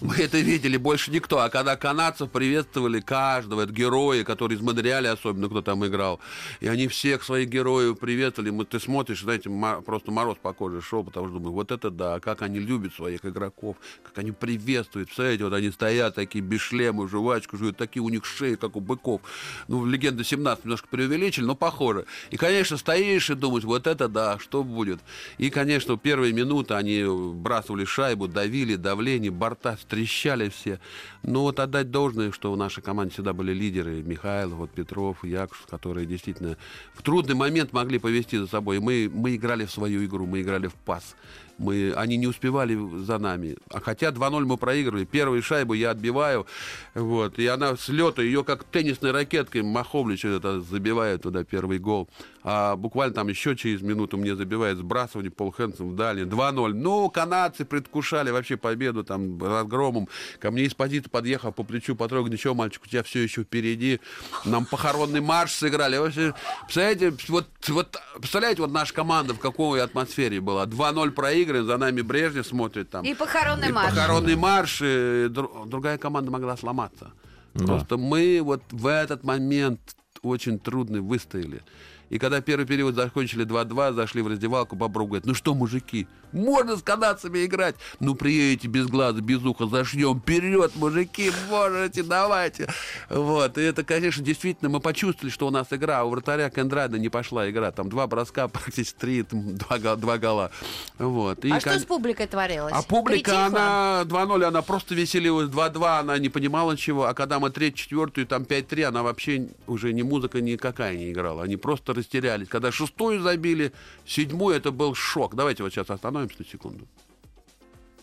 Мы 0.00 0.16
это 0.16 0.38
видели, 0.38 0.76
больше 0.76 1.10
никто. 1.10 1.38
А 1.38 1.48
когда 1.48 1.76
канадцев 1.76 2.30
приветствовали 2.30 3.00
каждого, 3.00 3.62
это 3.62 3.72
герои, 3.72 4.24
которые 4.24 4.58
из 4.58 4.62
Монреаля 4.62 5.12
особенно, 5.12 5.48
кто 5.48 5.62
там 5.62 5.86
играл, 5.86 6.20
и 6.60 6.66
они 6.66 6.88
всех 6.88 7.22
своих 7.22 7.48
героев 7.48 7.98
приветствовали. 7.98 8.50
Мы, 8.50 8.64
ты 8.64 8.80
смотришь, 8.80 9.22
знаете, 9.22 9.50
просто 9.84 10.10
мороз 10.10 10.36
по 10.42 10.52
коже 10.52 10.82
шел, 10.82 11.04
потому 11.04 11.28
что 11.28 11.38
думаю, 11.38 11.52
вот 11.52 11.70
это 11.70 11.90
да, 11.90 12.20
как 12.20 12.42
они 12.42 12.58
любят 12.58 12.94
своих 12.94 13.24
игроков, 13.24 13.76
как 14.02 14.18
они 14.18 14.32
приветствуют. 14.32 15.08
Представляете, 15.08 15.44
вот 15.44 15.52
они 15.52 15.70
стоят 15.70 16.16
такие 16.16 16.42
без 16.42 16.60
шлема, 16.60 17.08
жвачку 17.08 17.56
жуют, 17.56 17.76
такие 17.76 18.02
у 18.02 18.08
них 18.08 18.24
шеи, 18.24 18.56
как 18.56 18.76
у 18.76 18.80
быков. 18.80 19.20
Ну, 19.68 19.86
легенда 19.86 20.24
17 20.24 20.64
немножко 20.64 20.88
преувеличили, 20.88 21.44
но 21.44 21.54
похоже. 21.54 22.06
И, 22.30 22.36
конечно, 22.36 22.76
стоишь 22.76 23.30
и 23.30 23.34
думаешь, 23.34 23.64
вот 23.64 23.86
это 23.86 24.08
да, 24.08 24.38
что 24.40 24.64
будет. 24.64 25.00
И, 25.38 25.50
конечно, 25.50 25.96
первые 25.96 26.32
минуты 26.32 26.74
они 26.74 27.04
вбрасывали 27.36 27.84
шайбу, 27.84 28.26
давили, 28.26 28.74
давление, 28.76 29.30
борта 29.30 29.78
трещали 29.88 30.48
все. 30.48 30.80
Но 31.22 31.42
вот 31.42 31.60
отдать 31.60 31.90
должное, 31.90 32.32
что 32.32 32.52
в 32.52 32.56
нашей 32.56 32.82
команде 32.82 33.12
всегда 33.14 33.32
были 33.32 33.52
лидеры. 33.52 34.02
Михаил, 34.02 34.56
вот 34.56 34.70
Петров, 34.70 35.24
Якуш, 35.24 35.64
которые 35.70 36.06
действительно 36.06 36.56
в 36.94 37.02
трудный 37.02 37.34
момент 37.34 37.72
могли 37.72 37.98
повести 37.98 38.36
за 38.36 38.46
собой. 38.46 38.80
мы, 38.80 39.10
мы 39.12 39.36
играли 39.36 39.64
в 39.64 39.70
свою 39.70 40.04
игру, 40.04 40.26
мы 40.26 40.42
играли 40.42 40.66
в 40.66 40.74
пас 40.74 41.14
мы, 41.58 41.92
они 41.96 42.16
не 42.16 42.26
успевали 42.26 42.78
за 43.02 43.18
нами. 43.18 43.56
А 43.70 43.80
хотя 43.80 44.08
2-0 44.08 44.44
мы 44.44 44.56
проигрывали. 44.56 45.04
Первую 45.04 45.42
шайбу 45.42 45.74
я 45.74 45.90
отбиваю, 45.90 46.46
вот, 46.94 47.38
и 47.38 47.46
она 47.46 47.76
с 47.76 47.88
лета, 47.88 48.22
ее 48.22 48.44
как 48.44 48.64
теннисной 48.64 49.12
ракеткой 49.12 49.62
Маховлич 49.62 50.24
это 50.24 50.60
забивает 50.60 51.22
туда 51.22 51.44
первый 51.44 51.78
гол. 51.78 52.08
А 52.42 52.76
буквально 52.76 53.12
там 53.12 53.28
еще 53.28 53.56
через 53.56 53.82
минуту 53.82 54.18
мне 54.18 54.36
забивает 54.36 54.78
сбрасывание 54.78 55.32
Пол 55.32 55.50
Хэнсон 55.50 55.90
в 55.90 55.96
дальний. 55.96 56.22
2-0. 56.22 56.74
Ну, 56.74 57.10
канадцы 57.10 57.64
предвкушали 57.64 58.30
вообще 58.30 58.56
победу 58.56 59.02
там 59.02 59.42
разгромом. 59.42 60.08
Ко 60.38 60.52
мне 60.52 60.62
из 60.62 60.74
позиции 60.74 61.08
подъехал 61.08 61.52
по 61.52 61.64
плечу, 61.64 61.96
потрогал, 61.96 62.30
ничего, 62.30 62.54
мальчик, 62.54 62.82
у 62.84 62.88
тебя 62.88 63.02
все 63.02 63.22
еще 63.22 63.42
впереди. 63.42 64.00
Нам 64.44 64.64
похоронный 64.64 65.20
марш 65.20 65.54
сыграли. 65.54 65.96
Вообще, 65.96 66.34
представляете, 66.62 67.16
вот, 67.28 67.48
вот, 67.66 67.96
представляете, 68.18 68.62
вот 68.62 68.70
наша 68.70 68.94
команда 68.94 69.34
в 69.34 69.40
какой 69.40 69.82
атмосфере 69.82 70.40
была. 70.40 70.66
2-0 70.66 71.10
проиграли 71.10 71.45
выиграем, 71.46 71.66
за 71.66 71.76
нами 71.78 72.02
Брежнев 72.02 72.46
смотрит 72.46 72.90
там. 72.90 73.04
И 73.04 73.14
похоронный 73.14 73.68
и 73.68 73.72
марш. 73.72 73.94
Похоронный 73.94 74.36
марш, 74.36 74.80
и 74.82 75.28
другая 75.28 75.98
команда 75.98 76.30
могла 76.30 76.56
сломаться. 76.56 77.12
Да. 77.54 77.64
Просто 77.64 77.96
мы 77.96 78.40
вот 78.42 78.62
в 78.70 78.86
этот 78.86 79.24
момент 79.24 79.80
очень 80.22 80.58
трудно 80.58 81.00
выстояли. 81.00 81.62
И 82.10 82.18
когда 82.18 82.40
первый 82.40 82.66
период 82.66 82.94
закончили 82.94 83.44
2-2, 83.44 83.94
зашли 83.94 84.22
в 84.22 84.28
раздевалку, 84.28 84.76
Бобров 84.76 85.08
говорит, 85.08 85.26
ну 85.26 85.34
что, 85.34 85.54
мужики, 85.54 86.06
можно 86.32 86.76
с 86.76 86.82
канадцами 86.82 87.44
играть? 87.44 87.76
Ну, 87.98 88.14
приедете 88.14 88.68
без 88.68 88.86
глаза, 88.86 89.20
без 89.20 89.42
уха, 89.42 89.66
зашьем, 89.66 90.20
вперед, 90.20 90.72
мужики, 90.76 91.32
можете, 91.50 92.02
давайте. 92.02 92.68
Вот, 93.08 93.58
и 93.58 93.62
это, 93.62 93.84
конечно, 93.84 94.22
действительно, 94.22 94.70
мы 94.70 94.80
почувствовали, 94.80 95.30
что 95.30 95.46
у 95.46 95.50
нас 95.50 95.68
игра, 95.70 96.00
а 96.00 96.04
у 96.04 96.10
вратаря 96.10 96.50
Кендрада 96.50 96.98
не 96.98 97.08
пошла 97.08 97.50
игра, 97.50 97.72
там 97.72 97.88
два 97.88 98.06
броска, 98.06 98.48
практически 98.48 98.98
три, 98.98 99.22
там, 99.22 99.56
два, 99.56 99.96
два 99.96 100.18
гола. 100.18 100.50
Вот. 100.98 101.44
И, 101.44 101.50
а 101.50 101.60
кон... 101.60 101.60
что 101.60 101.80
с 101.80 101.84
публикой 101.84 102.26
творилось? 102.26 102.72
А 102.74 102.82
публика, 102.82 103.30
Притихла? 103.30 103.46
она 103.46 104.02
2-0, 104.04 104.44
она 104.44 104.62
просто 104.62 104.94
веселилась, 104.94 105.48
2-2, 105.48 106.00
она 106.00 106.18
не 106.18 106.28
понимала 106.28 106.76
чего, 106.76 107.06
а 107.06 107.14
когда 107.14 107.40
мы 107.40 107.50
третью, 107.50 107.76
четвертую, 107.76 108.26
там 108.26 108.42
5-3, 108.42 108.84
она 108.84 109.02
вообще 109.02 109.48
уже 109.66 109.92
ни 109.92 110.02
музыка 110.02 110.40
никакая 110.40 110.96
не 110.96 111.10
играла, 111.10 111.42
они 111.42 111.56
просто 111.56 111.95
растерялись. 111.96 112.48
Когда 112.48 112.70
шестую 112.70 113.20
забили, 113.20 113.72
седьмую, 114.06 114.56
это 114.56 114.70
был 114.70 114.94
шок. 114.94 115.34
Давайте 115.34 115.62
вот 115.62 115.72
сейчас 115.72 115.90
остановимся 115.90 116.36
на 116.38 116.44
секунду. 116.44 116.86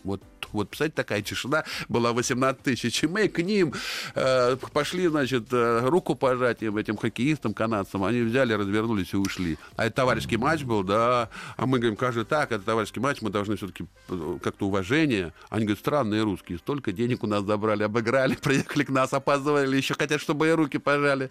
Вот 0.04 0.22
вот, 0.54 0.68
представляете, 0.68 0.94
такая 0.94 1.20
тишина 1.20 1.64
была 1.88 2.12
18 2.12 2.62
тысяч. 2.62 3.02
И 3.02 3.08
мы 3.08 3.28
к 3.28 3.42
ним 3.42 3.74
э, 4.14 4.56
пошли, 4.72 5.08
значит, 5.08 5.52
э, 5.52 5.80
руку 5.82 6.14
пожать 6.14 6.62
им, 6.62 6.76
этим 6.76 6.96
хоккеистам 6.96 7.54
канадцам. 7.54 8.04
Они 8.04 8.20
взяли, 8.20 8.52
развернулись 8.52 9.12
и 9.12 9.16
ушли. 9.16 9.58
А 9.76 9.86
это 9.86 9.96
товарищеский 9.96 10.36
матч 10.36 10.62
был, 10.62 10.84
да. 10.84 11.28
А 11.56 11.66
мы 11.66 11.78
говорим, 11.78 11.96
каждый 11.96 12.24
так, 12.24 12.52
это 12.52 12.64
товарищеский 12.64 13.02
матч, 13.02 13.20
мы 13.20 13.30
должны 13.30 13.56
все-таки 13.56 13.86
э, 14.08 14.38
как-то 14.40 14.66
уважение. 14.66 15.32
Они 15.50 15.64
говорят, 15.64 15.80
странные 15.80 16.22
русские, 16.22 16.58
столько 16.58 16.92
денег 16.92 17.24
у 17.24 17.26
нас 17.26 17.42
забрали, 17.42 17.82
обыграли, 17.82 18.34
приехали 18.42 18.84
к 18.84 18.90
нас, 18.90 19.12
опаздывали, 19.12 19.76
еще 19.76 19.94
хотят, 19.94 20.20
чтобы 20.20 20.48
и 20.48 20.52
руки 20.52 20.78
пожали. 20.78 21.30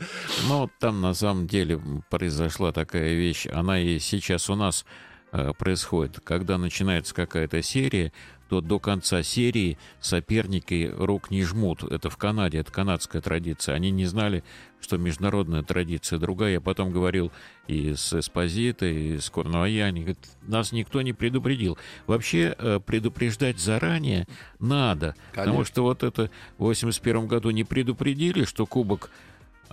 Ну, 0.49 0.69
там 0.79 0.99
на 0.99 1.13
самом 1.13 1.47
деле 1.47 1.81
произошла 2.09 2.73
такая 2.73 3.13
вещь, 3.13 3.47
она 3.47 3.79
и 3.79 3.99
сейчас 3.99 4.49
у 4.49 4.55
нас 4.55 4.85
э, 5.31 5.53
происходит. 5.57 6.19
Когда 6.25 6.57
начинается 6.57 7.15
какая-то 7.15 7.61
серия, 7.61 8.11
что 8.53 8.61
до 8.61 8.77
конца 8.77 9.23
серии 9.23 9.79
соперники 9.99 10.93
рук 10.95 11.31
не 11.31 11.41
жмут. 11.43 11.81
Это 11.81 12.11
в 12.11 12.17
Канаде, 12.17 12.59
это 12.59 12.71
канадская 12.71 13.19
традиция. 13.19 13.73
Они 13.73 13.89
не 13.89 14.05
знали, 14.05 14.43
что 14.79 14.97
международная 14.97 15.63
традиция 15.63 16.19
другая. 16.19 16.51
Я 16.51 16.61
потом 16.61 16.91
говорил 16.91 17.31
и 17.67 17.95
с 17.95 18.13
Эспозито, 18.13 18.85
и 18.85 19.17
с 19.17 19.31
Корнуая. 19.31 19.85
Они 19.85 20.01
говорят, 20.01 20.19
нас 20.43 20.71
никто 20.71 21.01
не 21.01 21.13
предупредил. 21.13 21.79
Вообще 22.05 22.55
э, 22.55 22.79
предупреждать 22.79 23.57
заранее 23.57 24.27
надо. 24.59 25.15
Конечно. 25.31 25.43
Потому 25.43 25.65
что 25.65 25.81
вот 25.81 26.03
это 26.03 26.29
в 26.59 26.65
81 26.65 27.25
году 27.25 27.49
не 27.49 27.63
предупредили, 27.63 28.45
что 28.45 28.67
кубок 28.67 29.09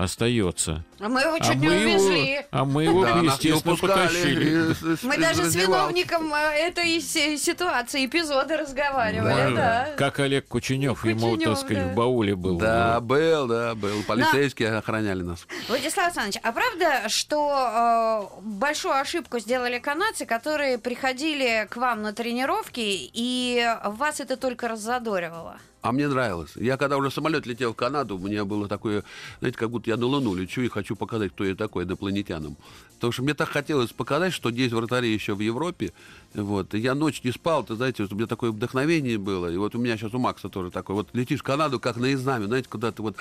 остается. 0.03 0.85
А 0.99 1.09
мы 1.09 1.21
его 1.23 1.39
чуть 1.39 1.51
а 1.51 1.55
не 1.55 1.69
мы 1.69 1.75
его- 1.75 1.91
увезли. 2.05 2.41
а 2.51 2.65
мы 2.65 2.85
его, 2.85 3.05
Да, 3.05 3.19
естественно, 3.21 3.77
потащили. 3.77 4.75
Мы 5.03 5.19
даже 5.19 5.51
с 5.51 5.55
виновником 5.55 6.33
э, 6.35 6.39
этой 6.69 7.01
си- 7.01 7.37
ситуации, 7.37 8.07
эпизода 8.07 8.57
разговаривали, 8.57 9.55
Да. 9.57 9.89
Как 9.97 10.19
Олег 10.21 10.47
Кученев, 10.49 11.05
ему, 11.05 11.37
так 11.37 11.59
сказать, 11.59 11.85
да. 11.87 11.93
в 11.93 11.95
бауле 11.95 12.35
был. 12.35 12.59
Да, 12.59 13.01
был, 13.01 13.47
да, 13.47 13.75
был. 13.75 14.03
Полицейские 14.07 14.77
охраняли 14.77 15.23
нас. 15.23 15.47
Владислав 15.69 16.07
Александрович, 16.07 16.41
а 16.43 16.53
правда, 16.53 17.09
что 17.09 18.31
э, 18.37 18.41
большую 18.43 18.95
ошибку 18.95 19.39
сделали 19.39 19.79
канадцы, 19.79 20.27
которые 20.27 20.79
приходили 20.79 21.67
к 21.71 21.77
вам 21.77 22.03
на 22.03 22.13
тренировки, 22.13 22.81
и 23.13 23.67
вас 23.85 24.21
это 24.21 24.37
только 24.37 24.69
раззадоривало? 24.69 25.59
А 25.83 25.93
мне 25.93 26.09
нравилось. 26.09 26.51
Я 26.57 26.77
когда 26.77 26.99
уже 26.99 27.11
самолет 27.11 27.47
летел 27.47 27.73
в 27.73 27.77
Канаду, 27.77 28.17
у 28.17 28.19
меня 28.19 28.45
было 28.45 28.69
такое, 28.69 29.03
знаете, 29.39 29.57
как 29.57 29.71
будто 29.71 29.89
я 29.89 29.97
на 29.97 30.05
Луну 30.05 30.35
лечу 30.35 30.61
и 30.61 30.69
хочу 30.69 30.95
показать, 30.95 31.33
кто 31.33 31.45
я 31.45 31.55
такой 31.55 31.85
инопланетянам. 31.85 32.57
Потому 32.97 33.13
что 33.13 33.23
мне 33.23 33.33
так 33.33 33.49
хотелось 33.49 33.91
показать, 33.91 34.35
что 34.35 34.51
здесь 34.51 34.73
вратари 34.73 35.11
еще 35.11 35.35
в 35.35 35.41
Европе. 35.41 35.95
Вот. 36.35 36.75
И 36.75 36.79
я 36.79 36.95
ночь 36.95 37.23
не 37.25 37.33
спал, 37.33 37.65
ты 37.65 37.77
знаете, 37.77 38.03
вот 38.03 38.13
у 38.13 38.15
меня 38.15 38.27
такое 38.27 38.51
вдохновение 38.51 39.17
было. 39.17 39.51
И 39.51 39.57
вот 39.57 39.75
у 39.75 39.79
меня 39.79 39.97
сейчас 39.97 40.13
у 40.13 40.19
Макса 40.19 40.51
тоже 40.51 40.71
такое. 40.71 40.97
Вот 40.97 41.09
летишь 41.15 41.41
в 41.41 41.45
Канаду 41.45 41.81
как 41.81 41.97
на 41.97 42.13
экзамен, 42.13 42.49
знаете, 42.49 42.69
куда 42.69 42.93
ты 42.93 43.01
вот, 43.01 43.17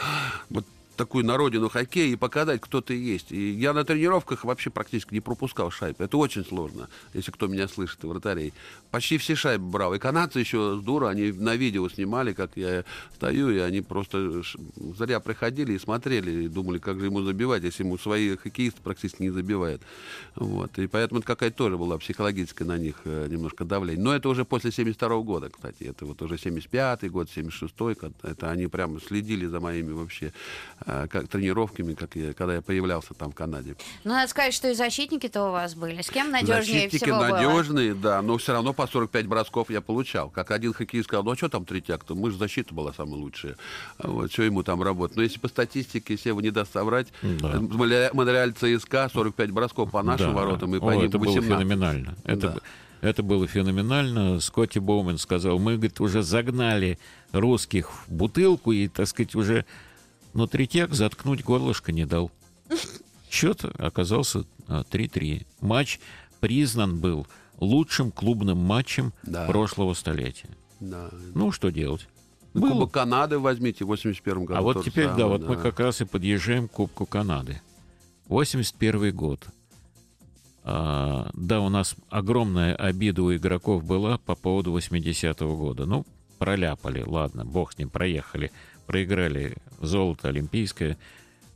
вот 0.49 0.65
такую 0.99 1.25
на 1.25 1.37
родину 1.37 1.69
хоккея 1.69 2.11
и 2.11 2.17
показать, 2.17 2.59
кто 2.59 2.81
ты 2.81 2.93
есть. 2.93 3.31
И 3.31 3.51
я 3.51 3.71
на 3.71 3.85
тренировках 3.85 4.43
вообще 4.43 4.69
практически 4.69 5.13
не 5.13 5.21
пропускал 5.21 5.71
шайбы. 5.71 6.03
Это 6.03 6.17
очень 6.17 6.43
сложно, 6.43 6.89
если 7.13 7.31
кто 7.31 7.47
меня 7.47 7.69
слышит, 7.69 8.03
вратарей. 8.03 8.53
Почти 8.91 9.17
все 9.17 9.35
шайбы 9.35 9.63
брал. 9.63 9.93
И 9.93 9.99
канадцы 9.99 10.39
еще 10.39 10.77
здорово, 10.81 11.11
они 11.11 11.31
на 11.31 11.55
видео 11.55 11.87
снимали, 11.87 12.33
как 12.33 12.51
я 12.55 12.83
стою, 13.15 13.49
и 13.49 13.59
они 13.59 13.79
просто 13.79 14.41
зря 14.97 15.21
приходили 15.21 15.71
и 15.71 15.79
смотрели, 15.79 16.43
и 16.43 16.47
думали, 16.49 16.79
как 16.79 16.99
же 16.99 17.05
ему 17.05 17.21
забивать, 17.21 17.63
если 17.63 17.83
ему 17.83 17.97
свои 17.97 18.35
хоккеисты 18.35 18.81
практически 18.83 19.21
не 19.21 19.29
забивают. 19.29 19.81
Вот. 20.35 20.77
И 20.79 20.87
поэтому 20.87 21.19
это 21.19 21.27
какая-то 21.27 21.55
тоже 21.55 21.77
была 21.77 21.97
психологическая 21.97 22.67
на 22.67 22.77
них 22.77 22.95
э, 23.05 23.27
немножко 23.29 23.63
давление. 23.63 24.03
Но 24.03 24.13
это 24.13 24.27
уже 24.27 24.43
после 24.43 24.73
72 24.73 25.21
года, 25.21 25.49
кстати. 25.49 25.83
Это 25.83 26.05
вот 26.05 26.21
уже 26.21 26.35
75-й 26.35 27.07
год, 27.07 27.29
76-й. 27.33 27.93
год. 27.93 28.11
Это 28.23 28.51
они 28.51 28.67
прямо 28.67 28.99
следили 28.99 29.45
за 29.45 29.61
моими 29.61 29.93
вообще 29.93 30.33
э, 30.85 30.88
как, 31.09 31.27
тренировками, 31.27 31.93
как 31.93 32.15
я, 32.15 32.33
когда 32.33 32.55
я 32.55 32.61
появлялся 32.61 33.13
там 33.13 33.31
в 33.31 33.35
Канаде. 33.35 33.75
Ну, 34.03 34.11
надо 34.11 34.27
сказать, 34.29 34.53
что 34.53 34.69
и 34.69 34.73
защитники-то 34.73 35.47
у 35.47 35.51
вас 35.51 35.75
были. 35.75 36.01
С 36.01 36.09
кем 36.09 36.31
надежнее 36.31 36.81
Защитники 36.83 37.03
всего 37.03 37.17
было? 37.17 37.27
надежные, 37.29 37.93
да, 37.93 38.21
но 38.21 38.37
все 38.37 38.53
равно 38.53 38.73
по 38.73 38.87
45 38.87 39.27
бросков 39.27 39.69
я 39.69 39.81
получал. 39.81 40.29
Как 40.29 40.51
один 40.51 40.73
хоккеист 40.73 41.07
сказал, 41.07 41.23
ну 41.23 41.31
а 41.31 41.35
что 41.35 41.49
там 41.49 41.65
третьяк-то? 41.65 42.15
Мы 42.15 42.31
же 42.31 42.37
защита 42.37 42.73
была 42.73 42.93
самая 42.93 43.15
лучшая. 43.15 43.55
А 43.97 44.07
Вот, 44.07 44.31
что 44.31 44.43
ему 44.43 44.63
там 44.63 44.81
работать? 44.81 45.17
Но 45.17 45.23
если 45.23 45.39
по 45.39 45.47
статистике, 45.47 46.13
если 46.13 46.29
его 46.29 46.41
не 46.41 46.51
даст 46.51 46.73
соврать, 46.73 47.07
Да. 47.21 47.53
э, 47.55 48.09
Монреаль 48.13 48.53
ЦСКА 48.53 49.09
45 49.13 49.51
бросков 49.51 49.91
по 49.91 50.01
нашим 50.03 50.27
Да. 50.27 50.33
воротам 50.33 50.75
и 50.75 50.79
по 50.79 50.91
О, 50.91 50.95
ним 50.95 51.05
это 51.07 51.17
было 51.17 51.27
18. 51.35 51.49
феноменально. 51.59 52.15
Это, 52.23 52.47
Да. 52.49 53.07
это 53.09 53.23
было 53.23 53.47
феноменально. 53.47 54.39
Скотти 54.39 54.79
Боумен 54.79 55.17
сказал, 55.17 55.59
мы, 55.59 55.73
говорит, 55.75 55.99
уже 56.01 56.23
загнали 56.23 56.97
русских 57.31 57.89
в 57.91 58.11
бутылку 58.11 58.71
и, 58.71 58.87
так 58.87 59.07
сказать, 59.07 59.35
уже... 59.35 59.65
Но 60.33 60.47
третьяк 60.47 60.93
заткнуть 60.93 61.43
горлышко 61.43 61.91
не 61.91 62.05
дал. 62.05 62.31
Счет 63.29 63.63
оказался 63.63 64.45
а, 64.67 64.83
3-3. 64.83 65.45
Матч 65.61 65.99
признан 66.39 66.99
был 66.99 67.27
лучшим 67.57 68.11
клубным 68.11 68.57
матчем 68.57 69.13
Да. 69.23 69.45
прошлого 69.45 69.93
столетия. 69.93 70.49
Да. 70.79 71.09
Ну, 71.33 71.51
что 71.51 71.69
делать? 71.69 72.07
Ну, 72.53 72.61
Было. 72.61 72.71
Кубок 72.71 72.91
Канады 72.91 73.37
возьмите 73.37 73.83
в 73.83 73.87
81 73.87 74.45
году. 74.45 74.59
А 74.59 74.61
вот 74.61 74.83
теперь, 74.83 75.07
да, 75.07 75.17
самое, 75.17 75.27
вот 75.39 75.47
мы 75.47 75.55
как 75.57 75.79
раз 75.79 76.01
и 76.01 76.05
подъезжаем 76.05 76.67
к 76.67 76.71
Кубку 76.71 77.05
Канады. 77.05 77.61
81 78.27 79.13
год. 79.15 79.47
А, 80.63 81.29
да, 81.33 81.61
у 81.61 81.69
нас 81.69 81.95
огромная 82.09 82.75
обида 82.75 83.23
у 83.23 83.35
игроков 83.35 83.83
была 83.83 84.17
по 84.17 84.35
поводу 84.35 84.75
80-го 84.77 85.55
года. 85.55 85.85
Ну, 85.85 86.05
проляпали, 86.37 87.03
ладно, 87.05 87.45
бог 87.45 87.73
с 87.73 87.77
ним, 87.77 87.89
проехали. 87.89 88.51
Проиграли 88.89 89.55
золото 89.79 90.29
олимпийское, 90.29 90.97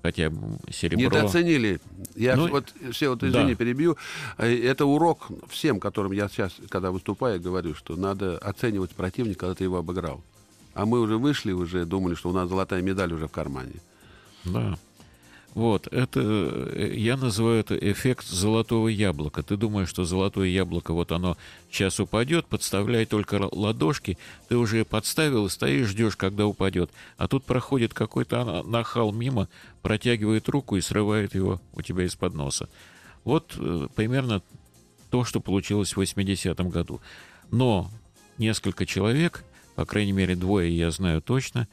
хотя 0.03 0.31
серебро... 0.69 1.05
Недооценили. 1.05 1.79
Я 2.15 2.35
Ну, 2.35 2.47
вот, 2.47 2.71
все, 2.91 3.09
вот 3.09 3.23
извини, 3.23 3.53
да. 3.53 3.55
перебью. 3.55 3.97
Э, 4.37 4.55
Это 4.55 4.85
урок 4.85 5.29
всем, 5.49 5.79
которым 5.79 6.11
я 6.11 6.29
сейчас, 6.29 6.53
когда 6.69 6.91
выступаю, 6.91 7.41
говорю, 7.41 7.73
что 7.73 7.95
надо 7.95 8.37
оценивать 8.37 8.91
противника, 8.91 9.39
когда 9.39 9.55
ты 9.55 9.63
его 9.63 9.77
обыграл. 9.77 10.21
А 10.75 10.85
мы 10.85 10.99
уже 10.99 11.17
вышли, 11.17 11.53
уже 11.53 11.85
думали, 11.85 12.13
что 12.13 12.29
у 12.29 12.33
нас 12.33 12.47
золотая 12.47 12.83
медаль 12.83 13.11
уже 13.11 13.27
в 13.27 13.31
кармане. 13.31 13.81
Да. 14.45 14.77
Вот, 15.53 15.87
это, 15.91 16.19
э, 16.19 16.93
я 16.95 17.15
называю 17.15 17.59
это 17.59 17.77
эффект 17.77 18.27
золотого 18.27 18.87
яблока. 18.87 19.43
Ты 19.43 19.55
думаешь, 19.55 19.87
что 19.87 20.03
золотое 20.03 20.47
яблоко, 20.47 20.93
вот 20.93 21.11
оно 21.11 21.37
сейчас 21.69 21.99
упадет, 21.99 22.47
подставляй 22.47 23.05
только 23.05 23.35
ла- 23.35 23.49
ладошки, 23.51 24.17
ты 24.49 24.57
уже 24.57 24.83
подставил 24.83 25.47
стоишь, 25.49 25.89
ждешь, 25.89 26.15
когда 26.15 26.47
упадет. 26.47 26.89
А 27.17 27.27
тут 27.27 27.43
проходит 27.45 27.93
какой-то 27.93 28.63
нахал 28.63 29.11
мимо, 29.11 29.47
протягивает 29.83 30.49
руку 30.49 30.75
и 30.75 30.81
срывает 30.81 31.35
его 31.35 31.61
у 31.73 31.83
тебя 31.83 32.05
из-под 32.05 32.33
носа. 32.33 32.67
Вот 33.23 33.53
э, 33.57 33.87
примерно 33.95 34.41
то, 35.11 35.23
что 35.23 35.39
получилось 35.39 35.95
в 35.95 36.01
80-м 36.01 36.69
году. 36.69 36.99
Но 37.51 37.91
несколько 38.39 38.87
человек, 38.87 39.45
по 39.75 39.85
крайней 39.85 40.13
мере 40.13 40.35
двое 40.35 40.75
я 40.75 40.89
знаю 40.89 41.21
точно, 41.21 41.67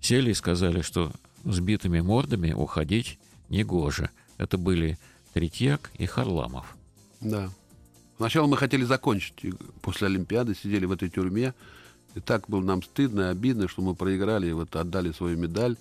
сели 0.00 0.30
и 0.30 0.34
сказали, 0.34 0.80
что 0.80 1.12
с 1.44 1.60
битыми 1.60 2.00
мордами 2.00 2.52
уходить 2.52 3.18
негоже. 3.48 4.10
Это 4.38 4.58
были 4.58 4.98
Третьяк 5.32 5.90
и 5.94 6.06
Харламов. 6.06 6.76
Да. 7.20 7.50
Сначала 8.16 8.46
мы 8.46 8.56
хотели 8.56 8.84
закончить. 8.84 9.44
И 9.44 9.52
После 9.80 10.06
Олимпиады 10.06 10.54
сидели 10.54 10.86
в 10.86 10.92
этой 10.92 11.08
тюрьме. 11.08 11.54
И 12.14 12.20
так 12.20 12.44
было 12.48 12.60
нам 12.60 12.82
стыдно, 12.82 13.30
обидно, 13.30 13.68
что 13.68 13.82
мы 13.82 13.94
проиграли, 13.94 14.48
и 14.48 14.52
вот 14.52 14.76
отдали 14.76 15.12
свою 15.12 15.38
медаль. 15.38 15.76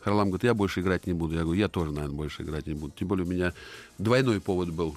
Харлам 0.00 0.28
говорит, 0.28 0.44
я 0.44 0.54
больше 0.54 0.80
играть 0.80 1.06
не 1.06 1.12
буду. 1.12 1.34
Я 1.34 1.42
говорю, 1.44 1.58
я 1.58 1.68
тоже, 1.68 1.92
наверное, 1.92 2.16
больше 2.16 2.42
играть 2.42 2.66
не 2.66 2.74
буду. 2.74 2.92
Тем 2.98 3.08
более 3.08 3.24
у 3.24 3.28
меня 3.28 3.54
двойной 3.98 4.40
повод 4.40 4.70
был, 4.70 4.96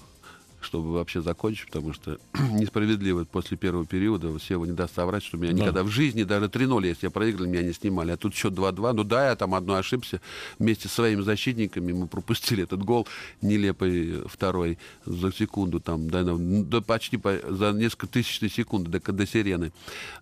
чтобы 0.66 0.92
вообще 0.94 1.22
закончить, 1.22 1.68
потому 1.68 1.94
что 1.94 2.20
несправедливо 2.52 3.24
после 3.26 3.56
первого 3.58 3.86
периода 3.86 4.38
Сева 4.40 4.66
не 4.66 4.72
даст 4.74 4.96
соврать, 4.96 5.24
что 5.24 5.38
меня 5.38 5.54
Да. 5.54 5.58
никогда 5.60 5.84
в 5.84 5.90
жизни, 5.90 6.24
даже 6.24 6.48
3-0, 6.48 6.86
если 6.88 7.06
я 7.06 7.12
проиграл, 7.12 7.48
меня 7.48 7.62
не 7.62 7.74
снимали. 7.74 8.12
А 8.12 8.18
тут 8.18 8.36
счет 8.36 8.54
2-2. 8.54 8.94
Ну 8.94 9.04
да, 9.04 9.30
я 9.30 9.36
там 9.36 9.54
одно 9.56 9.76
ошибся. 9.76 10.20
Вместе 10.60 10.88
со 10.90 10.96
своими 10.96 11.22
защитниками 11.22 11.92
мы 11.94 12.08
пропустили 12.08 12.64
этот 12.64 12.84
гол 12.84 13.08
нелепый 13.42 14.28
второй 14.28 14.78
за 15.06 15.32
секунду, 15.32 15.80
там, 15.80 16.10
да, 16.10 16.24
ну, 16.24 16.64
да, 16.64 16.82
почти 16.82 17.18
по- 17.18 17.40
за 17.50 17.72
несколько 17.72 18.08
тысячных 18.08 18.52
секунд 18.54 18.88
до, 18.90 19.00
до 19.00 19.26
сирены. 19.28 19.72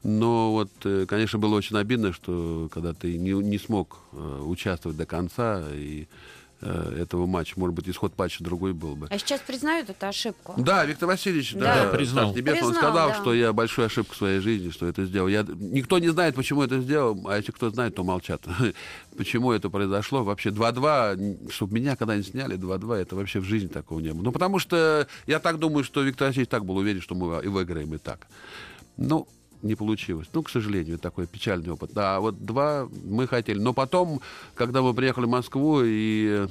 Но 0.03 0.51
вот, 0.51 0.69
э, 0.83 1.05
конечно, 1.07 1.39
было 1.39 1.55
очень 1.55 1.77
обидно, 1.77 2.13
что 2.13 2.69
когда 2.73 2.93
ты 2.93 3.17
не, 3.17 3.31
не 3.31 3.57
смог 3.57 3.99
э, 4.11 4.41
участвовать 4.45 4.97
до 4.97 5.05
конца 5.05 5.63
и 5.73 6.07
э, 6.63 7.01
этого 7.01 7.25
матча, 7.25 7.59
может 7.59 7.75
быть, 7.75 7.87
исход 7.89 8.17
матча 8.17 8.43
другой 8.43 8.73
был 8.73 8.95
бы. 8.95 9.07
А 9.09 9.17
сейчас 9.17 9.41
признают 9.41 9.89
эту 9.89 10.07
ошибку? 10.07 10.53
Да, 10.57 10.85
Виктор 10.85 11.07
Васильевич, 11.07 11.53
Да. 11.53 11.85
да, 11.85 11.89
Признал. 11.91 12.25
Царство 12.33 12.39
Небесное, 12.39 12.63
он 12.63 12.71
Признал, 12.73 12.91
сказал, 12.91 13.09
да. 13.09 13.15
что 13.15 13.33
я 13.33 13.53
большую 13.53 13.85
ошибку 13.85 14.13
в 14.13 14.17
своей 14.17 14.39
жизни, 14.39 14.69
что 14.69 14.87
это 14.87 15.05
сделал. 15.05 15.27
Я, 15.27 15.45
никто 15.47 15.99
не 15.99 16.09
знает, 16.09 16.35
почему 16.35 16.63
это 16.63 16.79
сделал, 16.81 17.27
а 17.27 17.37
если 17.37 17.51
кто 17.51 17.69
знает, 17.69 17.95
то 17.95 18.03
молчат. 18.03 18.43
почему 19.17 19.51
это 19.51 19.69
произошло. 19.69 20.23
Вообще 20.23 20.49
2-2, 20.49 21.51
чтобы 21.51 21.73
меня 21.75 21.95
когда-нибудь 21.95 22.29
сняли, 22.29 22.57
2-2, 22.57 22.95
это 22.95 23.15
вообще 23.15 23.39
в 23.39 23.43
жизни 23.45 23.67
такого 23.67 23.99
не 23.99 24.13
было. 24.13 24.23
Ну, 24.23 24.31
потому 24.31 24.59
что 24.59 25.07
я 25.27 25.39
так 25.39 25.59
думаю, 25.59 25.83
что 25.83 26.01
Виктор 26.01 26.27
Васильевич 26.27 26.49
так 26.49 26.65
был 26.65 26.77
уверен, 26.77 27.01
что 27.01 27.15
мы 27.15 27.43
и 27.43 27.47
выиграем 27.47 27.93
и 27.93 27.97
так. 27.97 28.27
Ну, 28.97 29.27
не 29.63 29.75
получилось. 29.75 30.27
Ну, 30.33 30.43
к 30.43 30.49
сожалению, 30.49 30.99
такой 30.99 31.25
печальный 31.25 31.71
опыт. 31.71 31.91
Да, 31.93 32.19
вот 32.19 32.45
два 32.45 32.87
мы 33.05 33.27
хотели. 33.27 33.59
Но 33.59 33.73
потом, 33.73 34.21
когда 34.55 34.81
мы 34.81 34.93
приехали 34.93 35.25
в 35.25 35.29
Москву 35.29 35.81
и 35.83 36.27
э, 36.27 36.47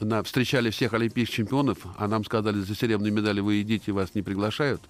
на, 0.00 0.22
встречали 0.22 0.70
всех 0.70 0.92
олимпийских 0.92 1.36
чемпионов, 1.36 1.78
а 1.96 2.08
нам 2.08 2.24
сказали, 2.24 2.60
за 2.60 2.74
серебряные 2.74 3.12
медали 3.12 3.40
вы 3.40 3.62
идите, 3.62 3.92
вас 3.92 4.14
не 4.14 4.22
приглашают 4.22 4.82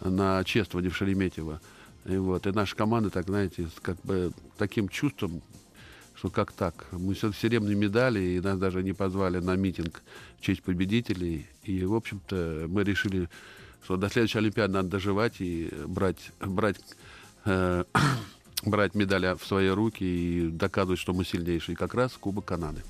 на 0.00 0.42
чествование 0.44 0.90
в 0.90 0.96
Шереметьево. 0.96 1.60
И 2.06 2.16
вот, 2.16 2.46
и 2.46 2.52
наша 2.52 2.76
команда, 2.76 3.10
так, 3.10 3.26
знаете, 3.26 3.68
как 3.82 4.00
бы 4.02 4.32
таким 4.58 4.88
чувством, 4.88 5.42
что 6.14 6.30
как 6.30 6.52
так? 6.52 6.86
Мы 6.92 7.14
все 7.14 7.32
серебряные 7.32 7.76
медали, 7.76 8.20
и 8.20 8.40
нас 8.40 8.58
даже 8.58 8.82
не 8.82 8.92
позвали 8.92 9.38
на 9.38 9.56
митинг 9.56 10.02
в 10.38 10.42
честь 10.42 10.62
победителей. 10.62 11.46
И, 11.64 11.84
в 11.84 11.94
общем-то, 11.94 12.66
мы 12.68 12.84
решили, 12.84 13.28
что 13.82 13.96
до 13.96 14.08
следующей 14.08 14.38
Олимпиады 14.38 14.74
надо 14.74 14.88
доживать 14.90 15.40
и 15.40 15.70
брать, 15.86 16.30
брать 16.40 16.76
э, 17.44 17.84
брать 18.62 18.94
медали 18.94 19.34
в 19.36 19.46
свои 19.46 19.68
руки 19.68 20.04
и 20.04 20.48
доказывать, 20.48 20.98
что 20.98 21.12
мы 21.12 21.24
сильнейшие. 21.24 21.76
Как 21.76 21.94
раз 21.94 22.12
Кубок 22.12 22.44
Канады. 22.44 22.82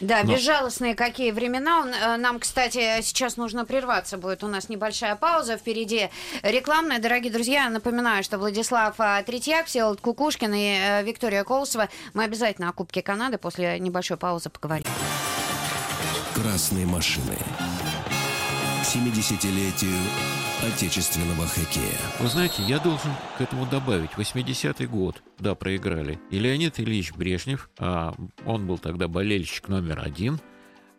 Да, 0.00 0.22
Но... 0.22 0.32
безжалостные 0.32 0.94
какие 0.94 1.30
времена. 1.30 1.86
Э, 1.86 2.16
нам, 2.16 2.40
кстати, 2.40 3.00
сейчас 3.02 3.36
нужно 3.36 3.64
прерваться. 3.64 4.18
Будет 4.18 4.44
у 4.44 4.48
нас 4.48 4.68
небольшая 4.68 5.16
пауза. 5.16 5.56
Впереди 5.56 6.10
рекламная. 6.42 6.98
Дорогие 6.98 7.32
друзья, 7.32 7.68
напоминаю, 7.70 8.22
что 8.22 8.38
Владислав 8.38 8.94
э, 8.98 9.22
Третьяк, 9.24 9.66
Всеволод 9.66 10.00
Кукушкин 10.00 10.52
и 10.54 11.02
Виктория 11.04 11.44
Колосова. 11.44 11.88
Мы 12.14 12.24
обязательно 12.24 12.68
о 12.68 12.72
Кубке 12.72 13.02
Канады 13.02 13.38
после 13.38 13.78
небольшой 13.78 14.16
паузы 14.16 14.50
поговорим. 14.50 14.86
Красные 16.34 16.86
машины. 16.86 17.36
70-летию 18.82 19.94
отечественного 20.62 21.46
хоккея. 21.46 21.96
Вы 22.18 22.28
знаете, 22.28 22.62
я 22.62 22.78
должен 22.78 23.10
к 23.38 23.40
этому 23.40 23.66
добавить. 23.66 24.10
80-й 24.16 24.86
год, 24.86 25.22
да, 25.38 25.54
проиграли. 25.54 26.20
И 26.30 26.38
Леонид 26.38 26.78
Ильич 26.78 27.12
Брежнев, 27.12 27.70
а 27.78 28.14
он 28.44 28.66
был 28.66 28.78
тогда 28.78 29.08
болельщик 29.08 29.68
номер 29.68 30.00
один, 30.04 30.38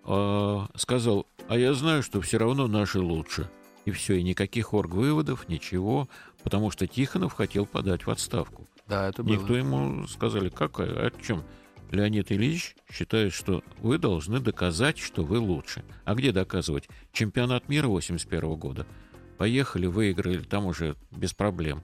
а, 0.04 0.68
сказал, 0.76 1.28
а 1.48 1.58
я 1.58 1.74
знаю, 1.74 2.02
что 2.04 2.22
все 2.22 2.38
равно 2.38 2.68
наши 2.68 3.00
лучше. 3.00 3.50
И 3.86 3.92
все, 3.92 4.16
и 4.16 4.24
никаких 4.24 4.74
орг-выводов, 4.74 5.48
ничего, 5.48 6.08
потому 6.44 6.72
что 6.72 6.88
Тихонов 6.88 7.34
хотел 7.34 7.66
подать 7.66 8.06
в 8.06 8.12
отставку. 8.12 8.68
Да, 8.88 9.10
это 9.10 9.24
было. 9.24 9.34
Никто 9.34 9.56
ему 9.56 10.08
сказали, 10.08 10.50
какая, 10.50 11.08
о 11.08 11.12
чем? 11.24 11.44
Леонид 11.92 12.32
Ильич 12.32 12.76
считает, 12.92 13.34
что 13.34 13.64
вы 13.80 13.98
должны 13.98 14.40
доказать, 14.40 14.98
что 14.98 15.24
вы 15.24 15.40
лучше. 15.40 15.84
А 16.06 16.16
где 16.16 16.32
доказывать? 16.32 16.88
Чемпионат 17.12 17.70
мира 17.70 17.88
81 17.88 18.56
года– 18.56 18.88
Поехали, 19.42 19.88
выиграли, 19.88 20.38
там 20.38 20.68
уже 20.68 20.96
без 21.10 21.34
проблем. 21.34 21.82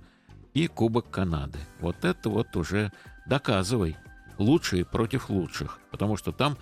И 0.53 0.67
Кубок 0.67 1.09
Канады. 1.09 1.57
Вот 1.79 2.05
это 2.05 2.29
вот 2.29 2.55
уже 2.55 2.91
доказывай. 3.25 3.97
Лучшие 4.37 4.85
против 4.85 5.31
лучших. 5.31 5.79
Потому 5.89 6.17
что 6.17 6.31
там 6.31 6.59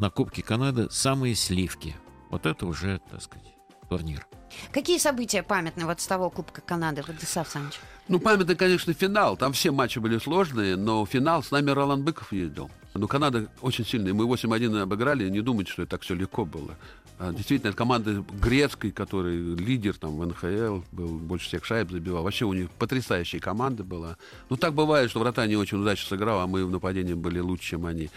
на 0.00 0.10
Кубке 0.10 0.42
Канады 0.42 0.90
самые 0.90 1.36
сливки. 1.36 1.94
Вот 2.30 2.46
это 2.46 2.66
уже, 2.66 3.00
так 3.08 3.22
сказать, 3.22 3.46
турнир. 3.88 4.26
Какие 4.72 4.98
события 4.98 5.44
памятны 5.44 5.84
вот 5.86 6.00
с 6.00 6.06
того 6.08 6.30
Кубка 6.30 6.62
Канады, 6.62 7.02
Владислав 7.02 7.46
Александрович? 7.46 7.78
Ну, 8.08 8.18
памятный, 8.18 8.56
конечно, 8.56 8.92
финал. 8.92 9.36
Там 9.36 9.52
все 9.52 9.70
матчи 9.70 10.00
были 10.00 10.18
сложные, 10.18 10.74
но 10.74 11.06
финал 11.06 11.44
с 11.44 11.52
нами 11.52 11.70
Ролан 11.70 12.02
Быков 12.02 12.32
ездил. 12.32 12.72
Ну, 12.94 13.06
Канада 13.06 13.46
очень 13.60 13.86
сильная. 13.86 14.12
Мы 14.12 14.24
8-1 14.26 14.82
обыграли. 14.82 15.28
Не 15.28 15.42
думайте, 15.42 15.70
что 15.70 15.82
это 15.82 15.92
так 15.92 16.02
все 16.02 16.16
легко 16.16 16.44
было. 16.44 16.76
А, 17.18 17.32
действительно, 17.32 17.68
это 17.68 17.76
команда 17.76 18.24
грецкой, 18.40 18.90
который 18.90 19.54
лидер 19.54 19.94
там 19.94 20.16
в 20.16 20.26
НХЛ, 20.26 20.82
был 20.90 21.18
больше 21.18 21.46
всех 21.46 21.64
шайб 21.64 21.90
забивал. 21.90 22.24
Вообще 22.24 22.44
у 22.44 22.52
них 22.52 22.70
потрясающая 22.70 23.38
команда 23.38 23.84
была. 23.84 24.16
Ну, 24.50 24.56
так 24.56 24.74
бывает, 24.74 25.10
что 25.10 25.20
врата 25.20 25.46
не 25.46 25.56
очень 25.56 25.80
удачно 25.80 26.08
сыграл, 26.08 26.40
а 26.40 26.46
мы 26.46 26.64
в 26.64 26.70
нападении 26.70 27.14
были 27.14 27.38
лучше, 27.38 27.70
чем 27.70 27.86
они. 27.86 28.10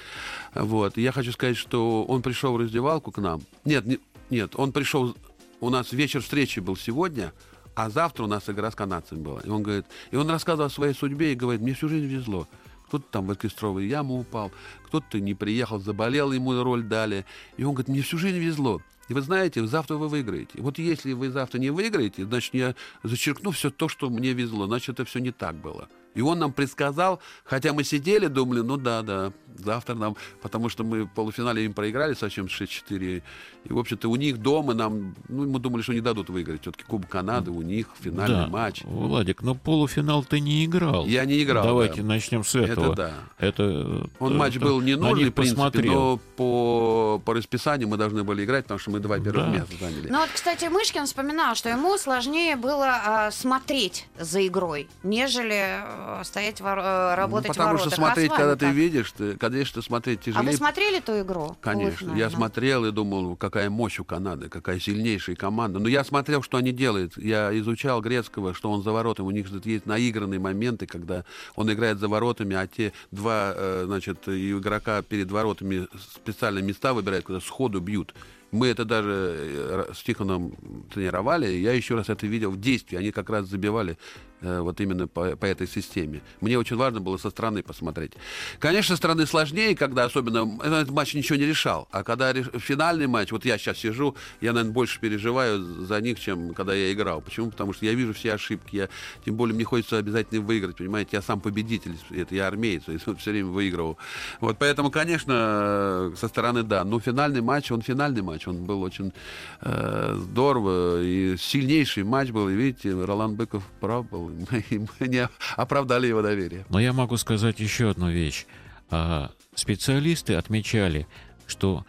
Вот. 0.55 0.97
Я 0.97 1.11
хочу 1.11 1.31
сказать, 1.31 1.57
что 1.57 2.03
он 2.05 2.23
пришел 2.23 2.53
в 2.53 2.57
раздевалку 2.57 3.11
к 3.11 3.19
нам. 3.19 3.41
Нет, 3.65 3.85
не, 3.85 3.99
нет, 4.29 4.53
он 4.55 4.71
пришел... 4.71 5.15
У 5.59 5.69
нас 5.69 5.91
вечер 5.91 6.21
встречи 6.21 6.59
был 6.59 6.75
сегодня, 6.75 7.33
а 7.75 7.89
завтра 7.89 8.23
у 8.23 8.27
нас 8.27 8.49
игра 8.49 8.71
с 8.71 8.75
канадцами 8.75 9.19
была. 9.19 9.41
И 9.41 9.49
он 9.49 9.61
говорит... 9.61 9.85
И 10.09 10.15
он 10.15 10.29
рассказывал 10.29 10.67
о 10.67 10.71
своей 10.71 10.93
судьбе 10.93 11.33
и 11.33 11.35
говорит, 11.35 11.61
мне 11.61 11.73
всю 11.73 11.87
жизнь 11.87 12.07
везло 12.07 12.47
кто-то 12.87 13.05
там 13.11 13.27
в 13.27 13.31
оркестровую 13.31 13.87
яму 13.87 14.19
упал, 14.19 14.51
кто-то 14.85 15.19
не 15.19 15.33
приехал, 15.33 15.79
заболел, 15.79 16.31
ему 16.31 16.61
роль 16.63 16.83
дали. 16.83 17.25
И 17.57 17.63
он 17.63 17.73
говорит, 17.73 17.89
мне 17.89 18.01
всю 18.01 18.17
жизнь 18.17 18.37
везло. 18.37 18.81
И 19.09 19.13
вы 19.13 19.21
знаете, 19.21 19.65
завтра 19.65 19.95
вы 19.95 20.09
выиграете. 20.09 20.61
Вот 20.61 20.79
если 20.79 21.13
вы 21.13 21.29
завтра 21.29 21.59
не 21.59 21.69
выиграете, 21.69 22.25
значит, 22.25 22.53
я 22.53 22.75
зачеркну 23.03 23.51
все 23.51 23.69
то, 23.69 23.87
что 23.87 24.09
мне 24.09 24.33
везло. 24.33 24.65
Значит, 24.67 24.89
это 24.95 25.05
все 25.05 25.19
не 25.19 25.31
так 25.31 25.55
было. 25.55 25.87
И 26.13 26.21
он 26.21 26.39
нам 26.39 26.51
предсказал, 26.51 27.21
хотя 27.43 27.73
мы 27.73 27.83
сидели, 27.83 28.27
думали, 28.27 28.61
ну 28.61 28.77
да, 28.77 29.03
да, 29.03 29.31
завтра 29.59 29.95
нам, 29.95 30.15
потому 30.41 30.69
что 30.69 30.83
мы 30.83 31.03
в 31.03 31.09
полуфинале 31.09 31.65
им 31.65 31.73
проиграли 31.73 32.13
совсем 32.13 32.45
6-4. 32.45 33.21
И, 33.65 33.73
в 33.73 33.77
общем-то, 33.77 34.09
у 34.09 34.15
них 34.15 34.37
дома 34.37 34.73
нам, 34.73 35.15
ну, 35.27 35.47
мы 35.47 35.59
думали, 35.59 35.81
что 35.81 35.93
не 35.93 36.01
дадут 36.01 36.29
выиграть. 36.29 36.61
Все-таки 36.61 36.83
Кубок 36.85 37.09
Канады, 37.09 37.51
у 37.51 37.61
них 37.61 37.87
финальный 37.99 38.45
да. 38.45 38.47
матч. 38.47 38.83
Владик, 38.83 39.41
но 39.41 39.55
полуфинал 39.55 40.23
ты 40.23 40.39
не 40.39 40.65
играл. 40.65 41.05
Я 41.05 41.25
не 41.25 41.43
играл. 41.43 41.65
Давайте 41.65 42.01
да. 42.01 42.07
начнем 42.07 42.43
с 42.43 42.55
этого. 42.55 42.93
Это 42.93 42.95
да. 42.95 43.13
Это, 43.37 44.09
Он 44.19 44.31
это, 44.31 44.39
матч 44.39 44.57
был 44.57 44.79
не 44.81 44.95
нужный, 44.95 45.29
в 45.29 45.33
принципе, 45.33 45.55
посмотрел. 45.55 45.93
но 45.93 46.19
по, 46.37 47.21
по 47.23 47.33
расписанию 47.33 47.87
мы 47.89 47.97
должны 47.97 48.23
были 48.23 48.45
играть, 48.45 48.65
потому 48.65 48.79
что 48.79 48.91
мы 48.91 48.99
два 48.99 49.19
первых 49.19 49.45
да. 49.45 49.51
места 49.51 49.73
заняли. 49.79 50.09
Ну 50.09 50.19
вот, 50.19 50.29
кстати, 50.33 50.65
Мышкин 50.65 51.05
вспоминал, 51.05 51.55
что 51.55 51.69
ему 51.69 51.97
сложнее 51.97 52.55
было 52.55 52.87
а, 52.87 53.31
смотреть 53.31 54.07
за 54.17 54.45
игрой, 54.47 54.87
нежели 55.03 55.61
а, 55.61 56.21
стоять 56.23 56.61
в, 56.61 56.65
а, 56.65 57.15
работать 57.15 57.49
ну, 57.49 57.53
потому 57.53 57.69
в 57.69 57.79
воротах. 57.79 57.93
что 57.93 58.01
смотреть, 58.01 58.31
а 58.31 58.35
когда 58.35 58.55
ты 58.55 58.71
видишь, 58.71 59.11
ты, 59.11 59.35
конечно, 59.49 59.81
смотреть 59.81 60.21
тяжелее. 60.21 60.47
А 60.47 60.51
вы 60.51 60.57
смотрели 60.57 60.99
ту 60.99 61.21
игру? 61.21 61.55
Конечно. 61.61 62.15
Я 62.15 62.29
смотрел 62.29 62.85
и 62.85 62.91
думал, 62.91 63.35
какая 63.35 63.69
мощь 63.69 63.99
у 63.99 64.03
Канады, 64.03 64.49
какая 64.49 64.79
сильнейшая 64.79 65.35
команда. 65.35 65.79
Но 65.79 65.87
я 65.87 66.03
смотрел, 66.03 66.41
что 66.41 66.57
они 66.57 66.71
делают. 66.71 67.17
Я 67.17 67.57
изучал 67.59 68.01
грецкого, 68.01 68.53
что 68.53 68.71
он 68.71 68.83
за 68.83 68.91
воротами. 68.91 69.27
У 69.27 69.31
них 69.31 69.47
есть 69.65 69.85
наигранные 69.85 70.39
моменты, 70.39 70.85
когда 70.85 71.25
он 71.55 71.71
играет 71.71 71.99
за 71.99 72.07
воротами, 72.07 72.55
а 72.55 72.67
те 72.67 72.93
два, 73.11 73.53
э, 73.55 73.83
значит, 73.85 74.27
игрока 74.27 75.01
перед 75.01 75.31
воротами 75.31 75.87
специальные 76.15 76.63
места 76.63 76.93
выбирают, 76.93 77.25
когда 77.25 77.39
сходу 77.39 77.79
бьют. 77.79 78.13
Мы 78.51 78.67
это 78.67 78.85
даже 78.85 79.35
э, 79.37 79.91
с 79.93 80.03
Тихоном 80.03 80.53
тренировали. 80.93 81.47
Я 81.47 81.73
еще 81.73 81.95
раз 81.95 82.09
это 82.09 82.25
видел 82.27 82.51
в 82.51 82.59
действии. 82.59 82.97
Они 82.97 83.11
как 83.11 83.29
раз 83.29 83.47
забивали 83.47 83.97
вот 84.41 84.79
именно 84.81 85.07
по, 85.07 85.35
по 85.35 85.45
этой 85.45 85.67
системе. 85.67 86.21
Мне 86.41 86.57
очень 86.57 86.75
важно 86.75 86.99
было 86.99 87.17
со 87.17 87.29
стороны 87.29 87.63
посмотреть. 87.63 88.13
Конечно, 88.59 88.95
со 88.95 88.97
стороны 88.97 89.25
сложнее, 89.25 89.75
когда 89.75 90.05
особенно 90.05 90.59
этот 90.63 90.91
матч 90.91 91.13
ничего 91.13 91.37
не 91.37 91.45
решал. 91.45 91.87
А 91.91 92.03
когда 92.03 92.33
финальный 92.33 93.07
матч, 93.07 93.31
вот 93.31 93.45
я 93.45 93.57
сейчас 93.57 93.77
сижу, 93.77 94.15
я, 94.41 94.53
наверное, 94.53 94.73
больше 94.73 94.99
переживаю 94.99 95.85
за 95.85 95.99
них, 96.01 96.19
чем 96.19 96.53
когда 96.53 96.73
я 96.73 96.91
играл. 96.91 97.21
Почему? 97.21 97.51
Потому 97.51 97.73
что 97.73 97.85
я 97.85 97.93
вижу 97.93 98.13
все 98.13 98.33
ошибки. 98.33 98.75
Я, 98.75 98.89
тем 99.25 99.35
более 99.35 99.55
мне 99.55 99.63
хочется 99.63 99.97
обязательно 99.97 100.41
выиграть, 100.41 100.77
понимаете? 100.77 101.09
Я 101.13 101.21
сам 101.21 101.39
победитель, 101.39 101.95
это 102.11 102.35
я 102.35 102.47
армеец, 102.47 102.83
и 102.87 102.97
все 102.97 103.31
время 103.31 103.49
выигрывал. 103.49 103.97
Вот 104.39 104.57
поэтому, 104.59 104.91
конечно, 104.91 106.13
со 106.15 106.27
стороны 106.27 106.63
да. 106.63 106.83
Но 106.83 106.99
финальный 106.99 107.41
матч, 107.41 107.71
он 107.71 107.81
финальный 107.81 108.21
матч, 108.21 108.47
он 108.47 108.65
был 108.65 108.81
очень 108.81 109.13
э, 109.61 110.15
здорово. 110.17 111.01
И 111.01 111.35
сильнейший 111.37 112.03
матч 112.03 112.29
был. 112.29 112.49
И 112.49 112.53
видите, 112.53 112.93
Ролан 112.93 113.35
Быков 113.35 113.63
прав 113.79 114.07
был 114.09 114.26
мы, 114.29 114.63
мы 114.99 115.07
не 115.07 115.29
оправдали 115.55 116.07
его 116.07 116.21
доверие. 116.21 116.65
Но 116.69 116.79
я 116.79 116.93
могу 116.93 117.17
сказать 117.17 117.59
еще 117.59 117.91
одну 117.91 118.09
вещь. 118.09 118.45
А, 118.89 119.31
специалисты 119.55 120.35
отмечали, 120.35 121.07
что 121.45 121.85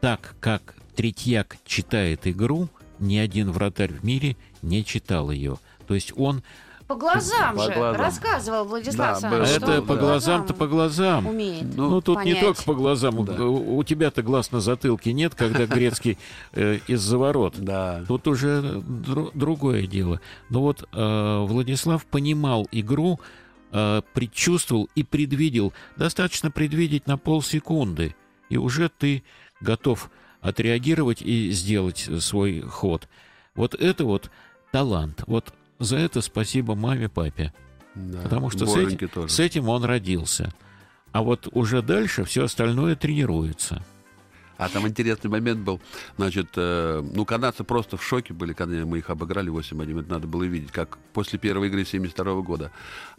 так 0.00 0.34
как 0.40 0.74
Третьяк 0.94 1.56
читает 1.64 2.26
игру, 2.26 2.68
ни 2.98 3.16
один 3.16 3.50
вратарь 3.50 3.92
в 3.92 4.04
мире 4.04 4.36
не 4.60 4.84
читал 4.84 5.30
ее. 5.30 5.58
То 5.86 5.94
есть 5.94 6.12
он 6.16 6.42
по 6.92 6.98
глазам 6.98 7.56
по 7.56 7.64
же 7.64 7.72
глазам. 7.72 8.00
рассказывал 8.00 8.64
Владислав 8.64 9.20
да, 9.20 9.28
Александрович. 9.28 9.56
Это 9.56 9.82
по 9.82 9.96
глазам-то 9.96 10.54
по 10.54 10.66
глазам. 10.66 11.26
Умеет 11.26 11.74
ну, 11.74 11.88
ну 11.88 12.00
тут 12.02 12.16
понять. 12.16 12.34
не 12.34 12.40
только 12.40 12.62
по 12.64 12.74
глазам. 12.74 13.24
Да. 13.24 13.44
У, 13.44 13.78
у 13.78 13.84
тебя-то 13.84 14.22
глаз 14.22 14.52
на 14.52 14.60
затылке 14.60 15.12
нет, 15.12 15.34
когда 15.34 15.66
Грецкий 15.66 16.18
э, 16.52 16.80
из-за 16.86 17.16
ворот. 17.16 17.54
Да. 17.58 18.04
Тут 18.06 18.28
уже 18.28 18.60
дру- 18.60 19.30
другое 19.34 19.86
дело. 19.86 20.20
Но 20.50 20.60
вот 20.60 20.86
э, 20.92 21.44
Владислав 21.46 22.04
понимал 22.04 22.68
игру, 22.72 23.18
э, 23.72 24.02
предчувствовал 24.12 24.90
и 24.94 25.02
предвидел. 25.02 25.72
Достаточно 25.96 26.50
предвидеть 26.50 27.06
на 27.06 27.16
полсекунды. 27.16 28.14
И 28.50 28.58
уже 28.58 28.90
ты 28.90 29.22
готов 29.62 30.10
отреагировать 30.42 31.22
и 31.22 31.50
сделать 31.52 32.08
свой 32.18 32.60
ход. 32.60 33.08
Вот 33.54 33.74
это 33.74 34.04
вот 34.04 34.30
талант. 34.72 35.22
Вот 35.26 35.54
за 35.84 35.96
это 35.96 36.20
спасибо 36.20 36.74
маме, 36.74 37.08
папе. 37.08 37.52
Да, 37.94 38.22
Потому 38.22 38.50
что 38.50 38.66
с 38.66 38.76
этим, 38.76 39.28
с 39.28 39.38
этим 39.38 39.68
он 39.68 39.84
родился. 39.84 40.52
А 41.12 41.22
вот 41.22 41.48
уже 41.52 41.82
дальше 41.82 42.24
все 42.24 42.44
остальное 42.44 42.96
тренируется. 42.96 43.84
А 44.56 44.68
там 44.68 44.86
интересный 44.86 45.28
момент 45.28 45.60
был. 45.60 45.80
Значит, 46.16 46.50
э, 46.56 47.02
ну, 47.14 47.24
канадцы 47.24 47.64
просто 47.64 47.96
в 47.96 48.04
шоке 48.04 48.32
были, 48.32 48.52
когда 48.52 48.86
мы 48.86 48.98
их 48.98 49.10
обыграли 49.10 49.50
8-1. 49.50 50.00
Это 50.00 50.10
надо 50.10 50.26
было 50.28 50.44
видеть, 50.44 50.70
как 50.70 50.98
после 51.12 51.38
первой 51.38 51.66
игры 51.66 51.84
72 51.84 52.42
года. 52.42 52.70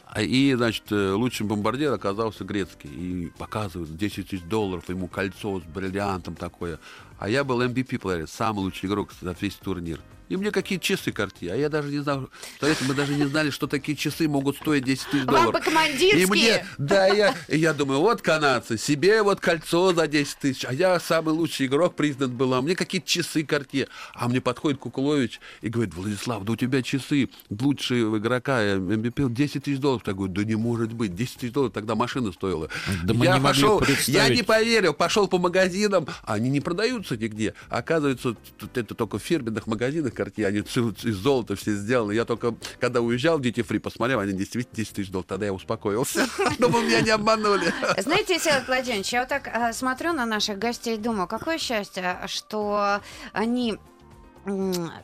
А, 0.05 0.21
и, 0.21 0.53
значит, 0.53 0.91
э, 0.91 1.11
лучшим 1.11 1.47
бомбардир 1.47 1.91
оказался 1.91 2.45
грецкий. 2.45 2.89
И 2.89 3.31
показывают 3.37 3.95
10 3.95 4.29
тысяч 4.29 4.43
долларов, 4.43 4.87
ему 4.87 5.07
кольцо 5.07 5.59
с 5.59 5.63
бриллиантом 5.63 6.35
такое. 6.35 6.79
А 7.19 7.27
я 7.27 7.43
был 7.43 7.61
MVP 7.61 7.99
плеер, 7.99 8.27
самый 8.27 8.59
лучший 8.59 8.87
игрок 8.87 9.11
за 9.19 9.35
весь 9.39 9.55
турнир. 9.55 9.99
И 10.29 10.37
мне 10.37 10.51
какие 10.51 10.79
часы 10.79 11.11
карти. 11.11 11.45
А 11.45 11.55
я 11.55 11.69
даже 11.69 11.89
не 11.89 11.99
знал, 11.99 12.29
представляете, 12.59 12.85
мы 12.87 12.93
даже 12.93 13.13
не 13.13 13.25
знали, 13.25 13.49
что 13.49 13.67
такие 13.67 13.97
часы 13.97 14.27
могут 14.27 14.57
стоить 14.57 14.83
10 14.83 15.05
тысяч 15.07 15.25
Вам 15.25 15.35
долларов. 15.35 15.53
по-командирски. 15.53 16.17
И 16.17 16.25
мне, 16.25 16.65
да, 16.77 17.07
я, 17.07 17.35
и 17.47 17.57
я 17.57 17.73
думаю, 17.73 17.99
вот 17.99 18.21
канадцы, 18.21 18.77
себе 18.77 19.21
вот 19.21 19.39
кольцо 19.39 19.93
за 19.93 20.07
10 20.07 20.37
тысяч, 20.37 20.65
а 20.65 20.73
я 20.73 20.99
самый 20.99 21.33
лучший 21.33 21.67
игрок 21.67 21.95
признан 21.95 22.31
был, 22.31 22.53
а 22.53 22.61
мне 22.61 22.75
какие-то 22.75 23.07
часы 23.07 23.43
карте. 23.43 23.87
А 24.13 24.27
мне 24.27 24.41
подходит 24.41 24.79
Кукулович 24.79 25.39
и 25.61 25.69
говорит, 25.69 25.93
Владислав, 25.93 26.43
да 26.43 26.53
у 26.53 26.55
тебя 26.55 26.81
часы 26.81 27.29
лучшего 27.49 28.17
игрока, 28.17 28.61
я 28.61 28.75
MVP 28.75 29.29
10 29.31 29.63
тысяч 29.63 29.79
долларов. 29.79 30.03
Я 30.05 30.13
говорю, 30.13 30.33
да 30.33 30.43
не 30.43 30.55
может 30.55 30.93
быть, 30.93 31.15
10 31.15 31.37
тысяч 31.37 31.51
долларов 31.51 31.73
тогда 31.73 31.95
машина 31.95 32.31
стоила. 32.31 32.69
Да 33.03 33.13
мы 33.13 33.25
я 33.25 33.35
не 33.35 33.39
могли 33.39 33.61
пошел, 33.61 33.83
я 34.07 34.29
не 34.29 34.43
поверил, 34.43 34.93
пошел 34.93 35.27
по 35.27 35.37
магазинам, 35.37 36.07
а 36.23 36.33
они 36.35 36.49
не 36.49 36.61
продаются 36.61 37.17
нигде. 37.17 37.53
Оказывается, 37.69 38.35
это 38.73 38.95
только 38.95 39.19
в 39.19 39.23
фирменных 39.23 39.67
магазинах 39.67 40.12
карте, 40.13 40.45
они 40.47 40.59
из 40.59 41.15
золота 41.15 41.55
все 41.55 41.73
сделаны. 41.73 42.13
Я 42.13 42.25
только, 42.25 42.55
когда 42.79 43.01
уезжал 43.01 43.37
в 43.37 43.41
Duty 43.41 43.65
Free, 43.65 43.79
посмотрел, 43.79 44.19
они 44.19 44.33
действительно 44.33 44.75
10 44.75 44.93
тысяч 44.93 45.09
долларов. 45.09 45.27
Тогда 45.27 45.45
я 45.47 45.53
успокоился. 45.53 46.27
Думал, 46.59 46.81
меня 46.81 47.01
не 47.01 47.09
обманули. 47.09 47.73
Знаете, 47.97 48.39
Всеволод 48.39 48.67
Владимирович, 48.67 49.13
я 49.13 49.21
вот 49.21 49.29
так 49.29 49.47
э, 49.47 49.73
смотрю 49.73 50.13
на 50.13 50.25
наших 50.25 50.57
гостей 50.59 50.95
и 50.95 50.97
думаю, 50.97 51.27
какое 51.27 51.57
счастье, 51.57 52.19
что 52.27 53.01
они 53.31 53.77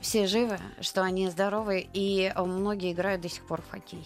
все 0.01 0.27
живы, 0.27 0.59
что 0.81 1.01
они 1.03 1.29
здоровы, 1.29 1.87
и 1.93 2.31
э, 2.33 2.43
многие 2.43 2.91
играют 2.91 3.21
до 3.21 3.29
сих 3.29 3.43
пор 3.43 3.61
в 3.61 3.71
хоккей. 3.71 4.05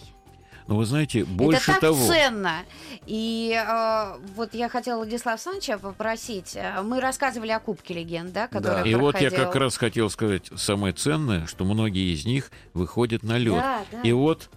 Но 0.66 0.76
вы 0.76 0.86
знаете, 0.86 1.24
больше 1.24 1.72
Это 1.72 1.72
так 1.72 1.80
того... 1.80 2.06
ценно. 2.06 2.62
И 3.06 3.54
э, 3.54 4.16
вот 4.34 4.54
я 4.54 4.68
хотела 4.70 4.96
Владислава 4.98 5.34
Александровича 5.34 5.76
попросить. 5.78 6.56
э, 6.56 6.80
Мы 6.82 7.00
рассказывали 7.00 7.50
о 7.50 7.60
Кубке 7.60 7.92
легенд, 7.94 8.32
да, 8.32 8.48
который 8.48 8.82
Да. 8.82 8.88
И 8.88 8.94
вот 8.94 9.20
я 9.20 9.30
как 9.30 9.54
раз 9.56 9.76
хотел 9.76 10.08
сказать 10.08 10.50
самое 10.56 10.94
ценное, 10.94 11.46
что 11.46 11.64
многие 11.64 12.14
из 12.14 12.24
них 12.24 12.50
выходят 12.72 13.22
на 13.22 13.36
лед. 13.36 13.56
Да, 13.56 13.82
да. 13.92 14.00
И 14.02 14.12
вот, 14.12 14.48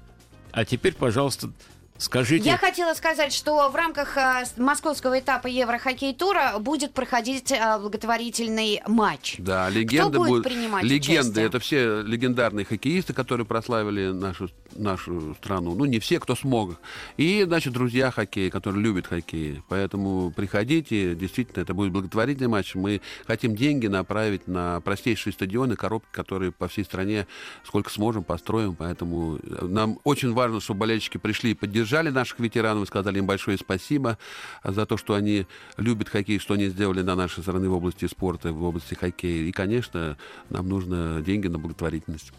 а 0.53 0.63
теперь, 0.63 0.93
пожалуйста, 0.95 1.49
скажите, 1.97 2.45
Я 2.45 2.57
хотела 2.57 2.93
сказать, 2.93 3.33
что 3.33 3.69
в 3.69 3.75
рамках 3.75 4.15
э, 4.15 4.45
московского 4.55 5.19
этапа 5.19 5.47
Еврохоккей-тура 5.47 6.57
будет 6.59 6.93
проходить 6.93 7.51
э, 7.51 7.79
благотворительный 7.79 8.81
матч. 8.87 9.35
Да, 9.39 9.67
легенды 9.69 10.19
будет 10.19 10.29
будут. 10.29 10.43
принимать 10.45 10.83
легенды 10.83 11.21
участие? 11.31 11.45
это 11.47 11.59
все 11.59 12.01
легендарные 12.01 12.65
хоккеисты, 12.65 13.13
которые 13.13 13.45
прославили 13.45 14.11
нашу, 14.11 14.49
нашу 14.77 15.35
страну. 15.35 15.75
Ну, 15.75 15.85
не 15.85 15.99
все, 15.99 16.19
кто 16.19 16.35
смог. 16.35 16.79
И, 17.17 17.43
значит, 17.43 17.73
друзья 17.73 18.11
хоккея, 18.11 18.49
которые 18.49 18.83
любят 18.83 19.07
хоккей. 19.07 19.61
Поэтому 19.69 20.31
приходите, 20.31 21.15
действительно, 21.15 21.61
это 21.61 21.73
будет 21.73 21.91
благотворительный 21.91 22.47
матч. 22.47 22.75
Мы 22.75 23.01
хотим 23.25 23.55
деньги 23.55 23.87
направить 23.87 24.47
на 24.47 24.81
простейшие 24.81 25.33
стадионы, 25.33 25.75
коробки, 25.75 26.07
которые 26.11 26.51
по 26.51 26.67
всей 26.67 26.85
стране 26.85 27.27
сколько 27.63 27.89
сможем 27.89 28.23
построим. 28.23 28.75
Поэтому 28.75 29.37
э, 29.37 29.65
нам 29.65 29.99
очень 30.03 30.33
важно, 30.33 30.59
чтобы 30.59 30.81
болельщики 30.81 31.17
пришли 31.17 31.51
и 31.51 31.53
поддержали 31.53 32.09
наших 32.09 32.39
ветеранов, 32.39 32.83
и 32.83 32.87
сказали 32.87 33.19
им 33.19 33.25
большое 33.25 33.57
спасибо 33.57 34.17
за 34.63 34.85
то, 34.85 34.97
что 34.97 35.13
они 35.13 35.47
любят 35.77 36.09
хоккей, 36.09 36.39
что 36.39 36.53
они 36.53 36.67
сделали 36.67 37.01
на 37.01 37.15
нашей 37.15 37.41
страны 37.41 37.69
в 37.69 37.73
области 37.73 38.05
спорта, 38.07 38.51
в 38.51 38.63
области 38.63 38.93
хоккея. 38.93 39.43
И, 39.43 39.51
конечно, 39.51 40.17
нам 40.49 40.67
нужно 40.69 41.21
деньги 41.21 41.47
на 41.47 41.59
благотворительность. 41.59 42.31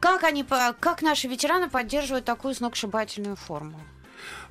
Как, 0.00 0.24
они, 0.24 0.44
как 0.44 1.02
наши 1.02 1.28
ветераны 1.28 1.68
поддерживают 1.76 2.24
такую 2.24 2.54
сногсшибательную 2.54 3.36
форму? 3.36 3.78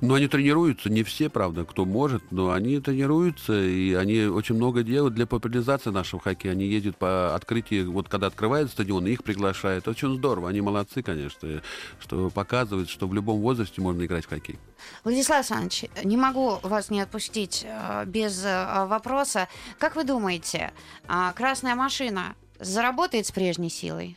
Но 0.00 0.14
они 0.14 0.28
тренируются, 0.28 0.88
не 0.88 1.02
все, 1.02 1.28
правда, 1.28 1.64
кто 1.64 1.84
может, 1.84 2.30
но 2.30 2.52
они 2.52 2.78
тренируются, 2.78 3.60
и 3.60 3.94
они 3.94 4.26
очень 4.26 4.54
много 4.54 4.84
делают 4.84 5.14
для 5.14 5.26
популяризации 5.26 5.90
нашего 5.90 6.22
хоккея. 6.22 6.52
Они 6.52 6.66
ездят 6.66 6.96
по 6.96 7.34
открытию, 7.34 7.90
вот 7.90 8.08
когда 8.08 8.28
открывают 8.28 8.70
стадион, 8.70 9.08
их 9.08 9.24
приглашают. 9.24 9.88
Очень 9.88 10.16
здорово, 10.16 10.50
они 10.50 10.60
молодцы, 10.60 11.02
конечно, 11.02 11.62
что 11.98 12.30
показывают, 12.30 12.88
что 12.88 13.08
в 13.08 13.14
любом 13.14 13.40
возрасте 13.40 13.80
можно 13.80 14.04
играть 14.04 14.26
в 14.26 14.28
хоккей. 14.28 14.60
Владислав 15.02 15.38
Александрович, 15.38 15.86
не 16.04 16.16
могу 16.16 16.60
вас 16.62 16.90
не 16.90 17.00
отпустить 17.00 17.66
э, 17.68 18.04
без 18.06 18.44
э, 18.44 18.86
вопроса. 18.86 19.48
Как 19.80 19.96
вы 19.96 20.04
думаете, 20.04 20.72
а, 21.08 21.32
красная 21.32 21.74
машина 21.74 22.36
заработает 22.60 23.26
с 23.26 23.32
прежней 23.32 23.68
силой? 23.70 24.16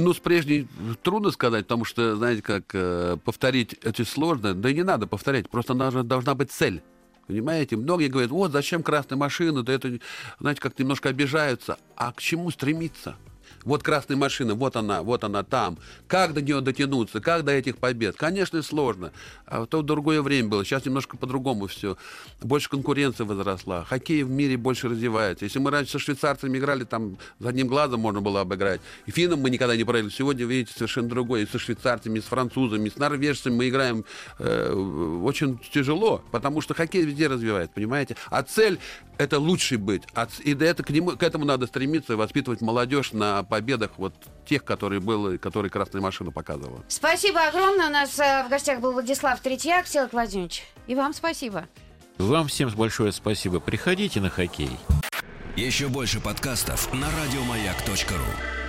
Ну, 0.00 0.14
с 0.14 0.20
прежней 0.20 0.68
трудно 1.02 1.32
сказать, 1.32 1.64
потому 1.64 1.84
что, 1.84 2.14
знаете, 2.14 2.40
как 2.40 2.66
э, 2.72 3.16
повторить 3.24 3.84
очень 3.84 4.06
сложно. 4.06 4.54
Да 4.54 4.70
и 4.70 4.74
не 4.74 4.84
надо 4.84 5.08
повторять, 5.08 5.50
просто 5.50 5.74
должна, 5.74 6.04
должна 6.04 6.36
быть 6.36 6.52
цель. 6.52 6.82
Понимаете? 7.26 7.76
Многие 7.76 8.06
говорят, 8.06 8.30
вот 8.30 8.52
зачем 8.52 8.84
красная 8.84 9.18
машина, 9.18 9.64
да 9.64 9.72
это, 9.72 9.98
знаете, 10.38 10.60
как 10.60 10.78
немножко 10.78 11.08
обижаются. 11.08 11.78
А 11.96 12.12
к 12.12 12.20
чему 12.20 12.52
стремиться? 12.52 13.16
Вот 13.68 13.82
красная 13.82 14.16
машина, 14.16 14.54
вот 14.54 14.76
она, 14.76 15.02
вот 15.02 15.24
она 15.24 15.42
там. 15.42 15.76
Как 16.06 16.32
до 16.32 16.40
нее 16.40 16.62
дотянуться, 16.62 17.20
как 17.20 17.44
до 17.44 17.52
этих 17.52 17.76
побед? 17.76 18.16
Конечно, 18.16 18.62
сложно. 18.62 19.12
А 19.44 19.66
то 19.66 19.82
другое 19.82 20.22
время 20.22 20.48
было. 20.48 20.64
Сейчас 20.64 20.86
немножко 20.86 21.18
по-другому 21.18 21.66
все. 21.66 21.98
Больше 22.40 22.70
конкуренция 22.70 23.26
возросла. 23.26 23.84
Хоккей 23.84 24.22
в 24.22 24.30
мире 24.30 24.56
больше 24.56 24.88
развивается. 24.88 25.44
Если 25.44 25.58
мы 25.58 25.70
раньше 25.70 25.92
со 25.92 25.98
швейцарцами 25.98 26.56
играли, 26.56 26.84
там 26.84 27.18
за 27.40 27.50
одним 27.50 27.66
глазом 27.66 28.00
можно 28.00 28.22
было 28.22 28.40
обыграть. 28.40 28.80
И 29.04 29.10
финнам 29.10 29.40
мы 29.40 29.50
никогда 29.50 29.76
не 29.76 29.84
проиграли. 29.84 30.14
Сегодня, 30.14 30.46
видите, 30.46 30.72
совершенно 30.72 31.10
другое. 31.10 31.42
И 31.42 31.46
со 31.46 31.58
швейцарцами, 31.58 32.20
и 32.20 32.22
с 32.22 32.24
французами, 32.24 32.88
и 32.88 32.90
с 32.90 32.96
норвежцами 32.96 33.54
мы 33.54 33.68
играем 33.68 34.06
э, 34.38 34.72
очень 35.22 35.58
тяжело, 35.74 36.24
потому 36.30 36.62
что 36.62 36.72
хоккей 36.72 37.02
везде 37.02 37.26
развивает, 37.26 37.70
понимаете? 37.72 38.16
А 38.30 38.42
цель— 38.42 38.78
это 39.18 39.38
лучший 39.38 39.76
быть. 39.76 40.04
И 40.44 40.54
до 40.54 40.64
этого, 40.64 40.86
к, 40.86 40.90
нему, 40.90 41.10
к 41.10 41.22
этому 41.22 41.44
надо 41.44 41.66
стремиться, 41.66 42.16
воспитывать 42.16 42.60
молодежь 42.60 43.12
на 43.12 43.42
победах 43.42 43.92
вот 43.98 44.14
тех, 44.46 44.64
которые 44.64 45.00
было, 45.00 45.36
которые 45.36 45.70
красная 45.70 46.00
машина 46.00 46.30
показывала. 46.30 46.84
Спасибо 46.88 47.40
огромное. 47.46 47.88
У 47.88 47.92
нас 47.92 48.18
э, 48.18 48.44
в 48.44 48.48
гостях 48.48 48.80
был 48.80 48.92
Владислав 48.92 49.40
Третьяк, 49.40 49.86
Всеволод 49.86 50.12
Владимирович. 50.12 50.64
И 50.86 50.94
вам 50.94 51.12
спасибо. 51.12 51.68
вам 52.18 52.48
всем 52.48 52.70
большое 52.70 53.12
спасибо. 53.12 53.60
Приходите 53.60 54.20
на 54.20 54.30
хоккей. 54.30 54.70
Еще 55.56 55.88
больше 55.88 56.20
подкастов 56.20 56.92
на 56.94 57.08
радиомаяк.ру. 57.10 58.67